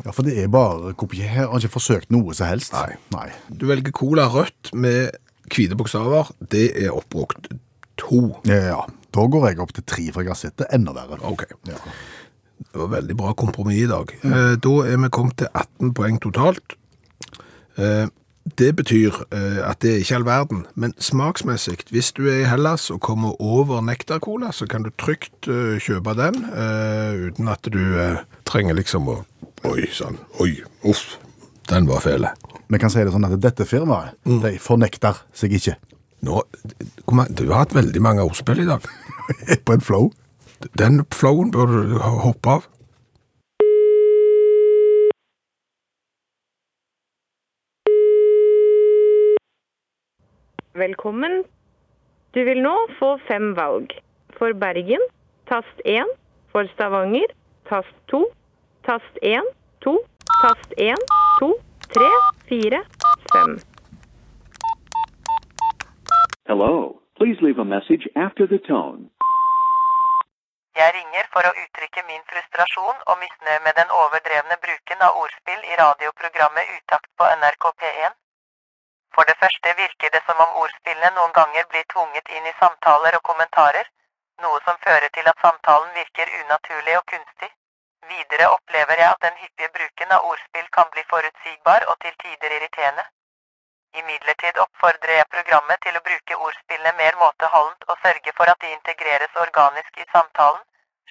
Ja, 0.06 0.12
for 0.12 0.24
det 0.24 0.38
er 0.44 0.48
bare 0.48 0.94
kopier. 0.94 1.28
Har 1.28 1.58
ikke 1.60 1.70
forsøkt 1.80 2.12
noe 2.12 2.34
som 2.34 2.48
helst. 2.48 2.74
Nei. 2.74 2.96
Nei. 3.16 3.30
Du 3.52 3.66
velger 3.68 3.92
cola 3.92 4.28
rødt 4.32 4.74
med 4.74 5.12
hvite 5.48 5.78
bokstaver. 5.80 6.32
Det 6.52 6.70
er 6.84 6.96
oppbrukt 6.96 7.52
to. 8.00 8.22
Ja, 8.48 8.62
ja. 8.74 8.80
da 9.16 9.26
går 9.28 9.50
jeg 9.50 9.60
opp 9.64 9.74
til 9.76 9.86
tre, 9.88 10.08
for 10.14 10.24
jeg 10.24 10.34
har 10.34 10.40
sett 10.40 10.58
det 10.62 10.70
enda 10.76 10.96
verre. 10.98 11.20
Ok. 11.28 11.48
Ja. 11.70 11.80
Det 12.60 12.76
var 12.76 12.92
veldig 12.92 13.16
bra 13.18 13.34
kompromiss 13.34 13.84
i 13.84 13.90
dag. 13.90 14.12
Eh, 14.24 14.56
da 14.60 14.74
er 14.86 14.98
vi 15.00 15.10
kommet 15.16 15.40
til 15.40 15.48
18 15.54 15.94
poeng 15.96 16.20
totalt. 16.22 16.76
Eh, 17.80 18.08
det 18.60 18.70
betyr 18.76 19.16
eh, 19.32 19.62
at 19.64 19.80
det 19.82 19.94
er 19.94 20.04
ikke 20.04 20.20
all 20.20 20.26
verden, 20.28 20.66
men 20.76 20.94
smaksmessig, 21.00 21.78
hvis 21.94 22.12
du 22.18 22.26
er 22.28 22.42
i 22.42 22.50
Hellas 22.50 22.90
og 22.92 23.02
kommer 23.06 23.40
over 23.42 23.82
nektarcola, 23.86 24.52
så 24.52 24.68
kan 24.68 24.84
du 24.84 24.92
trygt 24.98 25.48
kjøpe 25.48 26.16
den, 26.18 26.44
uten 27.30 27.48
at 27.48 27.70
du 27.72 27.82
trenger 28.50 28.80
liksom 28.80 29.12
å 29.12 29.22
Oi 29.68 29.90
sann, 29.92 30.16
oi, 30.40 30.62
uff, 30.88 31.18
den 31.70 31.88
var 31.88 32.02
fæl. 32.02 32.26
Vi 32.70 32.78
kan 32.82 32.90
si 32.90 33.04
det 33.06 33.14
sånn 33.14 33.28
at 33.28 33.38
dette 33.42 33.66
firmaet 33.68 34.18
de 34.26 34.56
fornekter 34.62 35.22
seg 35.38 35.54
ikke. 35.58 35.76
Nå, 36.26 36.42
du 37.06 37.46
har 37.52 37.62
hatt 37.62 37.76
veldig 37.78 38.02
mange 38.04 38.26
ordspill 38.26 38.64
i 38.64 38.68
dag. 38.68 38.84
På 39.66 39.78
en 39.78 39.86
flow. 39.86 40.10
Den 40.78 41.06
flowen 41.14 41.54
bør 41.54 41.72
du 41.72 41.96
hoppe 42.02 42.58
av. 42.58 42.68
Velkommen. 50.80 51.44
Du 52.36 52.44
vil 52.46 52.62
nå 52.64 52.76
få 53.00 53.16
fem 53.28 53.54
valg. 53.58 53.94
For 54.38 54.54
Bergen, 54.56 55.02
tast 55.50 55.82
1. 55.86 56.12
For 56.54 56.68
Stavanger, 56.76 57.32
tast 57.70 57.96
2. 58.12 58.22
Tast 58.88 59.20
1, 59.26 59.50
2. 59.84 59.98
Tast 60.42 60.72
1, 60.78 60.96
2, 61.40 61.54
3, 61.90 62.06
4, 62.48 62.84
5. 63.34 63.64
Hello. 66.48 67.02
Please 67.18 67.36
leave 67.42 67.60
a 67.60 67.66
message 67.66 68.08
after 68.16 68.48
the 68.48 68.60
tone. 68.60 69.12
Jeg 70.80 70.94
ringer 70.96 71.28
for 71.34 71.44
å 71.44 71.52
uttrykke 71.64 72.06
min 72.08 72.24
frustrasjon 72.32 73.04
og 73.10 73.20
misnøye 73.20 73.60
med 73.68 73.76
den 73.82 73.92
overdrevne 74.04 74.56
bruken 74.64 75.04
av 75.10 75.20
ordspill 75.24 75.60
i 75.60 75.76
radioprogrammet 75.84 76.72
Utakt 76.78 77.12
på 77.20 77.28
NRK 77.44 77.66
P1. 77.84 78.16
For 79.12 79.28
det 79.28 79.36
første 79.44 79.76
virker 79.84 80.16
det 80.16 80.24
som 80.24 80.40
om 80.48 80.58
ordspillene 80.64 81.16
noen 81.20 81.36
ganger 81.36 81.68
blir 81.68 81.84
tvunget 81.92 82.32
inn 82.38 82.48
i 82.48 82.60
samtaler 82.64 83.20
og 83.20 83.28
kommentarer, 83.28 83.92
noe 84.40 84.64
som 84.64 84.80
fører 84.88 85.12
til 85.12 85.28
at 85.28 85.44
samtalen 85.44 85.92
virker 86.00 86.32
unaturlig 86.46 86.96
og 87.04 87.10
kunstig. 87.12 87.52
Videre 88.08 88.50
opplever 88.50 88.98
jeg 88.98 89.12
at 89.12 89.22
den 89.22 89.38
hyppige 89.42 89.70
bruken 89.78 90.12
av 90.18 90.26
ordspill 90.32 90.68
kan 90.78 90.90
bli 90.94 91.04
forutsigbar 91.14 91.86
og 91.92 92.00
til 92.04 92.16
tider 92.24 92.56
irriterende. 92.58 93.06
Imidlertid 94.00 94.58
oppfordrer 94.64 95.16
jeg 95.18 95.30
programmet 95.36 95.82
til 95.86 95.98
å 95.98 96.04
bruke 96.08 96.38
ordspillene 96.48 96.94
mer 97.02 97.16
måteholdent 97.22 97.88
og 97.88 98.00
sørge 98.06 98.34
for 98.38 98.52
at 98.54 98.62
de 98.62 98.72
integreres 98.76 99.40
organisk 99.46 99.98
i 99.98 100.06
samtalen, 100.14 100.62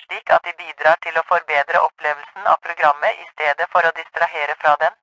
slik 0.04 0.30
at 0.36 0.44
de 0.46 0.54
bidrar 0.62 0.96
til 1.06 1.18
å 1.18 1.26
forbedre 1.32 1.82
opplevelsen 1.88 2.46
av 2.52 2.60
programmet 2.68 3.20
i 3.24 3.28
stedet 3.32 3.68
for 3.74 3.88
å 3.88 3.94
distrahere 4.00 4.56
fra 4.62 4.76
den. 4.84 4.94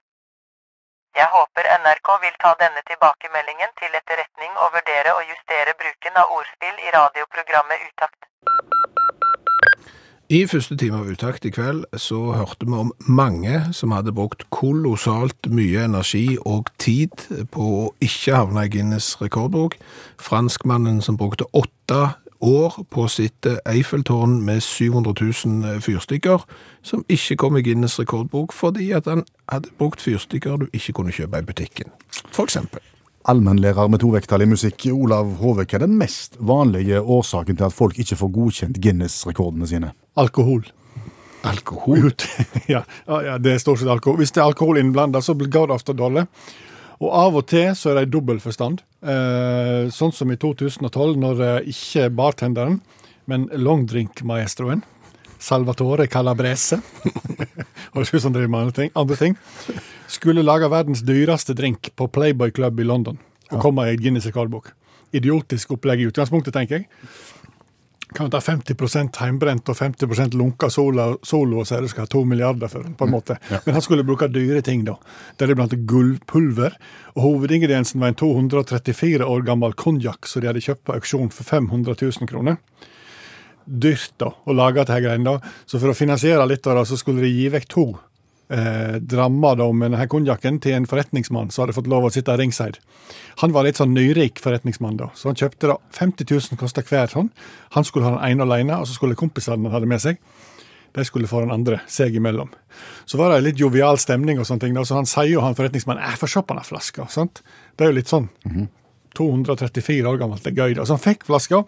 Jeg 1.15 1.27
håper 1.31 1.67
NRK 1.79 2.09
vil 2.21 2.39
ta 2.43 2.55
denne 2.59 2.81
tilbakemeldingen 2.87 3.75
til 3.81 3.99
etterretning 3.99 4.57
og 4.63 4.73
vurdere 4.79 5.13
å 5.19 5.21
justere 5.29 5.75
bruken 5.83 6.23
av 6.23 6.33
ordspill 6.39 6.81
i 6.87 6.95
radioprogrammet 6.97 7.85
Utakt. 7.91 8.31
I 10.25 10.39
første 10.49 10.73
time 10.73 10.97
av 10.97 11.09
Utakt 11.13 11.43
i 11.45 11.51
kveld 11.53 11.83
så 12.01 12.17
hørte 12.33 12.65
vi 12.65 12.73
om 12.73 12.87
mange 13.05 13.59
som 13.77 13.91
hadde 13.93 14.13
brukt 14.15 14.41
kolossalt 14.49 15.45
mye 15.53 15.83
energi 15.85 16.39
og 16.41 16.71
tid 16.81 17.13
på 17.53 17.65
å 17.83 17.83
ikke 18.01 18.33
havne 18.33 18.63
i 18.65 18.71
Guinness 18.73 19.11
rekordbok. 19.21 19.75
Franskmannen 20.17 20.97
som 21.05 21.19
brukte 21.21 21.45
åtte 21.53 21.99
år 22.41 22.79
på 22.89 23.05
sitt 23.05 23.45
Eiffeltårn 23.69 24.39
med 24.41 24.65
700 24.65 25.13
000 25.45 25.85
fyrstikker, 25.85 26.41
som 26.81 27.05
ikke 27.05 27.37
kom 27.45 27.61
i 27.61 27.63
Guinness 27.69 27.99
rekordbok 28.01 28.57
fordi 28.57 28.89
at 28.97 29.05
han 29.05 29.27
hadde 29.45 29.69
brukt 29.77 30.01
fyrstikker 30.01 30.57
du 30.57 30.67
ikke 30.73 30.97
kunne 31.03 31.13
kjøpe 31.13 31.37
i 31.37 31.49
butikken. 31.53 31.93
For 32.31 32.49
eksempel. 32.49 32.81
Allmennlærer 33.25 33.87
med 33.89 34.03
tovekttall 34.03 34.43
i 34.43 34.45
musikk, 34.45 34.83
Olav 34.93 35.31
Hove, 35.39 35.63
hva 35.65 35.79
er 35.79 35.81
den 35.87 35.95
mest 35.97 36.35
vanlige 36.37 36.99
årsaken 37.01 37.57
til 37.57 37.65
at 37.65 37.73
folk 37.73 37.97
ikke 37.97 38.17
får 38.19 38.29
godkjent 38.35 38.77
Guinness-rekordene 38.83 39.65
sine? 39.65 39.89
Alkohol. 40.13 40.67
Alkohol. 41.49 42.11
Ja, 42.69 42.83
ja, 43.07 43.17
ja, 43.25 43.39
det 43.41 43.55
er 43.55 43.63
stort 43.63 43.81
sett 43.81 43.89
alkohol. 43.89 44.19
Hvis 44.21 44.33
det 44.35 44.43
er 44.43 44.51
alkohol 44.51 44.77
innblanda, 44.77 45.23
så 45.25 45.33
går 45.33 45.71
det 45.71 45.73
ofte 45.73 45.97
dårlig. 45.97 46.27
Og 47.01 47.09
av 47.17 47.39
og 47.41 47.47
til 47.49 47.73
så 47.73 47.91
er 47.91 48.03
det 48.03 48.13
dobbel 48.13 48.37
forstand. 48.43 48.85
Eh, 49.01 49.89
sånn 49.93 50.13
som 50.13 50.29
i 50.29 50.37
2012, 50.37 51.17
når 51.25 51.41
eh, 51.47 51.71
ikke 51.73 52.11
bartenderen, 52.13 52.77
men 53.25 53.49
longdrink-maestroen, 53.57 54.85
Salvatore 55.39 56.07
Calabrese 56.11 56.79
Høres 57.95 58.11
ut 58.11 58.21
som 58.21 58.29
han 58.29 58.35
driver 58.35 58.51
med 58.51 58.59
andre 58.65 58.75
ting, 58.75 58.89
andre 58.95 59.15
ting. 59.19 59.37
Skulle 60.11 60.43
lage 60.43 60.67
verdens 60.71 61.03
dyreste 61.07 61.55
drink 61.55 61.93
på 61.95 62.09
Playboy 62.11 62.51
Club 62.51 62.79
i 62.79 62.87
London. 62.87 63.19
Og 63.53 63.61
komme 63.63 63.85
i 63.87 63.95
Guinness 63.95 64.27
rekordbok. 64.27 64.73
Idiotisk 65.15 65.71
opplegg 65.77 66.03
i 66.03 66.09
utgangspunktet, 66.09 66.55
tenker 66.55 66.81
jeg. 66.81 66.89
Kan 68.15 68.29
ta 68.31 68.39
50% 68.39 69.17
heimbrent 69.19 69.69
og 69.71 69.77
50% 69.79 70.35
lunka 70.39 70.69
solo, 70.71 71.17
solo 71.25 71.61
og 71.63 71.67
si 71.67 71.79
du 71.81 71.87
skal 71.91 72.05
ha 72.05 72.11
to 72.11 72.21
milliarder 72.27 72.71
for 72.71 72.85
på 72.85 73.07
en 73.07 73.11
måte. 73.11 73.37
Men 73.65 73.75
han 73.75 73.83
skulle 73.83 74.05
bruke 74.07 74.29
dyre 74.31 74.61
ting, 74.63 74.83
da. 74.87 74.95
Deriblant 75.39 75.73
gullpulver. 75.89 76.77
Og 77.15 77.23
hovedingrediensen 77.25 78.03
var 78.03 78.13
en 78.13 78.19
234 78.21 79.25
år 79.25 79.47
gammel 79.47 79.75
konjakk 79.79 80.29
som 80.29 80.43
de 80.43 80.51
hadde 80.51 80.63
kjøpt 80.63 80.85
på 80.87 80.95
auksjon 80.99 81.31
for 81.33 81.47
500 81.47 81.97
000 82.03 82.29
kroner. 82.31 82.59
Dyrt, 83.65 84.13
da, 84.21 84.31
å 84.45 84.53
lage 84.53 84.83
dette 84.83 84.99
greiene. 85.01 85.39
Så 85.65 85.79
for 85.81 85.91
å 85.91 85.97
finansiere 85.97 86.45
litt 86.49 86.67
av 86.67 86.79
det, 86.79 86.85
så 86.89 86.99
skulle 86.99 87.25
de 87.25 87.31
gi 87.33 87.47
vekk 87.53 87.67
to 87.71 87.85
eh, 88.53 88.97
drammer 89.01 89.57
da, 89.59 89.67
med 89.73 89.91
denne 89.91 90.07
konjakken 90.11 90.59
til 90.63 90.77
en 90.77 90.87
forretningsmann 90.89 91.51
som 91.51 91.65
hadde 91.65 91.77
fått 91.77 91.89
lov 91.91 92.07
å 92.07 92.13
sitte 92.13 92.35
ringside. 92.37 92.81
Han 93.41 93.55
var 93.55 93.65
litt 93.65 93.81
sånn 93.81 93.95
nyrik 93.95 94.41
forretningsmann, 94.43 94.99
da, 95.01 95.09
så 95.17 95.31
han 95.31 95.39
kjøpte 95.39 95.71
da 95.71 95.79
50 95.97 96.29
000 96.29 96.61
kosta 96.61 96.85
hver 96.85 97.11
sånn. 97.11 97.31
Han 97.77 97.87
skulle 97.87 98.07
ha 98.09 98.15
den 98.17 98.35
ene 98.35 98.47
alene, 98.47 98.79
og 98.79 98.89
så 98.89 98.97
skulle 98.97 99.17
kompisene 99.19 99.65
han 99.65 99.75
hadde 99.75 99.89
med 99.89 100.03
seg, 100.03 100.21
de 100.95 101.03
skulle 101.03 101.27
få 101.27 101.41
den 101.43 101.51
andre 101.51 101.81
seg 101.91 102.15
imellom. 102.15 102.53
Så 103.09 103.19
var 103.19 103.33
det 103.33 103.41
litt 103.43 103.59
jovial 103.59 103.99
stemning, 103.99 104.39
og 104.39 104.47
sånne 104.47 104.67
ting, 104.67 104.77
da, 104.77 104.85
så 104.87 104.95
han 105.01 105.09
sier 105.09 105.33
jo 105.33 105.43
han 105.43 105.57
forretningsmannen 105.57 106.05
'Jeg 106.05 106.21
få 106.21 106.27
se 106.31 106.41
på 106.41 106.55
den 106.55 106.63
flaska. 106.63 107.07
sant? 107.09 107.41
Det 107.75 107.83
er 107.83 107.91
jo 107.91 107.97
litt 107.97 108.07
sånn. 108.07 108.29
234 109.17 110.11
år 110.11 110.19
gammelt, 110.21 110.43
det 110.45 110.53
er 110.53 110.61
gøy. 110.61 110.75
da. 110.77 110.85
Han 110.89 111.01
fikk 111.01 111.25
flaska. 111.27 111.63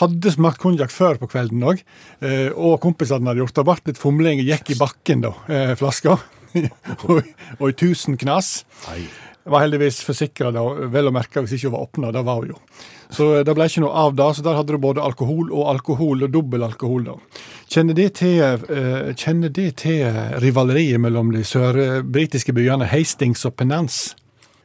Hadde 0.00 0.32
smakt 0.34 0.62
konjakk 0.62 0.92
før 0.94 1.20
på 1.20 1.30
kvelden 1.30 1.62
òg. 1.66 1.84
Eh, 2.24 2.48
og 2.54 2.80
kompisene 2.82 3.30
hadde 3.30 3.44
gjort 3.44 3.58
det. 3.58 3.66
Ble 3.68 3.76
litt 3.92 4.02
fomling, 4.02 4.42
gikk 4.46 4.74
i 4.74 4.80
bakken, 4.80 5.22
da, 5.26 5.32
eh, 5.48 5.76
flaska. 5.78 6.18
og, 7.08 7.22
og 7.58 7.68
i 7.68 7.76
tusen 7.76 8.18
knas. 8.20 8.58
Var 9.46 9.62
heldigvis 9.62 10.00
forsikra, 10.02 10.50
vel 10.90 11.10
å 11.10 11.14
merke 11.14 11.42
hvis 11.44 11.54
ikke 11.54 11.68
hun 11.68 11.76
var 11.76 11.86
åpna. 11.86 12.12
Det 12.14 12.22
var 12.26 12.42
hun 12.42 12.54
jo. 12.54 12.60
Så 13.14 13.28
eh, 13.36 13.44
det 13.46 13.54
ble 13.54 13.68
ikke 13.70 13.84
noe 13.84 14.04
av 14.06 14.16
det. 14.18 14.28
Så 14.34 14.44
der 14.46 14.58
hadde 14.58 14.74
du 14.74 14.82
både 14.82 15.04
alkohol 15.04 15.52
og 15.52 15.70
alkohol, 15.70 16.26
og 16.26 16.34
dobbel 16.34 16.66
alkohol. 16.66 17.06
da. 17.06 17.16
Kjenner 17.70 17.98
de 17.98 18.06
til, 18.14 18.42
uh, 18.42 19.10
kjenner 19.18 19.50
de 19.50 19.70
til 19.74 20.20
rivaleriet 20.42 21.02
mellom 21.02 21.32
de 21.34 21.42
sørbritiske 21.46 22.54
byene 22.54 22.86
Hastings 22.90 23.42
og 23.48 23.56
Penance? 23.58 24.14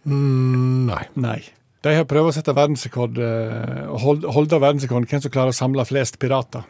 Mm, 0.06 0.86
nei. 0.90 1.04
Nei. 1.22 1.40
De 1.82 1.96
har 1.98 2.06
prøvd 2.06 2.30
å 2.30 2.34
sette 2.36 2.54
verdensrekord, 2.54 3.18
eh, 3.18 3.88
hold, 4.04 4.28
holde 4.36 4.60
verdensrekorden 4.62 5.08
hvem 5.10 5.24
som 5.24 5.34
klarer 5.34 5.54
å 5.54 5.58
samle 5.58 5.86
flest 5.90 6.20
pirater. 6.22 6.64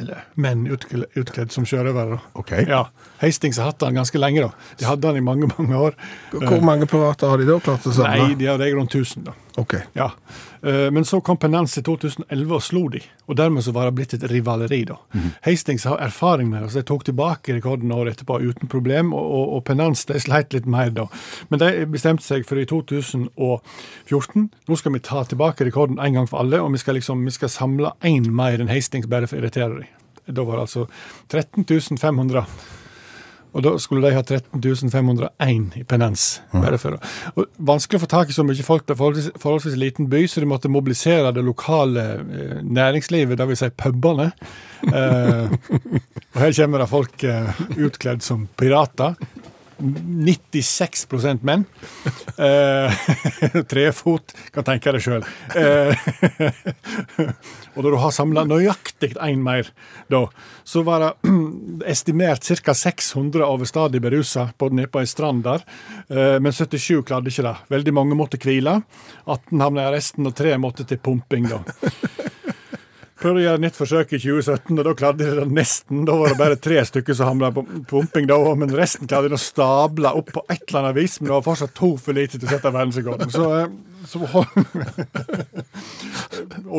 Eller 0.00 0.24
menn 0.36 0.66
utkledd, 0.66 1.06
utkledd 1.18 1.52
som 1.54 1.66
sjørøvere. 1.68 2.16
da. 2.16 2.20
Ja, 2.68 2.80
Hastings 3.20 3.58
har 3.58 3.70
hatt 3.72 3.78
den 3.82 3.94
ganske 3.94 4.18
lenge. 4.18 4.40
da. 4.40 4.50
De 4.78 4.84
hadde 4.88 5.02
den 5.02 5.16
i 5.20 5.24
mange 5.24 5.50
mange 5.58 5.74
år. 5.76 5.94
Hvor 6.32 6.62
mange 6.64 6.86
pirater 6.86 7.28
har 7.28 7.36
de 7.38 7.46
da 7.46 7.58
klart 7.60 7.86
å 7.86 7.92
samle? 7.92 8.28
Nei, 8.28 8.34
de 8.40 8.46
har 8.46 8.58
det 8.58 8.72
rundt 8.74 8.94
1000. 8.94 9.24
da. 9.24 9.32
Ok. 9.58 9.74
Ja. 9.92 10.12
Eh, 10.62 10.90
Men 10.90 11.04
så 11.04 11.20
kom 11.20 11.36
Penance 11.36 11.80
i 11.80 11.82
2011 11.82 12.54
og 12.54 12.62
slo 12.62 12.82
de, 12.88 13.00
og 13.26 13.36
dermed 13.36 13.64
så 13.66 13.72
var 13.74 13.88
det 13.88 13.96
blitt 13.98 14.14
et 14.14 14.26
rivaleri. 14.30 14.84
da. 14.84 14.96
Hastings 15.42 15.84
har 15.84 15.98
erfaring 15.98 16.50
med 16.50 16.62
det, 16.62 16.70
så 16.70 16.78
de 16.78 16.86
tok 16.86 17.04
tilbake 17.04 17.56
rekorden 17.56 17.92
året 17.92 18.14
etterpå 18.14 18.38
uten 18.38 18.70
problem, 18.70 19.12
og, 19.12 19.56
og, 19.56 19.64
Penance 19.64 20.06
de 20.06 20.20
sleit 20.22 20.54
litt 20.54 20.66
mer 20.66 20.90
da. 20.94 21.08
Men 21.50 21.58
de 21.58 21.86
bestemte 21.90 22.22
seg 22.22 22.46
for 22.46 22.58
i 22.58 22.66
2014 22.70 24.48
nå 24.68 24.78
skal 24.78 24.94
vi 24.94 25.02
ta 25.02 25.24
tilbake 25.26 25.66
rekorden 25.66 25.98
en 25.98 26.14
gang 26.14 26.30
for 26.30 26.38
alle, 26.44 26.62
og 26.62 26.72
vi 26.72 26.78
skal 26.78 26.94
liksom, 26.94 27.26
vi 27.26 27.34
skal 27.34 27.50
samle 27.50 27.92
én 28.06 28.30
mer 28.30 28.62
enn 28.62 28.70
Hastings 28.70 29.10
bare 29.10 29.26
for 29.26 29.38
å 29.38 29.42
irritere 29.42 29.80
dem. 29.80 29.94
Da 30.28 30.44
var 30.44 30.60
det 30.60 30.68
altså 30.68 30.86
13 31.32 31.98
500. 31.98 32.46
Og 33.56 33.64
da 33.64 33.74
skulle 33.80 34.04
de 34.04 34.16
ha 34.16 34.22
13.501 34.22 35.78
i 35.80 35.84
penens. 35.88 36.26
Bare 36.52 36.78
for. 36.80 36.98
Og 37.34 37.46
vanskelig 37.70 38.00
å 38.00 38.04
få 38.04 38.10
tak 38.12 38.30
i 38.32 38.36
så 38.36 38.44
mye 38.46 38.66
folk. 38.66 38.86
Det 38.86 38.94
er 38.94 39.00
forholdsvis, 39.00 39.30
forholdsvis 39.40 39.78
liten 39.80 40.10
by, 40.12 40.24
så 40.28 40.44
de 40.44 40.50
måtte 40.50 40.72
mobilisere 40.72 41.32
det 41.34 41.44
lokale 41.46 42.06
eh, 42.18 42.56
næringslivet, 42.62 43.40
dvs. 43.40 43.64
Si 43.64 43.70
pubene. 43.78 44.30
Eh, 44.88 45.54
og 46.34 46.40
her 46.42 46.56
kommer 46.60 46.84
det 46.84 46.90
folk 46.92 47.24
eh, 47.26 47.62
utkledd 47.88 48.24
som 48.26 48.46
pirater. 48.58 49.16
96% 49.78 51.42
menn. 51.46 51.64
Eh, 52.38 52.92
trefot, 53.70 54.34
kan 54.54 54.66
tenke 54.66 54.92
deg 54.94 55.02
sjøl. 55.04 55.26
Eh, 55.58 55.94
og 57.74 57.80
da 57.84 57.92
du 57.92 57.98
har 58.02 58.14
samla 58.14 58.44
nøyaktig 58.48 59.14
én 59.24 59.42
mer, 59.44 59.70
da, 60.10 60.24
så 60.66 60.82
var 60.86 61.04
det 61.04 61.12
estimert 61.94 62.46
ca. 62.62 62.74
600 62.74 63.44
overstadig 63.46 64.02
berusa 64.02 64.48
på, 64.58 64.70
nede 64.74 64.90
på 64.92 65.02
ei 65.02 65.10
strand 65.10 65.46
der. 65.46 65.66
Eh, 66.10 66.38
men 66.42 66.52
77 66.54 67.04
klarte 67.06 67.32
ikke 67.32 67.46
det. 67.46 67.56
Veldig 67.76 67.94
mange 67.94 68.18
måtte 68.18 68.40
hvile. 68.42 68.80
18 69.26 69.62
havna 69.62 69.86
i 69.86 69.92
arresten, 69.92 70.26
og 70.26 70.36
tre 70.38 70.56
måtte 70.60 70.86
til 70.88 71.00
pumping, 71.02 71.48
da. 71.50 71.62
Prøvde 73.18 73.40
å 73.40 73.42
gjøre 73.42 73.58
et 73.58 73.62
nytt 73.64 73.78
forsøk 73.78 74.12
i 74.14 74.18
2017, 74.22 74.76
og 74.78 74.84
da 74.86 74.92
klarte 74.94 75.24
de 75.24 75.32
det 75.40 75.46
nesten. 75.50 76.04
Da 76.06 76.14
var 76.14 76.30
det 76.30 76.38
bare 76.38 76.54
tre 76.62 76.78
stykker 76.86 77.16
som 77.18 77.26
hamla 77.32 77.48
på 77.56 77.64
pumping, 77.90 78.28
da, 78.30 78.36
men 78.54 78.70
resten 78.78 79.10
klarte 79.10 79.32
de 79.32 79.34
å 79.34 79.40
stable 79.42 80.12
opp 80.20 80.30
på 80.36 80.44
et 80.46 80.62
eller 80.68 80.84
annet 80.84 80.98
vis. 81.00 81.16
Men 81.18 81.32
det 81.32 81.34
var 81.34 81.46
fortsatt 81.48 81.74
to 81.74 81.96
for 81.98 82.14
lite 82.14 82.38
til 82.38 82.46
å 82.46 82.52
sette 82.52 82.70
verdensrekorden. 82.76 83.32
Så, 83.34 83.48
eh, 83.58 83.66
så 84.06 84.22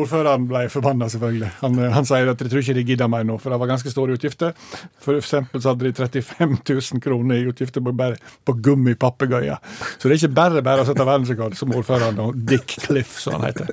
Ordføreren 0.00 0.48
ble 0.48 0.64
forbanna, 0.72 1.10
selvfølgelig. 1.12 1.52
Han, 1.60 1.76
eh, 1.76 1.92
han 1.92 2.08
sier 2.08 2.32
at 2.32 2.40
de 2.40 2.48
tror 2.48 2.64
ikke 2.64 2.78
de 2.80 2.86
gidder 2.88 3.12
mer 3.12 3.28
nå, 3.28 3.36
for 3.42 3.52
det 3.52 3.60
var 3.60 3.72
ganske 3.74 3.92
store 3.92 4.16
utgifter. 4.16 4.56
For 5.04 5.20
eksempel 5.20 5.60
så 5.60 5.74
hadde 5.74 5.90
de 5.90 5.92
35 6.00 6.56
000 6.56 7.04
kroner 7.04 7.36
i 7.36 7.44
utgifter 7.52 7.84
bare 7.84 8.16
på 8.48 8.56
gummipapegøyer. 8.64 9.60
Så 9.98 10.08
det 10.08 10.16
er 10.16 10.20
ikke 10.22 10.40
bare 10.40 10.64
bare 10.64 10.80
å 10.86 10.88
sette 10.88 11.04
verdensrekord, 11.04 11.52
som 11.60 11.76
ordføreren 11.76 12.16
og 12.24 12.32
Dick 12.48 12.80
Cliff, 12.88 13.20
som 13.20 13.36
han 13.36 13.50
heter. 13.50 13.68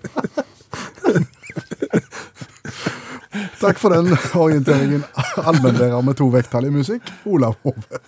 Takk 3.58 3.80
for 3.82 3.90
den 3.90 4.14
orienteringen. 4.38 5.04
Allmennlærer 5.38 6.02
med 6.06 6.18
to 6.20 6.28
vekttall 6.30 6.68
i 6.68 6.74
musikk, 6.74 7.10
Olav 7.26 7.56
Hove. 7.66 8.00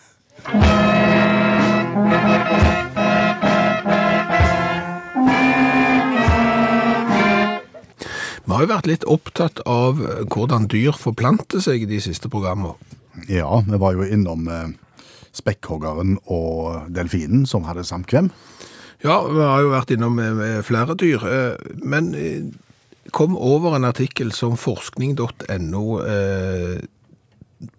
Vi 8.46 8.54
har 8.54 8.62
jo 8.66 8.70
vært 8.70 8.90
litt 8.90 9.08
opptatt 9.10 9.62
av 9.66 10.00
hvordan 10.30 10.70
dyr 10.70 10.94
forplanter 10.98 11.62
seg 11.66 11.86
i 11.86 11.90
de 11.90 12.00
siste 12.04 12.30
programmene. 12.30 12.76
Ja, 13.30 13.64
vi 13.66 13.82
var 13.82 13.98
jo 13.98 14.06
innom 14.06 14.48
eh, 14.54 14.72
spekkhoggeren 15.36 16.18
og 16.30 16.90
delfinen 16.94 17.46
som 17.50 17.66
hadde 17.66 17.88
samkvem. 17.88 18.30
Ja, 19.02 19.22
vi 19.26 19.42
har 19.42 19.62
jo 19.64 19.74
vært 19.74 19.94
innom 19.96 20.18
eh, 20.22 20.60
flere 20.66 20.98
dyr. 21.00 21.26
Eh, 21.26 21.78
men 21.82 22.14
kom 23.12 23.38
over 23.38 23.76
en 23.76 23.86
artikkel 23.86 24.32
som 24.36 24.58
forskning.no 24.58 25.84
eh, 26.04 26.80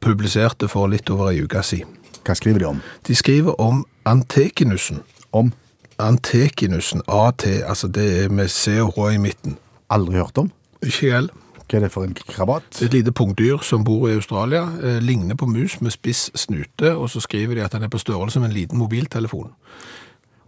publiserte 0.01 0.69
for 0.69 0.91
litt 0.93 1.11
over 1.11 1.33
ei 1.33 1.43
uke 1.45 1.63
siden. 1.65 1.97
Hva 2.27 2.37
skriver 2.37 2.61
de 2.61 2.69
om? 2.69 2.81
De 3.09 3.17
skriver 3.17 3.57
om 3.61 3.85
antekinusen. 4.09 5.01
Om? 5.33 5.53
Antekinusen, 6.01 7.03
AT, 7.09 7.47
altså 7.65 7.89
det 7.89 8.25
er 8.25 8.33
med 8.33 8.49
C 8.49 8.79
og 8.81 8.95
H 8.97 9.15
i 9.15 9.21
midten. 9.21 9.57
Aldri 9.91 10.21
hørt 10.21 10.39
om? 10.41 10.51
Ikke 10.83 11.11
jeg. 11.11 11.31
Hva 11.71 11.79
er 11.79 11.85
det 11.87 11.93
for 11.95 12.07
en 12.07 12.17
krabat? 12.17 12.81
Et 12.83 12.93
lite 12.93 13.13
pungdyr 13.15 13.63
som 13.63 13.85
bor 13.87 14.09
i 14.09 14.17
Australia, 14.19 14.65
eh, 14.83 14.99
ligner 14.99 15.39
på 15.39 15.47
mus 15.47 15.81
med 15.81 15.95
spiss 15.95 16.31
snute, 16.35 16.97
og 16.97 17.11
så 17.11 17.21
skriver 17.21 17.55
de 17.55 17.65
at 17.65 17.73
han 17.73 17.83
er 17.83 17.93
på 17.93 18.01
størrelse 18.01 18.41
med 18.41 18.51
en 18.51 18.57
liten 18.57 18.79
mobiltelefon. 18.79 19.53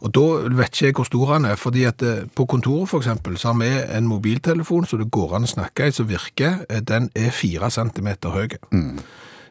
Og 0.02 0.10
da 0.14 0.22
vet 0.58 0.72
ikke 0.74 0.88
jeg 0.88 0.96
hvor 0.98 1.06
stor 1.06 1.32
han 1.36 1.44
er, 1.46 1.58
fordi 1.60 1.84
at 1.86 2.02
eh, 2.02 2.24
på 2.34 2.46
kontoret 2.50 2.90
for 2.90 3.02
eksempel, 3.02 3.36
så 3.38 3.52
har 3.52 3.60
vi 3.60 3.68
en 3.98 4.08
mobiltelefon 4.10 4.86
så 4.88 4.98
det 4.98 5.10
går 5.14 5.36
an 5.38 5.46
å 5.46 5.52
snakke 5.52 5.86
i, 5.86 5.94
som 5.94 6.08
virker. 6.10 6.64
Eh, 6.68 6.82
Den 6.82 7.10
er 7.14 7.30
fire 7.30 7.70
centimeter 7.70 8.34
høy. 8.34 8.58
Mm. 8.74 8.98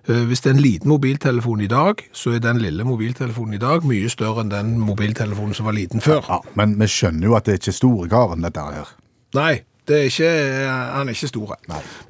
Hvis 0.01 0.41
det 0.41 0.49
er 0.49 0.55
en 0.55 0.63
liten 0.63 0.89
mobiltelefon 0.89 1.61
i 1.61 1.67
dag, 1.69 1.99
så 2.11 2.31
er 2.33 2.39
den 2.41 2.57
lille 2.57 2.83
mobiltelefonen 2.83 3.53
i 3.53 3.59
dag 3.61 3.83
mye 3.85 4.09
større 4.09 4.41
enn 4.41 4.49
den 4.49 4.71
mobiltelefonen 4.81 5.53
som 5.53 5.67
var 5.69 5.75
liten 5.77 6.01
før. 6.01 6.25
Ja, 6.25 6.39
men 6.57 6.73
vi 6.79 6.87
skjønner 6.89 7.29
jo 7.29 7.35
at 7.37 7.45
det 7.45 7.53
er 7.53 7.61
ikke 7.61 7.75
store 7.77 8.07
karen, 8.09 8.41
dette 8.41 8.63
her. 8.65 8.89
Nei, 9.37 9.51
det 9.87 9.99
er 9.99 10.09
ikke, 10.09 10.31
han 10.95 11.09
er 11.11 11.13
ikke 11.13 11.29
store. 11.29 11.59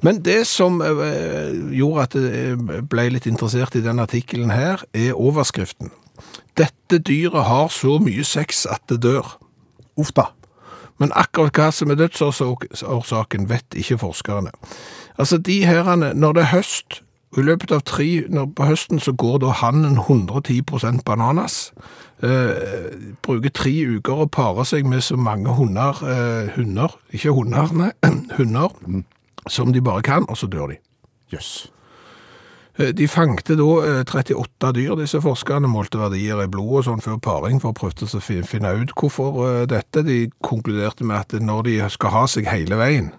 Men 0.00 0.22
det 0.24 0.38
som 0.48 0.80
eh, 0.80 1.52
gjorde 1.76 2.06
at 2.08 2.16
jeg 2.16 2.86
ble 2.90 3.10
litt 3.12 3.28
interessert 3.28 3.76
i 3.76 3.84
den 3.84 4.00
artikkelen 4.02 4.50
her, 4.56 4.86
er 4.96 5.12
overskriften. 5.12 5.92
Dette 6.58 6.98
dyret 6.98 7.44
har 7.48 7.68
så 7.72 7.98
mye 8.02 8.24
sex 8.24 8.66
at 8.68 8.82
det 8.88 9.02
dør. 9.02 9.38
Uff 9.96 10.12
da. 10.16 10.30
Men 11.00 11.12
akkurat 11.18 11.56
hva 11.56 11.70
som 11.74 11.90
er 11.90 11.98
dødsårsaken, 11.98 13.48
vet 13.50 13.74
ikke 13.74 13.98
forskerne. 13.98 14.52
Altså, 15.18 15.38
de 15.38 15.64
herrene, 15.66 16.12
når 16.14 16.32
det 16.32 16.42
er 16.42 16.52
høst, 16.52 17.02
og 17.32 17.38
i 17.40 17.46
løpet 17.48 17.72
av 17.72 17.80
tre, 17.88 18.06
når 18.28 18.50
på 18.56 18.68
høsten 18.68 19.00
så 19.00 19.14
går 19.16 19.38
da 19.42 19.54
hannen 19.62 19.96
110 19.98 21.00
bananas, 21.04 21.72
eh, 22.22 22.92
bruker 23.24 23.50
tre 23.50 23.72
uker 23.96 24.24
å 24.24 24.28
pare 24.28 24.66
seg 24.68 24.86
med 24.86 25.00
så 25.00 25.16
mange 25.16 25.48
hunder, 25.56 25.96
eh, 26.04 26.52
hunder, 26.56 26.92
ikke 27.10 27.32
hunder, 27.32 27.72
nei, 27.72 27.90
hunder, 28.38 28.68
som 29.48 29.72
de 29.72 29.80
bare 29.80 30.02
kan, 30.02 30.28
og 30.28 30.36
så 30.36 30.46
dør 30.46 30.74
de. 30.74 30.76
Jøss. 31.32 31.66
Eh, 31.66 31.71
De 32.76 33.08
fangte 33.08 33.52
da 33.58 33.68
eh, 33.84 34.04
38 34.08 34.70
dyr, 34.78 34.94
disse 34.96 35.20
forskerne 35.20 35.68
målte 35.68 36.00
verdier 36.00 36.40
i 36.40 36.48
blod 36.48 36.78
og 36.80 36.86
sånn 36.86 37.04
før 37.04 37.18
paring 37.20 37.60
for 37.60 37.74
å 37.74 37.76
prøve 37.76 38.08
å 38.08 38.22
finne 38.48 38.72
ut 38.80 38.94
hvorfor 38.96 39.42
eh, 39.48 39.66
dette. 39.68 40.04
De 40.06 40.24
konkluderte 40.40 41.04
med 41.04 41.20
at 41.20 41.36
når 41.36 41.68
de 41.68 41.76
skal 41.92 42.16
ha 42.16 42.24
seg 42.30 42.48
hele 42.48 42.80
veien, 42.80 43.12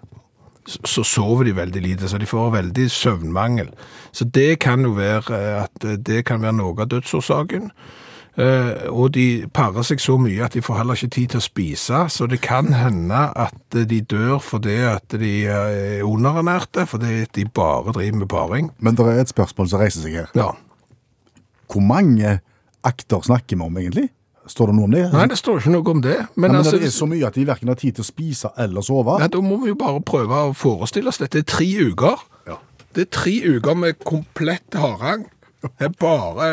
så 0.66 1.04
sover 1.04 1.44
de 1.44 1.56
veldig 1.56 1.82
lite, 1.84 2.08
så 2.08 2.18
de 2.18 2.26
får 2.26 2.52
veldig 2.54 2.86
søvnmangel. 2.90 3.70
Så 4.12 4.24
det 4.24 4.58
kan 4.64 4.84
jo 4.84 4.94
være 4.96 5.38
eh, 5.38 5.62
at 5.64 5.84
eh, 5.84 6.00
det 6.00 6.24
kan 6.28 6.42
være 6.42 6.58
noe 6.58 6.74
av 6.80 6.90
dødsårsaken. 6.92 7.70
Eh, 8.34 8.88
og 8.90 9.12
de 9.14 9.46
parer 9.54 9.84
seg 9.86 10.00
så 10.02 10.16
mye 10.18 10.42
at 10.42 10.56
de 10.56 10.62
får 10.64 10.80
heller 10.80 10.98
ikke 10.98 11.14
tid 11.14 11.34
til 11.34 11.38
å 11.38 11.44
spise, 11.44 12.00
så 12.10 12.26
det 12.26 12.40
kan 12.42 12.72
hende 12.74 13.20
at 13.30 13.76
eh, 13.78 13.86
de 13.86 14.00
dør 14.10 14.40
fordi 14.42 14.74
at 14.90 15.14
de 15.20 15.34
eh, 15.46 15.76
er 16.00 16.02
underernærte, 16.02 16.82
fordi 16.90 17.28
de 17.36 17.44
bare 17.46 17.94
driver 17.94 18.18
med 18.24 18.30
paring. 18.32 18.72
Men 18.82 18.98
det 18.98 19.06
er 19.06 19.22
et 19.22 19.30
spørsmål 19.30 19.70
som 19.70 19.84
reiser 19.84 20.02
seg 20.02 20.18
her. 20.18 20.34
Ja. 20.34 20.50
Hvor 21.70 21.86
mange 21.86 22.40
akter 22.84 23.22
snakker 23.22 23.54
vi 23.54 23.62
om, 23.62 23.78
egentlig? 23.78 24.08
Står 24.50 24.68
det 24.68 24.76
noe 24.76 24.90
om 24.90 24.92
det? 24.92 25.06
Nei, 25.14 25.28
det 25.30 25.38
står 25.40 25.62
ikke 25.62 25.72
noe 25.72 25.94
om 25.94 26.02
det. 26.04 26.18
Men, 26.34 26.50
Men, 26.50 26.58
altså, 26.58 26.76
det 26.76 26.90
er 26.90 26.92
så 26.98 27.06
mye 27.08 27.30
at 27.30 27.38
de 27.38 27.46
verken 27.48 27.70
har 27.70 27.78
tid 27.80 27.96
til 27.96 28.04
å 28.04 28.08
spise 28.10 28.50
eller 28.60 28.84
sove. 28.84 29.16
ja, 29.22 29.30
da 29.30 29.40
må 29.40 29.62
vi 29.62 29.70
jo 29.70 29.78
bare 29.78 30.02
prøve 30.04 30.42
å 30.50 30.52
forestille 30.58 31.08
oss 31.08 31.22
dette. 31.22 31.38
Det 31.38 31.46
er 31.46 31.50
tre 31.54 31.70
uker. 31.94 32.26
Ja. 32.50 32.58
Det 32.98 33.06
er 33.06 33.10
tre 33.14 33.38
uker 33.56 33.78
med 33.78 34.02
komplett 34.04 34.76
harang. 34.76 35.24
Det 35.64 35.88
er 35.88 35.94
bare 35.96 36.50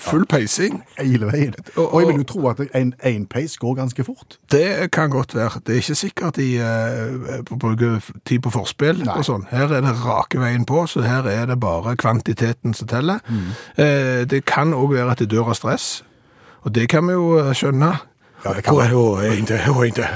full 0.00 0.24
peising. 0.26 0.80
Hele 0.98 1.28
veien. 1.30 1.54
Og- 1.76 1.92
Og 1.94 2.00
jeg 2.00 2.08
vil 2.08 2.16
jo 2.16 2.24
tro 2.32 2.48
at 2.48 2.60
en, 2.74 2.94
en 3.04 3.26
peis 3.26 3.56
går 3.60 3.74
ganske 3.76 4.04
fort. 4.04 4.38
Det 4.52 4.90
kan 4.92 5.10
godt 5.10 5.34
være. 5.34 5.60
Det 5.66 5.72
er 5.74 5.80
ikke 5.82 5.94
sikkert 5.94 6.36
de 6.36 6.48
uh, 6.58 7.56
bruker 7.58 8.00
tid 8.24 8.40
på 8.40 8.50
forspill 8.54 9.02
Nei. 9.04 9.16
og 9.18 9.24
sånn. 9.28 9.44
Her 9.50 9.68
er 9.76 9.80
det 9.84 9.94
rake 10.04 10.40
veien 10.40 10.64
på, 10.64 10.86
så 10.88 11.02
her 11.04 11.28
er 11.28 11.46
det 11.46 11.60
bare 11.60 11.96
kvantiteten 12.00 12.74
som 12.74 12.88
teller. 12.88 13.20
Eh, 13.78 14.24
det 14.24 14.44
kan 14.48 14.72
òg 14.74 14.94
være 14.96 15.10
at 15.10 15.18
de 15.18 15.26
dør 15.26 15.48
av 15.52 15.54
stress, 15.60 16.02
og 16.64 16.74
det 16.74 16.88
kan 16.88 17.06
vi 17.06 17.12
jo 17.12 17.38
eh, 17.38 17.52
skjønne. 17.54 17.92
Ja, 18.44 18.54
det 18.56 18.62
kan 18.64 18.74
Hvor 18.74 18.82
er 18.82 18.88
hun? 18.94 19.20
Er 19.20 19.32
ikke, 19.36 19.58
hun 19.66 19.84
er 19.84 19.90
det, 20.00 20.08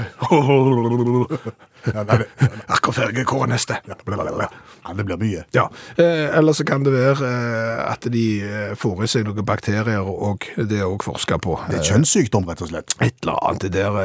Akkurat 2.67 2.95
ferdig, 2.95 3.25
hvor 3.29 3.43
er 3.43 3.51
neste? 3.51 3.77
ja, 3.85 4.93
det 4.97 5.05
blir 5.05 5.19
mye. 5.21 5.43
Ja, 5.53 5.67
eh, 5.97 6.37
eller 6.37 6.53
så 6.53 6.65
kan 6.65 6.85
det 6.85 6.93
være 6.93 7.29
eh, 7.29 7.91
at 7.91 8.07
de 8.13 8.25
eh, 8.41 8.73
får 8.77 9.03
i 9.03 9.11
seg 9.11 9.27
noen 9.27 9.45
bakterier, 9.45 10.01
og 10.01 10.47
det 10.57 10.81
er 10.81 10.89
òg 10.89 11.05
forska 11.05 11.37
på. 11.41 11.59
Det 11.69 11.79
er 11.79 11.87
kjønnssykdom, 11.91 12.49
rett 12.49 12.65
og 12.65 12.73
slett. 12.73 12.97
Et 12.99 13.15
eller 13.21 13.39
annet 13.45 13.67
det 13.67 13.73
der, 13.77 14.01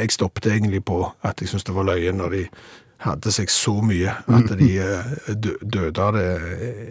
jeg 0.00 0.16
stoppet 0.16 0.50
egentlig 0.52 0.84
på 0.88 1.04
at 1.22 1.40
jeg 1.40 1.52
syntes 1.52 1.68
det 1.68 1.76
var 1.76 1.88
løye 1.90 2.12
når 2.16 2.36
de 2.36 2.44
hadde 3.04 3.30
seg 3.30 3.52
så 3.52 3.76
mye 3.84 4.16
at 4.26 4.52
de 4.58 4.72
døde 5.62 6.02
av 6.02 6.16
det 6.16 6.28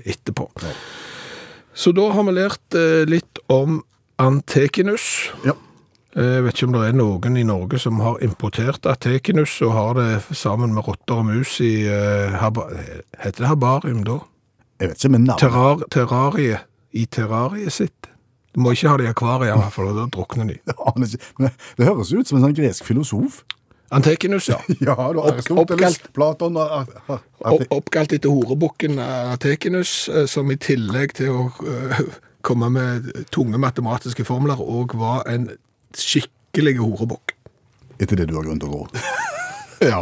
etterpå. 0.07 0.47
Så 1.77 1.91
da 1.93 2.07
har 2.13 2.25
vi 2.25 2.37
lært 2.37 2.77
litt 3.09 3.41
om 3.53 3.81
antekinus. 4.21 5.31
Ja. 5.45 5.57
Eh, 6.15 6.23
Jeg 6.37 6.43
vet 6.43 6.55
ikke 6.55 6.67
om 6.69 6.73
det 6.77 6.83
er 6.87 6.97
noen 6.97 7.37
i 7.37 7.43
Norge 7.47 7.79
som 7.79 7.99
har 7.99 8.21
importert 8.23 8.85
atekinus 8.89 9.57
og 9.65 9.73
har 9.75 9.93
det 9.99 10.37
sammen 10.37 10.73
med 10.73 10.87
rotter 10.87 11.19
og 11.19 11.25
mus 11.27 11.59
i 11.61 11.87
uh, 11.89 12.37
Heter 13.19 13.41
det 13.43 13.49
herbarium 13.51 14.03
da? 14.07 14.19
Jeg 14.79 14.89
vet 14.93 15.01
ikke 15.03 15.11
men 15.17 15.25
navnet 15.27 15.41
Terrar, 15.43 15.83
terrarie. 15.91 16.59
I 16.97 17.03
terrariet 17.05 17.73
sitt. 17.75 18.07
Du 18.55 18.61
må 18.63 18.71
ikke 18.73 18.89
ha 18.89 18.97
det 18.97 19.05
i 19.05 19.09
akvariet, 19.11 19.51
i 19.53 19.59
hvert 19.59 19.73
fall, 19.75 19.91
da 19.93 20.05
drukner 20.09 20.47
de. 20.49 20.55
Men 21.37 21.51
det 21.77 21.85
høres 21.85 22.13
ut 22.15 22.25
som 22.25 22.39
en 22.39 22.47
sånn 22.47 22.55
gresk 22.57 22.87
filosof. 22.87 23.43
Antekinus, 23.93 24.47
ja. 24.49 24.57
Ja, 24.81 24.95
du 25.13 25.19
har 25.21 25.33
Aristoteles, 25.33 25.99
Platon 26.15 26.57
og 26.57 26.87
Oppkalt 27.69 28.15
etter 28.17 28.33
horebukken 28.33 28.97
Atekinus, 29.03 30.07
eh, 30.09 30.25
som 30.31 30.49
i 30.49 30.57
tillegg 30.57 31.13
til 31.19 31.35
å 31.35 31.45
komme 32.47 32.71
med 32.73 33.11
tunge 33.35 33.59
matematiske 33.61 34.25
formler, 34.25 34.57
og 34.57 34.95
var 34.97 35.27
en 35.29 35.51
skikkelig 35.95 36.77
horebukk. 36.81 37.35
Etter 38.01 38.19
det 38.19 38.27
du 38.29 38.35
har 38.37 38.45
grunn 38.45 38.59
til 38.61 38.69
å 38.73 38.83
gå. 38.83 38.87
Ja. 39.77 39.99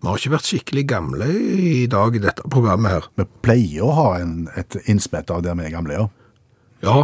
Vi 0.00 0.08
har 0.08 0.16
ikke 0.18 0.32
vært 0.32 0.48
skikkelig 0.48 0.82
gamle 0.90 1.26
i 1.30 1.84
dag 1.92 2.16
i 2.16 2.22
dette 2.24 2.48
programmet 2.50 2.94
her. 2.96 3.06
Vi 3.20 3.26
pleier 3.44 3.84
å 3.86 3.92
ha 3.94 4.06
en, 4.18 4.48
et 4.58 4.74
innspett 4.90 5.30
av 5.30 5.44
der 5.44 5.54
vi 5.58 5.68
er 5.68 5.74
gamle, 5.74 5.98
ja. 5.98 6.06
Ja, 6.82 6.96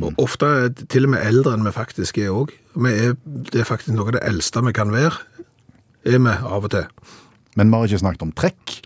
og 0.00 0.18
ofte 0.22 0.48
til 0.88 1.06
og 1.06 1.12
med 1.14 1.26
eldre 1.26 1.52
enn 1.54 1.66
vi 1.66 1.72
faktisk 1.76 2.18
er 2.22 2.32
òg. 2.32 2.54
Det 2.74 3.60
er 3.60 3.68
faktisk 3.68 3.92
noe 3.94 4.08
av 4.08 4.16
det 4.16 4.22
eldste 4.26 4.62
vi 4.64 4.72
kan 4.74 4.90
være, 4.94 5.18
er 6.08 6.16
vi 6.22 6.32
av 6.32 6.64
og 6.64 6.72
til. 6.72 6.86
Men 7.60 7.70
vi 7.70 7.76
har 7.76 7.90
ikke 7.90 8.02
snakket 8.02 8.24
om 8.24 8.32
trekk. 8.38 8.76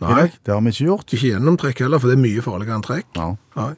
Nei. 0.00 0.28
Det 0.46 0.54
har 0.54 0.62
vi 0.64 0.72
ikke 0.72 0.86
gjort. 0.86 1.12
Ikke 1.12 1.32
gjennomtrekk 1.34 1.82
heller, 1.84 2.00
for 2.00 2.08
det 2.12 2.16
er 2.16 2.22
mye 2.22 2.44
farligere 2.44 2.78
enn 2.78 2.86
trekk. 2.86 3.10
Ja. 3.18 3.28
Nei. 3.58 3.72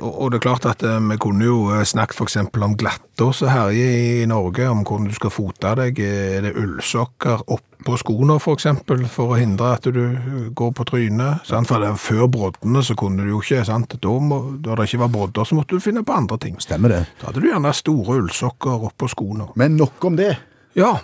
Og, 0.00 0.30
det 0.32 0.38
er 0.38 0.44
klart 0.46 0.66
at 0.68 0.82
eh, 0.86 1.00
vi 1.10 1.16
kunne 1.20 1.44
jo 1.44 1.56
eh, 1.74 1.84
snakket 1.84 2.22
eksempel 2.24 2.64
om 2.64 2.76
glattås 2.78 3.42
og 3.44 3.50
herje 3.52 3.88
i 4.22 4.26
Norge, 4.28 4.68
om 4.70 4.80
hvordan 4.80 5.08
du 5.10 5.16
skal 5.16 5.32
fote 5.34 5.74
deg. 5.76 6.00
Er 6.00 6.46
det 6.46 6.54
ullsokker 6.56 7.44
oppå 7.52 7.98
skoene 8.00 8.38
for 8.40 8.56
eksempel, 8.56 9.04
for 9.12 9.34
å 9.34 9.38
hindre 9.40 9.74
at 9.76 9.90
du 9.92 10.00
eh, 10.06 10.48
går 10.56 10.72
på 10.78 10.86
trynet? 10.88 11.44
Sant? 11.48 11.68
For 11.68 11.84
før 12.00 12.30
broddene 12.32 12.84
så 12.86 12.96
kunne 12.98 13.26
du 13.26 13.34
jo 13.34 13.42
ikke, 13.44 13.60
sant? 13.68 13.98
Da, 14.00 14.14
må, 14.16 14.40
da 14.64 14.78
det 14.78 14.88
ikke 14.88 15.02
var 15.04 15.12
brodder, 15.18 15.48
så 15.48 15.58
måtte 15.58 15.76
du 15.76 15.84
finne 15.84 16.04
på 16.06 16.16
andre 16.16 16.40
ting. 16.46 16.56
Stemmer 16.64 16.94
det. 16.94 17.02
Da 17.20 17.28
hadde 17.28 17.44
du 17.44 17.50
gjerne 17.50 17.74
store 17.76 18.20
ullsokker 18.22 18.88
oppå 18.88 19.10
skoene. 19.12 19.50
Men 19.60 19.76
nok 19.76 20.08
om 20.08 20.16
det. 20.16 20.32
Ja, 20.78 20.96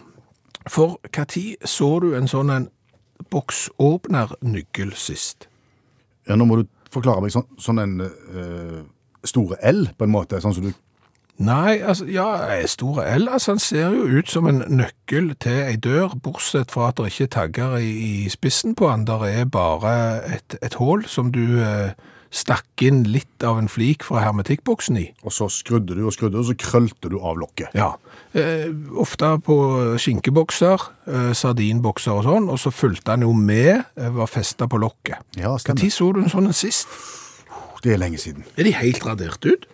for 0.71 0.97
tid 1.29 1.69
så 1.69 1.99
du 2.01 2.15
en 2.17 2.31
sånn 2.31 2.53
en 2.55 2.71
boksåpner-nygel 3.35 4.95
sist? 4.97 5.51
Ja, 6.25 6.39
nå 6.39 6.47
må 6.49 6.62
du 6.62 6.69
forklare 6.95 7.24
meg 7.24 7.34
sånn, 7.34 7.47
sånn 7.61 7.82
en 7.82 7.95
uh, 8.05 8.80
store 9.26 9.59
L, 9.66 9.86
på 9.99 10.07
en 10.07 10.14
måte. 10.14 10.40
Sånn 10.42 10.57
som 10.57 10.66
du 10.68 10.72
Nei, 11.42 11.80
altså, 11.82 12.05
ja, 12.07 12.28
store 12.70 13.09
L, 13.11 13.26
altså, 13.26 13.57
han 13.57 13.59
ser 13.59 13.88
jo 13.90 14.05
ut 14.07 14.30
som 14.30 14.47
en 14.47 14.61
nøkkel 14.70 15.32
til 15.42 15.64
ei 15.64 15.74
dør, 15.82 16.12
bortsett 16.22 16.70
fra 16.70 16.92
at 16.92 17.01
det 17.01 17.09
ikke 17.11 17.24
er 17.26 17.32
tagger 17.34 17.74
i, 17.82 17.90
i 17.90 18.28
spissen 18.30 18.76
på 18.78 18.86
han. 18.86 19.03
Der 19.09 19.24
er 19.26 19.49
bare 19.51 19.95
et, 20.36 20.55
et 20.62 20.78
hål 20.78 21.03
som 21.11 21.32
du 21.34 21.59
eh, 21.59 21.90
stakk 22.35 22.82
inn 22.82 23.05
litt 23.07 23.45
av 23.47 23.61
en 23.61 23.68
flik 23.70 24.03
fra 24.07 24.24
hermetikkboksen 24.24 24.99
i. 24.99 25.05
Og 25.22 25.35
så 25.35 25.47
skrudde 25.53 25.95
du 25.95 26.03
og 26.07 26.14
skrudde, 26.16 26.41
og 26.41 26.49
så 26.49 26.57
krølte 26.59 27.11
du 27.12 27.18
av 27.20 27.39
lokket. 27.39 27.74
Ja. 27.78 27.93
Eh, 28.35 28.66
ofte 28.99 29.30
på 29.47 29.57
skinkebokser, 30.03 30.89
eh, 31.07 31.30
sardinbokser 31.39 32.18
og 32.18 32.24
sånn, 32.26 32.49
og 32.51 32.59
så 32.59 32.72
fulgte 32.74 33.14
han 33.14 33.22
jo 33.22 33.32
med, 33.32 33.85
eh, 33.97 34.11
var 34.11 34.26
festa 34.26 34.66
på 34.66 34.80
lokket. 34.82 35.22
Ja, 35.37 35.55
Når 35.55 35.91
så 35.91 36.12
du 36.12 36.20
en 36.22 36.30
sånn 36.30 36.47
en 36.47 36.53
sist? 36.53 36.89
Det 37.82 37.93
er 37.93 37.99
lenge 37.99 38.18
siden. 38.18 38.45
Er 38.57 38.64
de 38.64 38.72
helt 38.72 39.05
radert 39.05 39.45
ut? 39.45 39.66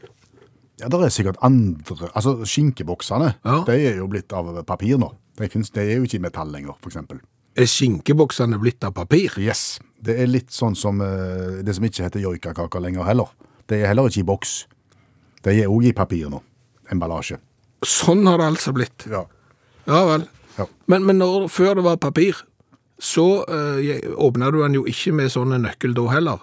Ja, 0.80 0.88
det 0.88 1.00
er 1.00 1.12
sikkert 1.12 1.36
andre 1.42 2.11
Altså, 2.14 2.42
skinkeboksene, 2.44 3.34
Ja. 3.44 3.64
de 3.64 3.72
er 3.72 3.96
jo 3.96 4.08
blitt 4.08 4.32
av 4.32 4.64
papir 4.66 4.98
nå. 4.98 5.12
De, 5.36 5.48
finnes, 5.48 5.70
de 5.70 5.80
er 5.80 5.96
jo 5.96 6.02
ikke 6.02 6.16
i 6.16 6.18
metall 6.18 6.50
lenger, 6.50 6.74
eksempel. 6.84 7.20
Er 7.56 7.64
skinkeboksene 7.64 8.58
blitt 8.61 8.82
av 8.84 8.92
papir? 8.94 9.30
Yes. 9.38 9.78
Det 10.01 10.16
er 10.16 10.30
litt 10.30 10.53
sånn 10.55 10.76
som 10.78 11.01
eh, 11.05 11.61
det 11.64 11.76
som 11.76 11.84
ikke 11.86 12.07
heter 12.07 12.22
joikakaker 12.24 12.82
lenger 12.82 13.09
heller. 13.09 13.30
Det 13.68 13.80
er 13.80 13.92
heller 13.92 14.09
ikke 14.09 14.22
i 14.22 14.28
boks. 14.30 14.55
De 15.44 15.55
er 15.55 15.70
òg 15.70 15.90
i 15.90 15.96
papir 15.96 16.30
nå. 16.32 16.42
Emballasje. 16.92 17.38
Sånn 17.86 18.26
har 18.28 18.40
det 18.40 18.51
altså 18.51 18.74
blitt. 18.76 19.07
Ja. 19.09 19.24
Ja 19.88 20.05
vel. 20.09 20.26
Ja. 20.59 20.66
Men, 20.90 21.07
men 21.09 21.20
når, 21.20 21.48
før 21.53 21.78
det 21.78 21.84
var 21.86 22.01
papir, 22.03 22.42
så 23.01 23.26
uh, 23.48 23.80
åpna 24.20 24.51
du 24.53 24.61
den 24.61 24.76
jo 24.76 24.86
ikke 24.88 25.14
med 25.16 25.32
sånn 25.32 25.55
nøkkel 25.62 25.94
da 25.96 26.09
heller. 26.12 26.42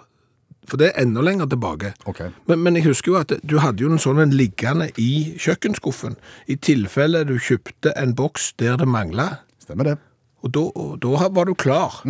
For 0.68 0.80
det 0.80 0.90
er 0.90 1.04
enda 1.04 1.22
lenger 1.24 1.48
tilbake. 1.48 1.94
Ok. 2.10 2.24
Men, 2.50 2.64
men 2.64 2.76
jeg 2.76 2.88
husker 2.88 3.12
jo 3.12 3.20
at 3.20 3.32
du 3.40 3.56
hadde 3.62 3.84
jo 3.84 3.92
en 3.92 4.02
sånn 4.02 4.34
liggende 4.34 4.90
i 5.00 5.38
kjøkkenskuffen, 5.40 6.18
i 6.50 6.58
tilfelle 6.60 7.22
du 7.28 7.38
kjøpte 7.40 7.94
en 7.96 8.12
boks 8.18 8.52
der 8.60 8.76
det 8.80 8.88
mangla. 8.90 9.30
Stemmer 9.62 9.92
det. 9.92 9.96
Og 10.44 10.52
da, 10.54 10.64
og 10.74 10.98
da 11.02 11.30
var 11.34 11.48
du 11.48 11.54
klar. 11.58 12.02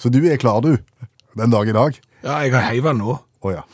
Så 0.00 0.08
du 0.08 0.22
er 0.24 0.40
klar, 0.40 0.62
du, 0.64 0.78
den 1.36 1.52
dag 1.52 1.68
i 1.68 1.76
dag? 1.76 1.96
Ja, 2.24 2.40
jeg 2.40 2.54
har 2.54 2.70
heiv 2.70 2.88
den 2.88 3.02
nå. 3.02 3.18
Oh, 3.44 3.52
ja. 3.52 3.66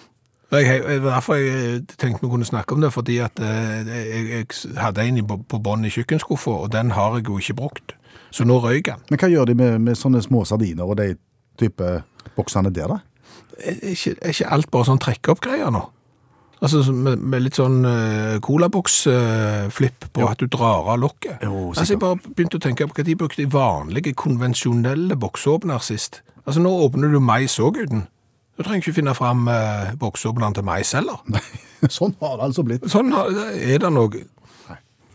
Jeg, 0.51 0.67
jeg, 0.67 1.03
derfor 1.03 1.39
jeg 1.39 1.85
tenkte 1.99 2.23
vi 2.23 2.31
kunne 2.31 2.47
snakke 2.47 2.75
om 2.75 2.83
det, 2.83 2.93
fordi 2.95 3.19
at 3.23 3.39
eh, 3.43 3.87
jeg, 3.87 4.27
jeg 4.31 4.79
hadde 4.79 5.07
en 5.07 5.21
på 5.27 5.59
bånn 5.63 5.87
i 5.87 5.91
kjøkkenskuffa, 5.91 6.55
og 6.67 6.73
den 6.75 6.93
har 6.95 7.19
jeg 7.19 7.29
jo 7.29 7.39
ikke 7.39 7.57
brukt. 7.63 7.97
Så 8.35 8.47
nå 8.47 8.59
røyk 8.63 8.87
den. 8.91 9.03
Men 9.11 9.23
hva 9.23 9.31
gjør 9.31 9.51
de 9.51 9.57
med, 9.59 9.79
med 9.87 9.99
sånne 9.99 10.23
små 10.23 10.45
sardiner 10.47 10.87
og 10.87 10.99
de 10.99 11.13
type 11.59 11.93
boksene 12.37 12.71
der, 12.75 12.95
da? 12.95 12.99
Er 13.57 13.79
ikke, 13.95 14.17
er 14.21 14.35
ikke 14.35 14.51
alt 14.59 14.71
bare 14.71 14.89
sånn 14.91 15.03
trekke-opp-greier 15.03 15.71
nå? 15.75 15.83
Altså 16.65 16.81
med, 16.93 17.21
med 17.21 17.43
litt 17.45 17.59
sånn 17.59 17.83
uh, 17.85 18.39
colaboks-flipp 18.41 20.07
på 20.17 20.25
at 20.31 20.41
du 20.41 20.47
drar 20.49 20.87
av 20.89 20.99
lokket. 21.03 21.43
Jo, 21.45 21.67
altså, 21.75 21.85
jeg 21.93 22.01
bare 22.01 22.17
begynte 22.33 22.57
å 22.57 22.63
tenke 22.65 22.87
på 22.89 22.97
hva 22.97 23.05
de 23.05 23.17
brukte 23.21 23.43
i 23.45 23.49
vanlige, 23.53 24.15
konvensjonelle 24.17 25.19
boksåpner 25.21 25.83
sist. 25.85 26.23
Altså, 26.47 26.63
nå 26.65 26.73
åpner 26.87 27.13
du 27.13 27.21
mais 27.21 27.59
òg 27.61 27.83
uten. 27.85 28.07
Du 28.57 28.65
trenger 28.65 28.81
ikke 28.87 28.97
finne 29.03 29.13
fram 29.19 29.45
uh, 29.53 29.93
boksåpneren 30.01 30.57
til 30.57 30.65
mais 30.65 30.95
heller. 30.97 31.21
sånn 31.93 32.17
har 32.23 32.39
det 32.41 32.49
altså 32.49 32.65
blitt. 32.65 32.89
Sånn 32.89 33.13
har- 33.13 33.29
er 33.53 33.83
det 33.85 33.93
noe. 33.93 34.25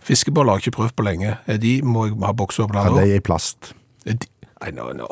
Fiskeboller 0.06 0.54
har 0.56 0.62
jeg 0.62 0.70
ikke 0.70 0.78
prøvd 0.78 0.96
på 0.98 1.06
lenge. 1.10 1.36
De 1.62 1.76
må 1.86 2.06
jeg 2.10 2.20
ha 2.22 2.32
boksåpner 2.38 2.86
Ja, 2.86 2.94
nå? 2.94 3.02
de 3.02 3.16
er 3.18 3.22
i 3.22 3.26
plast. 3.26 3.74
De- 4.06 4.30
Nei, 4.62 4.72
nå, 4.78 4.92
nå. 4.94 5.10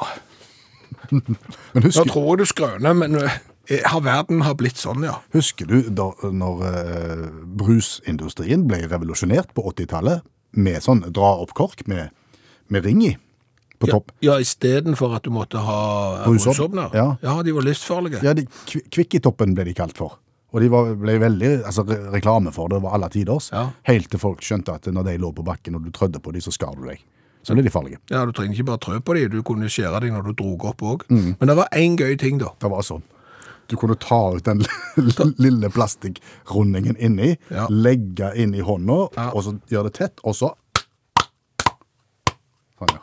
Nå 1.73 1.89
tror 2.05 2.25
jeg 2.35 2.39
du 2.43 2.45
skrøner, 2.49 2.93
men 2.97 3.15
eh, 3.17 3.37
har 3.69 4.01
verden 4.01 4.41
har 4.45 4.55
blitt 4.57 4.79
sånn, 4.81 5.03
ja. 5.05 5.19
husker 5.35 5.69
du 5.69 5.89
da 5.93 6.09
når 6.33 6.61
uh, 6.65 7.25
brusindustrien 7.61 8.65
ble 8.69 8.81
revolusjonert 8.87 9.53
på 9.53 9.65
80-tallet 9.71 10.25
med 10.57 10.81
sånn 10.81 11.03
dra 11.13 11.35
opp 11.43 11.53
kork 11.57 11.85
med, 11.87 12.09
med 12.73 12.87
ring 12.87 13.03
i 13.05 13.11
på 13.79 13.87
topp? 13.87 14.11
Ja, 14.25 14.39
istedenfor 14.41 15.13
at 15.15 15.27
du 15.27 15.31
måtte 15.31 15.61
ha 15.63 15.81
Brusåp- 16.25 16.55
brusåpner. 16.55 16.89
ja. 16.97 17.13
ja, 17.21 17.35
de 17.43 17.53
var 17.55 17.63
livsfarlige. 17.67 18.23
Ja, 18.25 18.33
de, 18.35 18.47
Kvikkitoppen 18.67 19.53
ble 19.55 19.69
de 19.69 19.75
kalt 19.77 19.95
for. 19.97 20.17
Og 20.49 20.63
de 20.63 20.67
var, 20.73 20.89
ble 20.97 21.19
veldig 21.21 21.51
altså, 21.61 21.85
re 21.85 21.99
reklame 22.15 22.51
for 22.51 22.71
det 22.71 22.79
over 22.81 22.95
alle 22.97 23.09
tiders. 23.13 23.51
Ja. 23.53 23.67
Helt 23.87 24.09
til 24.11 24.21
folk 24.21 24.41
skjønte 24.43 24.75
at 24.79 24.89
når 24.89 25.05
de 25.11 25.15
lå 25.21 25.29
på 25.37 25.45
bakken 25.45 25.77
og 25.77 25.85
du 25.85 25.93
trødde 25.95 26.21
på 26.25 26.33
dem, 26.33 26.43
så 26.43 26.51
skar 26.51 26.73
du 26.75 26.87
deg. 26.89 27.03
Så 27.45 27.55
ble 27.55 27.63
de 27.63 27.71
farlige. 27.71 28.01
Ja, 28.11 28.25
du 28.27 28.33
trenger 28.35 28.57
ikke 28.57 28.67
bare 28.71 28.81
trø 28.83 28.97
på 28.99 29.15
dem, 29.15 29.29
du 29.31 29.43
kunne 29.47 29.69
skjære 29.71 30.01
dem 30.03 30.17
når 30.17 30.27
du 30.27 30.33
drog 30.41 30.65
opp 30.73 30.83
òg. 30.83 31.05
Mm. 31.13 31.37
Men 31.39 31.51
det 31.51 31.55
var 31.61 31.69
én 31.77 31.95
gøy 31.99 32.17
ting, 32.19 32.41
da. 32.41 32.51
Det 32.59 32.71
var 32.73 32.83
sånn. 32.83 33.05
Du 33.69 33.75
kunne 33.77 33.95
ta 34.01 34.17
ut 34.35 34.45
den 34.45 34.63
lille 35.45 35.69
plastikkrundingen 35.69 36.97
inni, 36.97 37.35
Ja. 37.53 37.67
legge 37.69 38.31
inn 38.35 38.55
i 38.57 38.61
hånda, 38.65 38.99
Ja. 39.17 39.29
og 39.33 39.43
så 39.45 39.55
gjøre 39.69 39.89
det 39.91 39.93
tett, 40.01 40.19
og 40.23 40.35
så 40.35 40.53
Sånn, 42.79 42.93
ja. 42.95 43.01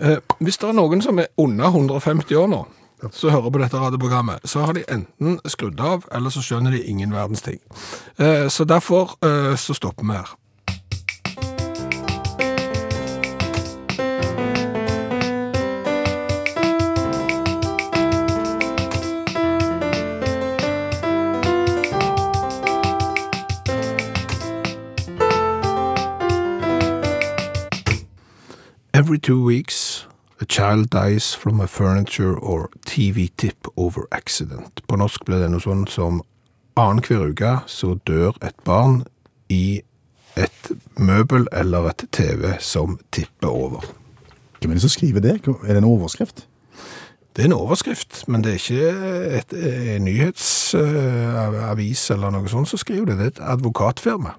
Eh, 0.00 0.18
hvis 0.42 0.58
det 0.58 0.68
er 0.68 0.76
noen 0.78 1.02
som 1.02 1.18
er 1.18 1.28
under 1.38 1.70
150 1.70 2.36
år 2.38 2.48
nå, 2.50 2.62
så 3.12 3.30
hører 3.30 3.50
på 3.52 3.60
dette 3.60 3.78
radioprogrammet, 3.82 4.46
så 4.48 4.62
har 4.64 4.72
de 4.78 4.84
enten 4.90 5.36
skrudd 5.50 5.80
av, 5.82 6.06
eller 6.14 6.30
så 6.32 6.40
skjønner 6.42 6.72
de 6.74 6.80
ingen 6.88 7.12
verdens 7.12 7.42
ting. 7.44 7.58
Eh, 8.18 8.46
så 8.48 8.64
derfor 8.64 9.16
eh, 9.26 9.54
så 9.60 9.74
stopper 9.76 10.06
vi 10.08 10.16
her. 10.16 10.30
Every 29.04 29.18
two 29.18 29.44
weeks, 29.44 30.06
a 30.40 30.46
child 30.46 30.88
dies 30.88 31.34
from 31.34 31.60
a 31.60 31.66
furniture 31.66 32.38
or 32.38 32.70
TV 32.86 33.28
tip 33.36 33.66
over 33.76 34.06
accident. 34.10 34.80
På 34.88 34.96
norsk 34.96 35.24
ble 35.28 35.36
det 35.42 35.50
noe 35.52 35.60
sånn 35.60 35.84
som 35.92 36.22
annenhver 36.80 37.28
uke 37.34 37.60
så 37.68 38.00
dør 38.08 38.32
et 38.40 38.56
barn 38.64 39.04
i 39.52 39.82
et 40.40 40.72
møbel 40.96 41.44
eller 41.52 41.90
et 41.90 42.08
TV 42.16 42.56
som 42.64 42.96
tipper 43.12 43.52
over. 43.52 43.84
Hvem 44.62 44.70
er 44.72 44.74
det 44.80 44.86
som 44.86 44.94
skriver 44.94 45.20
det? 45.20 45.36
Er 45.52 45.76
det 45.76 45.82
en 45.82 45.90
overskrift? 45.90 46.48
Det 47.36 47.44
er 47.44 47.48
en 47.50 47.60
overskrift, 47.60 48.24
men 48.24 48.40
det 48.40 48.50
er 48.54 48.60
ikke 48.62 48.88
en 49.98 50.08
nyhetsavis 50.08 52.02
eller 52.16 52.32
noe 52.32 52.48
sånt 52.48 52.72
som 52.72 52.80
skriver 52.80 53.12
det. 53.12 53.20
Det 53.20 53.26
er 53.26 53.32
et 53.34 53.44
advokatfirma. 53.52 54.32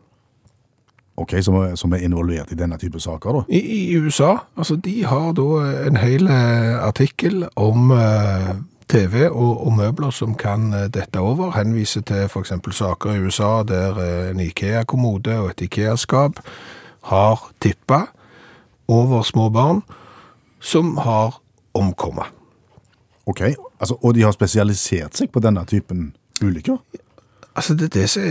Ok, 1.18 1.38
som 1.42 1.56
er, 1.56 1.76
som 1.80 1.94
er 1.96 2.04
involvert 2.04 2.52
i 2.52 2.58
denne 2.60 2.78
type 2.78 3.00
saker, 3.00 3.38
da. 3.38 3.44
I, 3.48 3.60
I 3.94 3.98
USA, 3.98 4.34
altså 4.58 4.76
de 4.76 5.06
har 5.08 5.32
da 5.38 5.48
en 5.88 6.00
hel 6.02 6.28
eh, 6.28 6.74
artikkel 6.84 7.46
om 7.56 7.94
eh, 7.96 8.50
TV 8.88 9.30
og, 9.30 9.68
og 9.68 9.74
møbler 9.74 10.12
som 10.14 10.36
kan 10.36 10.74
eh, 10.74 10.90
dette 10.94 11.20
over, 11.20 11.54
henviser 11.56 12.04
til 12.06 12.28
eksempel 12.28 12.74
saker 12.74 13.16
i 13.16 13.24
USA 13.24 13.64
der 13.68 14.00
eh, 14.02 14.30
en 14.34 14.44
IKEA-kommode 14.44 15.40
og 15.40 15.54
et 15.54 15.66
IKEA-skap 15.70 16.44
har 17.10 17.48
tippet 17.62 18.12
over 18.88 19.24
små 19.24 19.50
barn 19.50 19.82
som 20.60 20.98
har 20.98 21.40
omkommet. 21.74 22.26
Ok, 23.26 23.42
altså, 23.80 23.98
Og 24.02 24.16
de 24.16 24.22
har 24.22 24.32
spesialisert 24.32 25.18
seg 25.18 25.32
på 25.32 25.40
denne 25.40 25.66
typen 25.66 26.14
ulykker? 26.42 26.78
Altså, 27.56 27.74
det, 27.74 27.86
er 27.86 28.02
det 28.02 28.10
som 28.10 28.24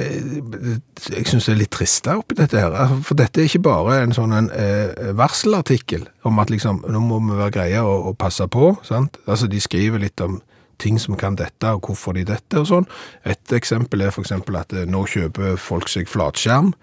jeg 1.16 1.26
synes 1.26 1.46
det 1.46 1.52
er 1.54 1.60
litt 1.62 1.72
trist 1.72 2.04
der 2.04 2.20
oppi 2.20 2.36
dette 2.36 2.60
her. 2.60 2.74
Altså, 2.76 2.98
For 3.08 3.16
dette 3.16 3.40
er 3.40 3.48
ikke 3.48 3.62
bare 3.64 4.02
en 4.04 4.12
sånn 4.12 4.34
en, 4.36 4.50
eh, 4.52 5.12
varselartikkel 5.16 6.04
om 6.28 6.42
at 6.42 6.52
liksom, 6.52 6.82
nå 6.92 7.00
må 7.00 7.22
vi 7.24 7.38
være 7.38 7.54
greie 7.56 7.80
og, 7.80 8.10
og 8.10 8.18
passe 8.20 8.44
på, 8.52 8.74
sant? 8.84 9.16
Altså, 9.24 9.48
de 9.48 9.60
skriver 9.64 10.02
litt 10.04 10.20
om 10.20 10.42
ting 10.78 11.00
som 11.00 11.16
kan 11.16 11.36
dette, 11.38 11.70
og 11.70 11.86
hvorfor 11.86 12.12
de 12.16 12.24
dette 12.28 12.58
og 12.60 12.66
sånn. 12.68 12.86
Et 13.24 13.52
eksempel 13.56 14.04
er 14.04 14.12
for 14.14 14.26
eksempel 14.26 14.58
at 14.60 14.72
eh, 14.74 14.86
nå 14.90 15.04
kjøper 15.08 15.56
folk 15.60 15.88
seg 15.88 16.10
flatskjerm. 16.10 16.74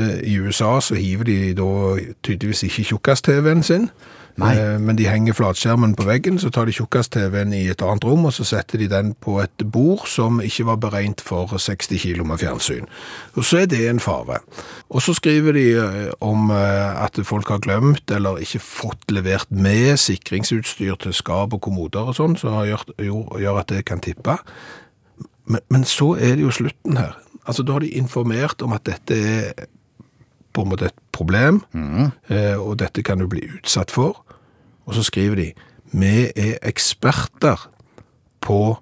Eh, 0.00 0.16
I 0.32 0.38
USA 0.42 0.78
så 0.82 0.98
hiver 0.98 1.28
de 1.28 1.38
da 1.58 1.68
tydeligvis 2.26 2.64
ikke 2.66 2.88
tjukkast-TV-en 2.90 3.62
sin. 3.66 3.90
Nei. 4.40 4.54
Eh, 4.56 4.78
Men 4.80 4.96
de 4.96 5.06
henger 5.08 5.36
flatskjermen 5.36 5.94
på 5.98 6.06
veggen, 6.08 6.38
så 6.40 6.50
tar 6.52 6.68
de 6.68 6.74
tjukkast-TV-en 6.74 7.52
i 7.56 7.66
et 7.72 7.82
annet 7.84 8.04
rom, 8.06 8.24
og 8.28 8.34
så 8.34 8.46
setter 8.48 8.80
de 8.80 8.88
den 8.90 9.12
på 9.20 9.36
et 9.42 9.64
bord 9.72 10.06
som 10.08 10.40
ikke 10.44 10.66
var 10.70 10.80
beregnet 10.80 11.22
for 11.24 11.50
60 11.52 12.00
kilo 12.00 12.24
med 12.28 12.40
fjernsyn. 12.40 12.88
Og 13.36 13.44
så 13.46 13.62
er 13.62 13.70
det 13.70 13.82
en 13.88 14.00
fare. 14.00 14.40
Og 14.88 15.04
så 15.04 15.14
skriver 15.16 15.56
de 15.56 15.66
eh, 15.76 16.12
om 16.24 16.50
eh, 16.54 17.02
at 17.04 17.20
folk 17.24 17.52
har 17.52 17.62
glemt, 17.64 18.10
eller 18.10 18.40
ikke 18.40 18.62
fått 18.64 19.12
levert 19.12 19.50
med 19.50 19.98
sikringsutstyr 20.00 20.96
til 21.04 21.16
skap 21.16 21.56
og 21.56 21.62
kommoder 21.64 22.12
og 22.12 22.16
sånn, 22.16 22.38
som 22.40 22.62
gjør, 22.64 22.86
gjør 23.00 23.60
at 23.60 23.74
det 23.74 23.84
kan 23.88 24.00
tippe. 24.04 24.38
Men, 25.50 25.60
men 25.68 25.84
så 25.84 26.14
er 26.16 26.38
det 26.38 26.46
jo 26.46 26.54
slutten 26.54 26.96
her. 27.00 27.18
Altså, 27.44 27.64
da 27.66 27.76
har 27.76 27.84
de 27.84 27.92
informert 27.98 28.62
om 28.62 28.72
at 28.76 28.86
dette 28.86 29.16
er 29.16 29.68
på 30.54 30.64
en 30.64 30.72
måte 30.72 30.88
et 30.88 30.96
problem, 31.14 31.60
mm. 31.70 32.08
og 32.58 32.72
dette 32.80 33.04
kan 33.06 33.20
du 33.22 33.28
bli 33.30 33.44
utsatt 33.54 33.92
for. 33.94 34.18
Og 34.90 34.96
så 34.98 35.04
skriver 35.06 35.38
de, 35.38 35.52
vi 35.92 36.30
er 36.34 36.56
eksperter 36.66 37.68
på 38.42 38.74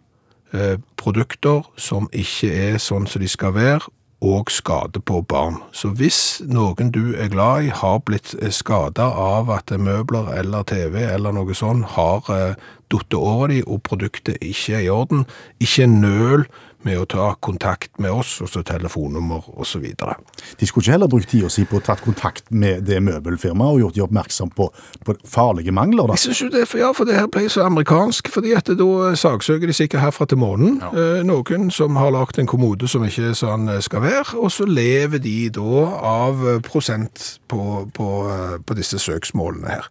eh, 0.56 0.78
produkter 0.96 1.66
som 1.76 2.08
ikke 2.16 2.48
er 2.48 2.78
sånn 2.80 3.04
som 3.04 3.20
de 3.20 3.28
skal 3.28 3.52
være, 3.52 3.90
og 4.24 4.50
skade 4.50 4.98
på 5.04 5.20
barn. 5.28 5.60
Så 5.70 5.92
hvis 5.94 6.40
noen 6.48 6.88
du 6.90 7.12
er 7.14 7.28
glad 7.30 7.68
i 7.68 7.74
har 7.74 8.00
blitt 8.02 8.32
skada 8.50 9.04
av 9.12 9.52
at 9.54 9.70
møbler 9.70 10.32
eller 10.34 10.64
TV 10.66 11.04
eller 11.04 11.36
noe 11.36 11.54
sånt 11.54 11.92
har 11.94 12.24
eh, 12.32 12.56
datt 12.90 13.14
over 13.14 13.52
dem, 13.52 13.68
og 13.68 13.84
produktet 13.86 14.40
ikke 14.40 14.80
er 14.80 14.86
i 14.88 14.90
orden, 14.90 15.26
ikke 15.60 15.86
nøl 15.92 16.48
med 16.86 16.98
å 17.00 17.06
ta 17.10 17.28
kontakt 17.42 17.98
med 17.98 18.12
oss, 18.14 18.36
og 18.44 18.50
så 18.52 18.62
telefonnummer 18.66 19.46
osv. 19.58 19.84
De 19.88 20.66
skulle 20.68 20.84
ikke 20.84 20.94
heller 20.94 21.10
brukt 21.10 21.30
tida 21.32 21.50
si 21.50 21.64
på 21.68 21.80
å 21.80 21.84
tatt 21.84 22.02
kontakt 22.04 22.50
med 22.54 22.84
det 22.86 23.00
møbelfirmaet 23.04 23.74
og 23.74 23.82
gjort 23.82 23.96
de 23.96 24.04
oppmerksom 24.04 24.52
på, 24.54 24.68
på 25.06 25.16
farlige 25.26 25.74
mangler, 25.74 26.06
da. 26.06 26.18
Jeg 26.18 26.28
synes 26.28 26.42
jo 26.44 26.50
det, 26.54 26.64
for, 26.70 26.82
ja, 26.82 26.92
for 26.96 27.08
det 27.08 27.18
her 27.18 27.30
ble 27.32 27.46
så 27.50 27.64
amerikansk, 27.66 28.30
fordi 28.34 28.54
at 28.58 28.70
da 28.78 28.88
saksøker 29.18 29.70
de 29.70 29.76
sikkert 29.76 30.04
herfra 30.06 30.28
til 30.30 30.40
månen. 30.42 30.78
Eh, 30.92 31.22
noen 31.26 31.68
som 31.74 31.98
har 31.98 32.14
lagt 32.14 32.38
en 32.38 32.50
kommode 32.50 32.88
som 32.90 33.04
ikke 33.06 33.32
er 33.32 33.38
sånn 33.38 33.68
eh, 33.72 33.82
skal 33.84 34.04
være, 34.04 34.38
og 34.38 34.52
så 34.54 34.68
lever 34.68 35.22
de 35.24 35.36
da 35.58 35.88
av 36.12 36.46
eh, 36.46 36.62
prosent 36.64 37.40
på, 37.50 37.88
på, 37.94 38.12
eh, 38.30 38.54
på 38.62 38.78
disse 38.78 39.00
søksmålene 39.02 39.74
her. 39.74 39.90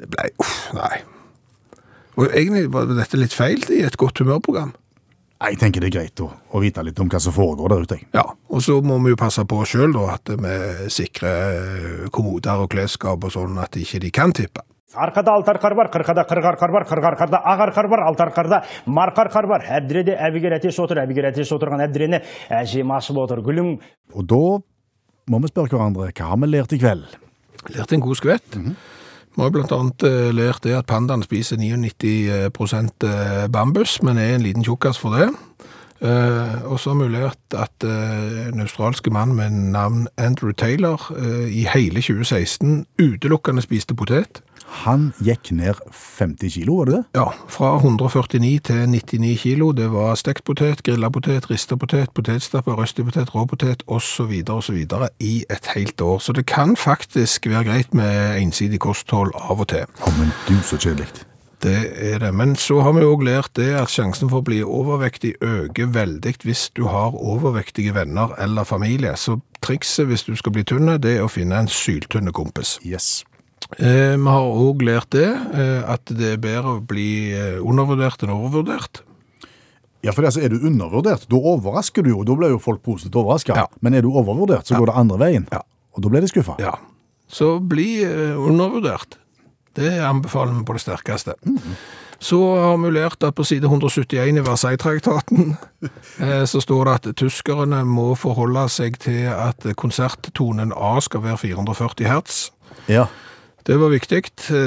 Det 0.00 0.08
ble, 0.12 0.28
uff, 0.40 0.58
nei. 0.76 1.00
Og 2.20 2.28
egentlig 2.28 2.68
var 2.72 2.88
dette 2.90 3.18
litt 3.18 3.34
feil 3.36 3.62
i 3.72 3.82
et 3.86 3.96
godt 4.00 4.20
humørprogram. 4.20 4.74
Jeg 5.40 5.56
tenker 5.56 5.80
det 5.80 5.88
er 5.88 5.94
greit 5.94 6.20
å, 6.20 6.26
å, 6.52 6.60
vite 6.60 6.82
litt 6.84 6.98
om 7.00 7.08
hva 7.08 7.18
som 7.22 7.32
foregår 7.32 7.72
der 7.72 7.84
ute. 7.86 7.96
Ja, 8.12 8.26
og 8.28 8.60
så 8.60 8.76
må 8.84 8.98
vi 9.00 9.14
jo 9.14 9.20
passe 9.20 9.40
på 9.48 9.62
oss 9.62 9.72
sjøl, 9.72 9.96
at 10.12 10.28
vi 10.28 10.56
sikrer 10.92 11.54
eh, 11.56 12.10
kommoder 12.12 12.60
og 12.60 12.68
klesskap 12.74 13.24
og 13.24 13.32
sånn 13.32 13.56
at 13.62 13.78
ikke 13.80 14.02
de 14.04 14.12
kan 14.12 14.34
tippe. 14.36 14.66
Og 24.12 24.26
da 24.28 24.44
må 25.30 25.40
vi 25.40 25.52
spørre 25.52 25.72
hverandre 25.72 26.10
hva 26.10 26.32
har 26.34 26.40
vi 26.42 26.50
lært 26.50 26.74
i 26.74 26.80
kveld? 26.82 27.06
Lært 27.70 27.94
en 27.94 28.02
god 28.04 28.18
skvett. 28.18 28.56
Mm 28.56 28.66
-hmm. 28.66 28.99
Vi 29.36 29.42
har 29.42 29.52
annet 29.76 30.02
eh, 30.02 30.32
lært 30.34 30.64
det 30.66 30.74
at 30.74 30.88
pandaen 30.90 31.22
spiser 31.22 31.60
99% 31.60 33.06
eh, 33.06 33.46
bambus, 33.52 34.00
men 34.02 34.18
er 34.18 34.34
en 34.34 34.42
liten 34.44 34.66
tjukkas 34.66 34.98
for 34.98 35.14
det. 35.14 35.30
Eh, 36.02 36.56
og 36.66 36.80
så 36.80 36.90
har 36.90 36.98
vi 36.98 37.08
lært 37.14 37.54
at 37.54 37.86
en 37.86 38.60
australske 38.60 39.10
mann 39.10 39.36
med 39.36 39.50
navn 39.70 40.08
Andrew 40.18 40.52
Taylor 40.52 41.12
i 41.46 41.66
hele 41.74 42.02
2016 42.02 42.86
utelukkende 42.98 43.62
spiste 43.62 43.94
potet. 43.94 44.42
Han 44.70 45.10
gikk 45.18 45.50
ned 45.56 45.80
50 45.90 46.50
kilo, 46.54 46.76
var 46.78 46.90
det 46.90 46.94
det? 46.94 47.02
Ja, 47.18 47.26
fra 47.50 47.76
149 47.76 48.60
til 48.64 48.88
99 48.88 49.38
kilo. 49.42 49.72
Det 49.72 49.88
var 49.92 50.14
stekt 50.14 50.44
potet, 50.44 50.82
grilla 50.86 51.10
potet, 51.10 51.50
rista 51.50 51.76
potet, 51.76 52.12
potetstappe, 52.14 52.74
røstig 52.78 53.04
potet, 53.04 53.34
rå 53.34 53.44
potet 53.50 53.82
osv. 53.86 54.30
osv. 54.48 54.78
i 55.18 55.44
et 55.50 55.72
helt 55.74 56.00
år. 56.00 56.18
Så 56.18 56.32
det 56.32 56.46
kan 56.46 56.76
faktisk 56.76 57.46
være 57.46 57.64
greit 57.64 57.94
med 57.94 58.38
ensidig 58.42 58.80
kosthold 58.80 59.34
av 59.34 59.60
og 59.60 59.68
til. 59.74 59.84
Å, 59.84 60.14
men 60.18 60.32
du, 60.48 60.54
så 60.62 60.78
kjedelig. 60.78 61.26
Det 61.62 62.12
er 62.12 62.18
det. 62.18 62.30
Men 62.34 62.54
så 62.56 62.80
har 62.80 62.94
vi 62.96 63.04
òg 63.04 63.24
lært 63.26 63.52
det 63.58 63.74
at 63.76 63.92
sjansen 63.92 64.30
for 64.30 64.40
å 64.40 64.46
bli 64.46 64.62
overvektig 64.64 65.34
øker 65.44 65.90
veldig 65.92 66.38
hvis 66.46 66.70
du 66.76 66.86
har 66.88 67.12
overvektige 67.12 67.92
venner 67.94 68.32
eller 68.40 68.64
familie. 68.64 69.12
Så 69.16 69.40
trikset 69.60 70.08
hvis 70.08 70.24
du 70.24 70.32
skal 70.40 70.56
bli 70.56 70.64
tynn, 70.64 70.88
det 71.02 71.18
er 71.18 71.26
å 71.26 71.32
finne 71.32 71.60
en 71.60 71.68
syltynne 71.68 72.32
kompis. 72.32 72.78
Yes. 72.86 73.26
Eh, 73.78 74.16
vi 74.18 74.26
har 74.26 74.48
òg 74.50 74.82
lært 74.82 75.10
det, 75.14 75.28
eh, 75.30 75.82
at 75.92 76.10
det 76.10 76.32
er 76.34 76.40
bedre 76.42 76.72
å 76.78 76.82
bli 76.82 77.30
eh, 77.36 77.60
undervurdert 77.62 78.24
enn 78.26 78.32
overvurdert. 78.34 79.02
Ja, 80.02 80.14
for 80.16 80.24
altså, 80.24 80.40
er 80.42 80.48
du 80.50 80.64
undervurdert, 80.66 81.26
da 81.30 81.36
overrasker 81.36 82.02
du 82.02 82.10
jo. 82.14 82.24
Da 82.24 82.34
blir 82.34 82.54
jo 82.54 82.58
folk 82.62 82.82
positivt 82.82 83.14
overraska. 83.20 83.54
Ja. 83.54 83.66
Men 83.84 83.94
er 83.94 84.02
du 84.02 84.08
overvurdert, 84.10 84.66
så 84.66 84.74
Ja. 84.74 84.78
går 84.80 84.86
det 84.90 84.96
andre 84.96 85.18
veien. 85.18 85.46
Ja. 85.52 85.60
Og 85.94 86.02
da 86.02 86.08
blir 86.08 86.20
de 86.24 86.28
skuffa. 86.28 86.56
Ja. 86.58 86.74
Så 87.28 87.60
bli 87.60 88.02
eh, 88.02 88.34
undervurdert. 88.36 89.18
Det 89.74 90.00
anbefaler 90.02 90.52
vi 90.58 90.64
på 90.64 90.72
det 90.74 90.82
sterkeste. 90.82 91.34
Så 92.20 92.36
har 92.58 92.76
vi 92.76 92.90
lært 92.90 93.22
at 93.22 93.34
på 93.36 93.44
side 93.46 93.64
171 93.64 94.36
i 94.36 94.42
Versailles-traktaten 94.42 95.56
så 96.50 96.60
står 96.60 96.84
det 96.84 96.94
at 96.98 97.16
tyskerne 97.16 97.84
må 97.86 98.14
forholde 98.18 98.66
seg 98.68 98.98
til 98.98 99.30
at 99.30 99.62
konserttonen 99.76 100.72
A 100.76 100.98
skal 101.00 101.22
være 101.22 101.38
440 101.38 102.04
hertz. 102.10 102.50
Ja. 102.88 103.06
Det 103.70 103.76
var 103.78 103.92
viktig. 103.92 104.24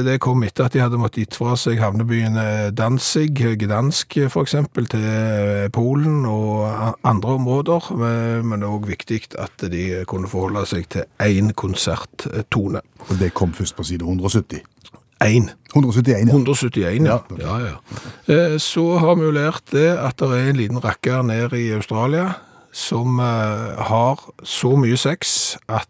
Det 0.08 0.14
kom 0.24 0.46
etter 0.48 0.70
at 0.70 0.76
de 0.76 0.80
hadde 0.80 0.96
måttet 1.02 1.26
gitt 1.26 1.36
fra 1.36 1.58
seg 1.60 1.82
havnebyen 1.84 2.38
eh, 2.40 2.70
Danzig, 2.72 3.34
Gdansk 3.36 4.16
eksempel, 4.24 4.88
til 4.88 5.04
eh, 5.04 5.66
Polen 5.76 6.22
og 6.24 6.96
andre 7.04 7.34
områder. 7.36 7.90
Men 8.00 8.48
men 8.48 8.62
det 8.62 8.70
òg 8.70 8.88
viktig 8.88 9.20
at 9.42 9.66
de 9.72 10.04
kunne 10.08 10.30
forholde 10.32 10.64
seg 10.70 10.88
til 10.94 11.04
én 11.20 11.52
konserttone. 11.58 12.84
Og 13.10 13.20
det 13.20 13.34
kom 13.34 13.52
først 13.54 13.76
på 13.76 13.84
side 13.84 14.06
170. 14.06 14.62
Én. 15.24 15.50
171, 15.74 16.28
ja. 16.28 16.32
171, 16.32 17.06
ja. 17.08 17.20
Ja. 17.40 17.58
ja. 17.60 17.76
Eh, 18.28 18.58
Så 18.60 18.98
har 19.00 19.16
vi 19.16 19.28
jo 19.28 19.32
lært 19.32 19.72
det 19.72 19.90
at 19.98 20.20
det 20.20 20.32
er 20.32 20.50
en 20.52 20.60
liten 20.60 20.84
rakker 20.84 21.24
nede 21.24 21.60
i 21.60 21.72
Australia 21.74 22.34
som 22.72 23.20
eh, 23.20 23.80
har 23.90 24.22
så 24.44 24.76
mye 24.78 24.98
sex 24.98 25.56
at 25.68 25.90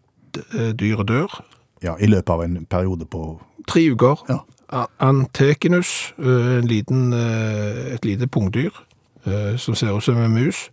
eh, 0.54 0.72
dyret 0.78 1.08
dør. 1.08 1.44
Ja. 1.84 1.98
I 2.00 2.08
løpet 2.10 2.34
av 2.34 2.44
en 2.46 2.66
periode 2.70 3.06
på 3.06 3.26
Tre 3.68 3.84
uker. 3.92 4.26
Ja. 4.28 4.42
Antekinus, 5.00 6.14
eh, 6.18 6.58
en 6.58 6.68
liten, 6.68 7.14
eh, 7.14 7.94
et 7.94 8.06
lite 8.06 8.28
pungdyr 8.28 8.72
eh, 9.26 9.56
som 9.58 9.76
ser 9.76 9.98
ut 9.98 10.04
som 10.04 10.18
en 10.18 10.34
mus, 10.34 10.70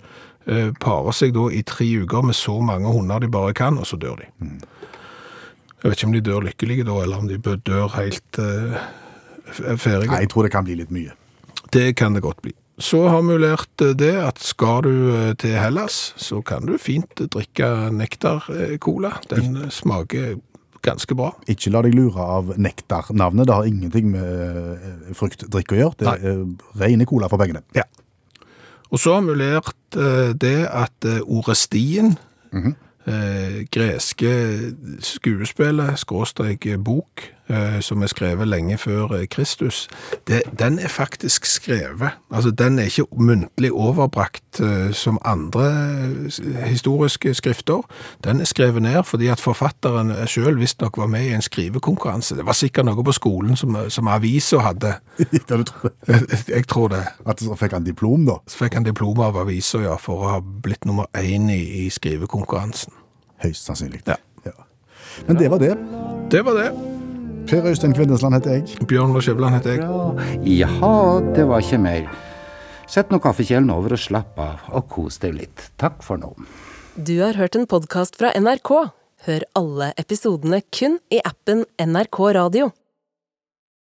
parer 0.80 1.12
seg 1.14 1.34
da 1.36 1.44
i 1.52 1.60
tre 1.62 1.84
uker 2.00 2.24
med 2.26 2.34
så 2.34 2.56
mange 2.64 2.88
hunder 2.90 3.20
de 3.20 3.28
bare 3.28 3.52
kan, 3.54 3.76
og 3.78 3.86
så 3.86 3.96
dør 4.00 4.16
de. 4.18 4.26
Jeg 4.40 5.84
vet 5.84 5.98
ikke 5.98 6.06
om 6.08 6.14
de 6.16 6.20
dør 6.20 6.40
lykkelige 6.40 6.86
da, 6.88 6.96
eller 7.04 7.20
om 7.20 7.28
de 7.28 7.36
dør 7.38 7.92
helt 7.94 8.40
uh, 8.40 8.80
ferdige. 9.76 10.08
Nei, 10.10 10.24
jeg 10.24 10.30
tror 10.32 10.48
det 10.48 10.50
kan 10.50 10.64
bli 10.64 10.74
litt 10.80 10.90
mye. 10.90 11.12
Det 11.70 11.94
kan 11.94 12.16
det 12.16 12.24
godt 12.24 12.40
bli. 12.42 12.54
Så 12.80 13.04
har 13.12 13.22
vi 13.22 13.36
lært 13.38 13.84
det 14.00 14.16
at 14.16 14.40
skal 14.42 14.82
du 14.88 15.34
til 15.38 15.54
Hellas, 15.60 16.14
så 16.16 16.40
kan 16.42 16.66
du 16.66 16.78
fint 16.80 17.20
drikke 17.20 17.92
nektar-cola. 17.94 19.20
Den 19.30 19.68
smaker 19.70 20.40
ganske 20.82 21.16
bra. 21.16 21.30
Ikke 21.50 21.72
la 21.72 21.82
deg 21.86 21.94
lure 21.96 22.24
av 22.38 22.54
nektarnavnet. 22.60 23.46
Det 23.48 23.56
har 23.56 23.68
ingenting 23.68 24.12
med 24.14 24.76
eh, 24.76 25.14
fruktdrikk 25.16 25.74
å 25.74 25.80
gjøre. 25.80 25.98
Det 26.00 26.14
er 26.14 26.44
rene 26.80 27.08
cola 27.08 27.30
for 27.30 27.40
pengene. 27.40 27.62
Ja. 27.76 27.86
Og 28.90 28.98
så 28.98 29.14
har 29.14 29.26
vi 29.26 29.36
lært 29.38 29.98
eh, 29.98 30.32
det 30.34 30.66
at 30.66 31.06
eh, 31.06 31.20
ordet 31.22 31.56
stien, 31.60 32.16
eh, 32.50 33.60
greske 33.70 34.32
skuespillet, 35.06 35.98
skråstrek 36.02 36.66
bok, 36.82 37.22
eh, 37.22 37.39
som 37.82 38.02
er 38.02 38.10
skrevet 38.10 38.48
lenge 38.48 38.78
før 38.78 39.14
eh, 39.16 39.26
Kristus, 39.30 39.88
det, 40.28 40.42
den 40.58 40.78
er 40.78 40.88
faktisk 40.88 41.46
skrevet. 41.46 42.10
Altså, 42.30 42.50
den 42.50 42.78
er 42.78 42.82
ikke 42.82 43.06
muntlig 43.12 43.72
overbrakt 43.72 44.60
eh, 44.60 44.92
som 44.92 45.18
andre 45.24 45.66
eh, 46.26 46.68
historiske 46.68 47.34
skrifter. 47.34 47.82
Den 48.24 48.40
er 48.40 48.44
skrevet 48.44 48.82
ned 48.82 49.02
fordi 49.04 49.26
at 49.26 49.40
forfatteren 49.40 50.12
selv 50.26 50.60
visstnok 50.60 50.98
var 50.98 51.06
med 51.06 51.26
i 51.26 51.34
en 51.34 51.42
skrivekonkurranse. 51.42 52.36
Det 52.36 52.46
var 52.46 52.58
sikkert 52.58 52.88
noe 52.88 53.04
på 53.04 53.12
skolen 53.12 53.56
som, 53.56 53.76
som 53.88 54.08
avisa 54.08 54.58
hadde. 54.58 54.94
Ja, 55.50 55.56
du 55.56 55.64
tror 55.64 55.90
det? 56.06 56.48
Jeg 56.48 56.66
tror 56.66 56.88
det. 56.88 57.00
At 57.26 57.40
så 57.42 57.56
fikk 57.58 57.72
han 57.74 57.84
diplom, 57.86 58.26
da? 58.26 58.38
Så 58.46 58.64
fikk 58.64 58.76
han 58.78 58.86
diplom 58.86 59.18
av 59.24 59.36
avisa, 59.40 59.80
ja, 59.82 59.96
for 59.98 60.22
å 60.22 60.30
ha 60.36 60.38
blitt 60.40 60.86
nummer 60.86 61.10
én 61.18 61.50
i, 61.50 61.60
i 61.84 61.88
skrivekonkurransen. 61.90 62.94
Høyst 63.42 63.66
sannsynlig. 63.66 64.04
Ja. 64.06 64.18
Ja. 64.46 64.54
Men 65.26 65.42
det 65.42 65.50
var 65.50 65.62
det. 65.62 65.74
Det 66.30 66.44
var 66.46 66.58
det. 66.60 66.89
Per 67.48 67.66
Øystein 67.66 67.94
Kvindesland 67.96 68.34
heter 68.36 68.58
jeg. 68.58 68.86
Bjørn 68.88 69.14
Lars 69.14 69.24
Skjæveland 69.26 69.56
heter 69.58 69.76
jeg. 69.76 70.58
Jaha, 70.60 71.20
det 71.36 71.46
var 71.48 71.64
ikke 71.64 71.80
mer. 71.82 72.10
Sett 72.90 73.12
nå 73.12 73.20
kaffekjelen 73.22 73.70
over 73.70 73.94
og 73.94 74.02
slapp 74.02 74.38
av, 74.42 74.64
og 74.74 74.88
kos 74.90 75.20
deg 75.22 75.36
litt. 75.38 75.68
Takk 75.80 76.02
for 76.02 76.20
nå. 76.20 76.32
Du 76.98 77.14
har 77.22 77.38
hørt 77.38 77.56
en 77.56 77.68
podkast 77.70 78.18
fra 78.18 78.32
NRK. 78.34 78.72
Hør 79.28 79.46
alle 79.58 79.92
episodene 80.00 80.62
kun 80.74 80.98
i 81.12 81.20
appen 81.24 81.64
NRK 81.78 82.20
Radio. 82.34 82.70